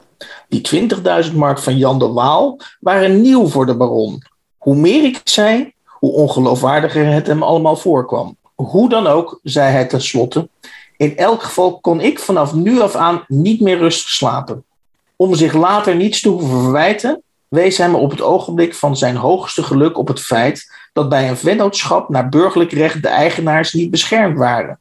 Die 0.48 0.90
20.000 1.24 1.34
mark 1.34 1.58
van 1.58 1.76
Jan 1.76 1.98
de 1.98 2.08
Waal 2.08 2.60
waren 2.80 3.20
nieuw 3.20 3.46
voor 3.46 3.66
de 3.66 3.76
baron. 3.76 4.22
Hoe 4.58 4.76
meer 4.76 5.04
ik 5.04 5.20
zei, 5.24 5.72
hoe 5.86 6.12
ongeloofwaardiger 6.12 7.06
het 7.06 7.26
hem 7.26 7.42
allemaal 7.42 7.76
voorkwam. 7.76 8.36
Hoe 8.54 8.88
dan 8.88 9.06
ook, 9.06 9.40
zei 9.42 9.72
hij 9.72 9.86
tenslotte, 9.86 10.48
in 10.96 11.16
elk 11.16 11.42
geval 11.42 11.80
kon 11.80 12.00
ik 12.00 12.18
vanaf 12.18 12.54
nu 12.54 12.80
af 12.80 12.94
aan 12.94 13.24
niet 13.26 13.60
meer 13.60 13.78
rustig 13.78 14.08
slapen. 14.08 14.64
Om 15.16 15.34
zich 15.34 15.52
later 15.52 15.96
niets 15.96 16.20
te 16.20 16.28
hoeven 16.28 16.62
verwijten, 16.62 17.22
wees 17.48 17.78
hij 17.78 17.90
me 17.90 17.96
op 17.96 18.10
het 18.10 18.22
ogenblik 18.22 18.74
van 18.74 18.96
zijn 18.96 19.16
hoogste 19.16 19.62
geluk 19.62 19.98
op 19.98 20.08
het 20.08 20.20
feit 20.20 20.72
dat 20.92 21.08
bij 21.08 21.28
een 21.28 21.36
vennootschap 21.36 22.08
naar 22.08 22.28
burgerlijk 22.28 22.72
recht 22.72 23.02
de 23.02 23.08
eigenaars 23.08 23.72
niet 23.72 23.90
beschermd 23.90 24.38
waren. 24.38 24.80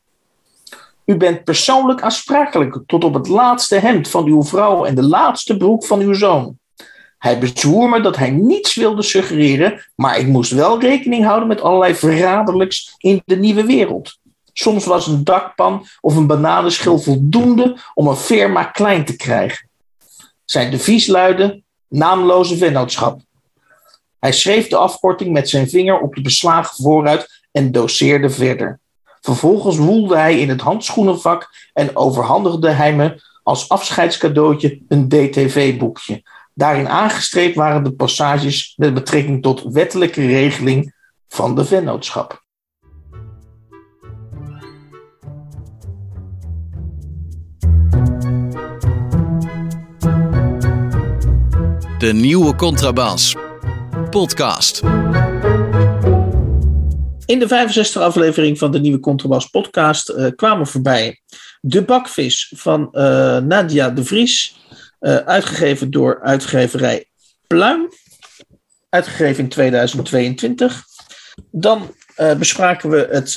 U 1.05 1.15
bent 1.15 1.43
persoonlijk 1.43 2.01
aansprakelijk 2.01 2.79
tot 2.85 3.03
op 3.03 3.13
het 3.13 3.27
laatste 3.27 3.75
hemd 3.75 4.07
van 4.07 4.25
uw 4.25 4.43
vrouw 4.43 4.85
en 4.85 4.95
de 4.95 5.03
laatste 5.03 5.57
broek 5.57 5.85
van 5.85 5.99
uw 5.99 6.13
zoon. 6.13 6.59
Hij 7.17 7.39
bezwoer 7.39 7.89
me 7.89 8.01
dat 8.01 8.17
hij 8.17 8.29
niets 8.29 8.75
wilde 8.75 9.01
suggereren, 9.01 9.89
maar 9.95 10.17
ik 10.17 10.27
moest 10.27 10.51
wel 10.51 10.79
rekening 10.79 11.25
houden 11.25 11.47
met 11.47 11.61
allerlei 11.61 11.95
verraderlijks 11.95 12.95
in 12.97 13.21
de 13.25 13.35
nieuwe 13.35 13.65
wereld. 13.65 14.17
Soms 14.53 14.85
was 14.85 15.07
een 15.07 15.23
dakpan 15.23 15.85
of 16.01 16.15
een 16.15 16.27
bananenschil 16.27 16.99
voldoende 16.99 17.77
om 17.93 18.07
een 18.07 18.15
firma 18.15 18.63
klein 18.63 19.05
te 19.05 19.15
krijgen. 19.15 19.69
Zijn 20.45 20.71
devies 20.71 21.07
luidde 21.07 21.63
naamloze 21.87 22.57
vennootschap. 22.57 23.19
Hij 24.21 24.31
schreef 24.31 24.67
de 24.67 24.77
afkorting 24.77 25.31
met 25.31 25.49
zijn 25.49 25.69
vinger 25.69 25.99
op 25.99 26.15
de 26.15 26.21
beslagen 26.21 26.83
vooruit 26.83 27.41
en 27.51 27.71
doseerde 27.71 28.29
verder. 28.29 28.79
Vervolgens 29.21 29.77
woelde 29.77 30.17
hij 30.17 30.39
in 30.39 30.49
het 30.49 30.61
handschoenenvak 30.61 31.49
en 31.73 31.95
overhandigde 31.95 32.69
hij 32.69 32.95
me 32.95 33.21
als 33.43 33.69
afscheidscadeautje 33.69 34.81
een 34.87 35.07
DTV-boekje. 35.07 36.23
Daarin 36.53 36.89
aangestreept 36.89 37.55
waren 37.55 37.83
de 37.83 37.91
passages 37.91 38.73
met 38.77 38.93
betrekking 38.93 39.41
tot 39.41 39.63
wettelijke 39.63 40.25
regeling 40.25 40.93
van 41.27 41.55
de 41.55 41.65
vennootschap. 41.65 42.43
De 51.97 52.13
nieuwe 52.13 52.55
Contrabas. 52.55 53.35
Podcast. 54.11 54.81
In 57.25 57.39
de 57.39 57.47
65e 57.47 58.01
aflevering 58.01 58.57
van 58.57 58.71
de 58.71 58.79
nieuwe 58.79 58.99
Contrabas 58.99 59.45
podcast 59.45 60.09
uh, 60.09 60.27
kwamen 60.35 60.67
voorbij 60.67 61.21
De 61.61 61.83
Bakvis 61.83 62.53
van 62.55 62.89
uh, 62.91 63.01
Nadia 63.37 63.89
de 63.89 64.05
Vries. 64.05 64.59
Uh, 64.99 65.15
uitgegeven 65.15 65.91
door 65.91 66.21
uitgeverij 66.21 67.05
Pluim. 67.47 67.89
Uitgegeven 68.89 69.43
in 69.43 69.49
2022. 69.49 70.83
Dan 71.51 71.95
bespraken 72.37 72.89
we 72.89 73.07
het 73.11 73.35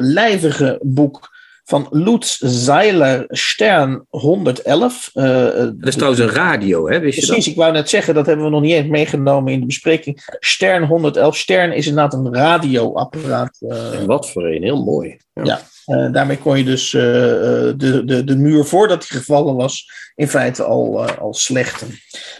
lijvige 0.00 0.78
boek 0.82 1.35
van 1.66 1.86
Lutz 1.90 2.38
Zeiler 2.38 3.24
Stern 3.28 4.06
111. 4.08 5.10
Uh, 5.14 5.24
dat 5.54 5.74
is 5.80 5.94
trouwens 5.94 6.22
een 6.22 6.30
radio, 6.30 6.88
hè? 6.88 7.00
Wist 7.00 7.26
precies, 7.26 7.44
je 7.44 7.50
ik 7.50 7.56
wou 7.56 7.72
net 7.72 7.88
zeggen, 7.88 8.14
dat 8.14 8.26
hebben 8.26 8.44
we 8.44 8.50
nog 8.50 8.60
niet 8.60 8.72
eens 8.72 8.88
meegenomen 8.88 9.52
in 9.52 9.60
de 9.60 9.66
bespreking. 9.66 10.36
Stern 10.38 10.84
111. 10.84 11.36
Stern 11.36 11.72
is 11.72 11.86
inderdaad 11.86 12.14
een 12.14 12.34
radioapparaat. 12.34 13.56
Uh, 13.60 14.00
en 14.00 14.06
wat 14.06 14.30
voor 14.30 14.46
een, 14.46 14.62
heel 14.62 14.84
mooi. 14.84 15.16
Ja, 15.32 15.42
ja 15.44 15.60
uh, 15.86 16.12
daarmee 16.12 16.38
kon 16.38 16.58
je 16.58 16.64
dus 16.64 16.90
de, 16.90 18.02
de, 18.04 18.24
de 18.24 18.36
muur 18.36 18.64
voordat 18.64 19.08
hij 19.08 19.18
gevallen 19.18 19.54
was, 19.54 19.90
in 20.14 20.28
feite 20.28 20.62
al, 20.62 21.04
al 21.06 21.34
slechten. 21.34 21.88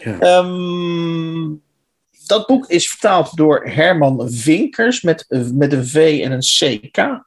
Ja. 0.03 0.37
Um, 0.37 1.61
dat 2.27 2.47
boek 2.47 2.67
is 2.67 2.89
vertaald 2.89 3.37
door 3.37 3.65
Herman 3.65 4.29
Vinkers 4.31 5.01
met, 5.01 5.25
met 5.53 5.73
een 5.73 5.87
V 5.87 6.21
en 6.23 6.31
een 6.31 6.39
CK. 6.39 7.25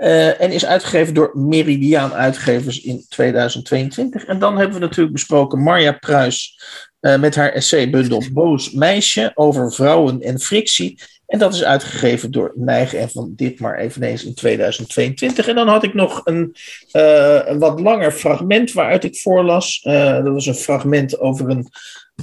Uh, 0.00 0.40
en 0.40 0.52
is 0.52 0.66
uitgegeven 0.66 1.14
door 1.14 1.30
Meridiaan 1.34 2.12
Uitgevers 2.12 2.80
in 2.80 3.04
2022. 3.08 4.24
En 4.24 4.38
dan 4.38 4.56
hebben 4.56 4.74
we 4.74 4.80
natuurlijk 4.80 5.12
besproken 5.12 5.62
Marja 5.62 5.92
Pruis 5.92 6.60
uh, 7.00 7.18
met 7.18 7.34
haar 7.34 7.52
essaybundel 7.52 8.22
Boos 8.32 8.72
Meisje 8.72 9.30
over 9.34 9.72
vrouwen 9.72 10.20
en 10.20 10.40
frictie. 10.40 11.02
En 11.26 11.38
dat 11.38 11.54
is 11.54 11.64
uitgegeven 11.64 12.30
door 12.30 12.52
Nijgen 12.54 12.98
en 12.98 13.10
van 13.10 13.32
Ditmar 13.36 13.78
eveneens 13.78 14.24
in 14.24 14.34
2022. 14.34 15.48
En 15.48 15.54
dan 15.54 15.68
had 15.68 15.84
ik 15.84 15.94
nog 15.94 16.20
een, 16.24 16.54
uh, 16.92 17.40
een 17.44 17.58
wat 17.58 17.80
langer 17.80 18.12
fragment 18.12 18.72
waaruit 18.72 19.04
ik 19.04 19.16
voorlas. 19.16 19.80
dat 19.82 20.28
was 20.28 20.46
een 20.46 20.54
fragment 20.54 21.18
over 21.18 21.50
een 21.50 21.68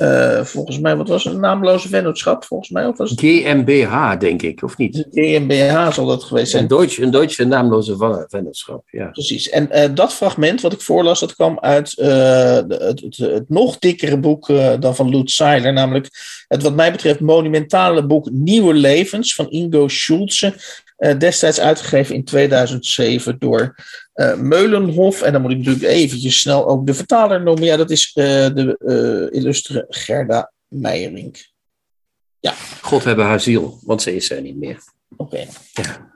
uh, 0.02 0.44
volgens 0.44 0.80
mij, 0.80 0.96
wat 0.96 1.08
was 1.08 1.24
het? 1.24 1.34
Een 1.34 1.40
naamloze 1.40 1.88
vennootschap, 1.88 2.46
volgens 2.46 2.70
mij? 2.70 2.86
Of 2.86 2.98
was 2.98 3.10
het... 3.10 3.20
GmbH, 3.20 4.18
denk 4.20 4.42
ik, 4.42 4.64
of 4.64 4.78
niet? 4.78 5.08
GmbH 5.12 5.92
zal 5.92 6.06
dat 6.06 6.24
geweest 6.24 6.52
zijn. 6.52 6.64
Een 6.64 6.70
Duitse, 6.70 7.02
een 7.02 7.12
Duitse 7.12 7.46
naamloze 7.46 8.26
vennootschap, 8.28 8.84
ja. 8.90 9.06
Precies. 9.06 9.50
En 9.50 9.70
uh, 9.72 9.96
dat 9.96 10.14
fragment 10.14 10.62
wat 10.62 10.74
ik 10.74 10.82
voorlas, 10.82 11.20
dat 11.20 11.36
kwam 11.36 11.60
uit 11.60 11.98
uh, 11.98 12.06
de, 12.08 12.78
het, 12.80 13.02
het, 13.02 13.18
het, 13.18 13.50
nog 13.50 13.80
dikkere 13.80 14.20
boek 14.20 14.48
dan 14.80 14.96
van 14.96 15.10
Lutz 15.10 15.36
Seiler, 15.36 15.74
namelijk 15.74 16.10
het 16.48 16.62
wat 16.62 16.76
mij 16.76 16.92
betreft 16.92 17.20
monumentale 17.20 18.06
boek 18.06 18.32
Nieuwe 18.32 18.74
Levens 18.74 19.36
van 19.36 19.50
Ingo 19.50 19.88
Schulze. 19.88 20.54
destijds 21.18 21.60
uitgegeven 21.60 22.16
in 22.16 22.24
2007 22.24 23.36
door 23.40 23.76
uh, 24.18 24.36
Meulenhof. 24.36 25.22
En 25.22 25.32
dan 25.32 25.42
moet 25.42 25.52
ik 25.52 25.58
natuurlijk 25.58 25.86
eventjes 25.86 26.40
snel 26.40 26.68
ook 26.68 26.86
de 26.86 26.94
vertaler 26.94 27.44
noemen. 27.44 27.64
Ja, 27.64 27.78
dat 27.78 27.92
is 27.92 28.12
uh, 28.16 28.26
de 28.26 28.76
uh, 29.32 29.40
illustre 29.40 29.86
Gerda 29.90 30.52
Meijerink. 30.68 31.50
Ja. 32.40 32.54
God 32.82 33.04
hebben 33.04 33.26
haar 33.26 33.40
ziel, 33.40 33.80
want 33.82 34.02
ze 34.02 34.16
is 34.16 34.30
er 34.32 34.42
niet 34.42 34.58
meer. 34.58 34.84
Oké. 35.18 35.24
Okay. 35.24 35.48
Ja. 35.74 36.16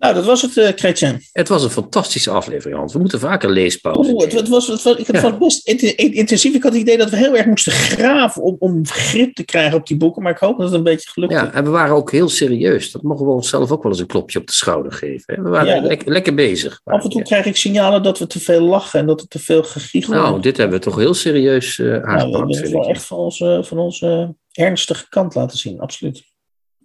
Nou, 0.00 0.14
dat 0.14 0.24
was 0.24 0.42
het, 0.42 0.56
uh. 0.56 1.10
Het 1.32 1.48
was 1.48 1.64
een 1.64 1.70
fantastische 1.70 2.30
aflevering, 2.30 2.78
Hans. 2.78 2.92
We 2.92 2.98
moeten 2.98 3.20
vaker 3.20 3.50
leespauze. 3.50 4.14
Oh, 4.14 4.22
het, 4.22 4.32
het, 4.32 4.48
was, 4.48 4.66
het, 4.66 4.82
was, 4.82 4.96
ik 4.96 5.06
het 5.06 5.20
ja. 5.20 5.38
best 5.38 5.68
intensief. 5.96 6.54
Ik 6.54 6.62
had 6.62 6.72
het 6.72 6.80
idee 6.80 6.96
dat 6.96 7.10
we 7.10 7.16
heel 7.16 7.36
erg 7.36 7.46
moesten 7.46 7.72
graven 7.72 8.42
om, 8.42 8.56
om 8.58 8.86
grip 8.86 9.34
te 9.34 9.44
krijgen 9.44 9.78
op 9.78 9.86
die 9.86 9.96
boeken. 9.96 10.22
Maar 10.22 10.32
ik 10.32 10.38
hoop 10.38 10.56
dat 10.58 10.66
het 10.66 10.76
een 10.76 10.82
beetje 10.82 11.10
gelukt 11.10 11.32
is. 11.32 11.38
Ja, 11.38 11.52
en 11.52 11.64
we 11.64 11.70
waren 11.70 11.94
ook 11.94 12.10
heel 12.10 12.28
serieus. 12.28 12.90
Dat 12.90 13.02
mogen 13.02 13.26
we 13.26 13.32
onszelf 13.32 13.70
ook 13.70 13.82
wel 13.82 13.92
eens 13.92 14.00
een 14.00 14.06
klopje 14.06 14.38
op 14.38 14.46
de 14.46 14.52
schouder 14.52 14.92
geven. 14.92 15.34
Hè? 15.34 15.42
We 15.42 15.48
waren 15.48 15.74
ja, 15.74 15.86
lekker, 15.86 16.12
lekker 16.12 16.34
bezig. 16.34 16.80
Af 16.84 17.04
en 17.04 17.10
toe 17.10 17.18
ja. 17.18 17.24
krijg 17.24 17.46
ik 17.46 17.56
signalen 17.56 18.02
dat 18.02 18.18
we 18.18 18.26
te 18.26 18.40
veel 18.40 18.62
lachen 18.62 19.00
en 19.00 19.06
dat 19.06 19.20
er 19.20 19.28
te 19.28 19.38
veel 19.38 19.62
gegiegel 19.62 20.14
Nou, 20.14 20.40
dit 20.40 20.56
hebben 20.56 20.78
we 20.78 20.84
toch 20.84 20.96
heel 20.96 21.14
serieus 21.14 21.78
uh, 21.78 21.92
aangepakt. 21.92 22.16
Nou, 22.16 22.30
we 22.30 22.36
hebben 22.36 22.56
het 22.56 22.70
wel 22.70 22.88
echt 22.88 23.04
van 23.04 23.18
onze, 23.18 23.60
van 23.64 23.78
onze 23.78 24.34
ernstige 24.52 25.08
kant 25.08 25.34
laten 25.34 25.58
zien, 25.58 25.80
absoluut 25.80 26.29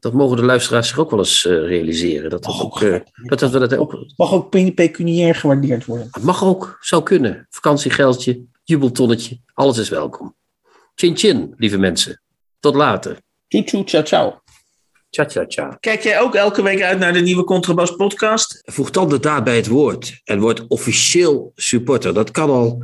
dat 0.06 0.14
mogen 0.14 0.38
de 0.38 0.44
luisteraars 0.44 0.88
zich 0.88 1.00
ook 1.00 1.10
wel 1.10 1.20
eens 1.20 1.44
uh, 1.44 1.68
realiseren. 1.68 2.30
Dat, 2.30 2.44
dat, 2.44 2.62
ook, 2.62 2.82
uh, 2.82 2.98
dat, 3.24 3.40
dat, 3.40 3.52
dat 3.52 3.78
ook, 3.78 4.06
mag 4.16 4.34
ook 4.34 4.74
pecuniair 4.76 5.36
gewaardeerd 5.36 5.86
worden. 5.86 6.08
Het 6.12 6.24
mag 6.24 6.44
ook, 6.44 6.78
zou 6.82 7.04
kunnen. 7.04 7.48
Vakantiegeldje, 7.50 8.44
jubeltonnetje, 8.64 9.40
alles 9.54 9.78
is 9.78 9.90
welkom. 9.90 10.36
Chin 10.96 11.18
chin, 11.18 11.54
lieve 11.58 11.78
mensen. 11.78 12.22
Tot 12.60 12.76
later. 12.76 13.18
Tjoe 13.48 13.64
tjoe, 13.64 13.84
ciao 13.84 14.04
ciao. 14.04 14.42
Ciao 15.10 15.28
ciao 15.28 15.46
ciao. 15.48 15.76
Kijk 15.80 16.04
jij 16.04 16.20
ook 16.20 16.36
elke 16.36 16.62
week 16.62 16.82
uit 16.82 17.00
naar 17.00 17.14
de 17.14 17.22
nieuwe 17.22 17.44
Contrabas 17.44 17.96
podcast? 17.96 18.62
Voeg 18.66 18.90
dan 18.90 19.10
de 19.10 19.20
daad 19.20 19.44
bij 19.44 19.56
het 19.56 19.68
woord 19.68 20.22
en 20.24 20.40
word 20.40 20.68
officieel 20.68 21.52
supporter. 21.56 22.14
Dat 22.14 22.32
kan 22.32 22.50
al 22.50 22.84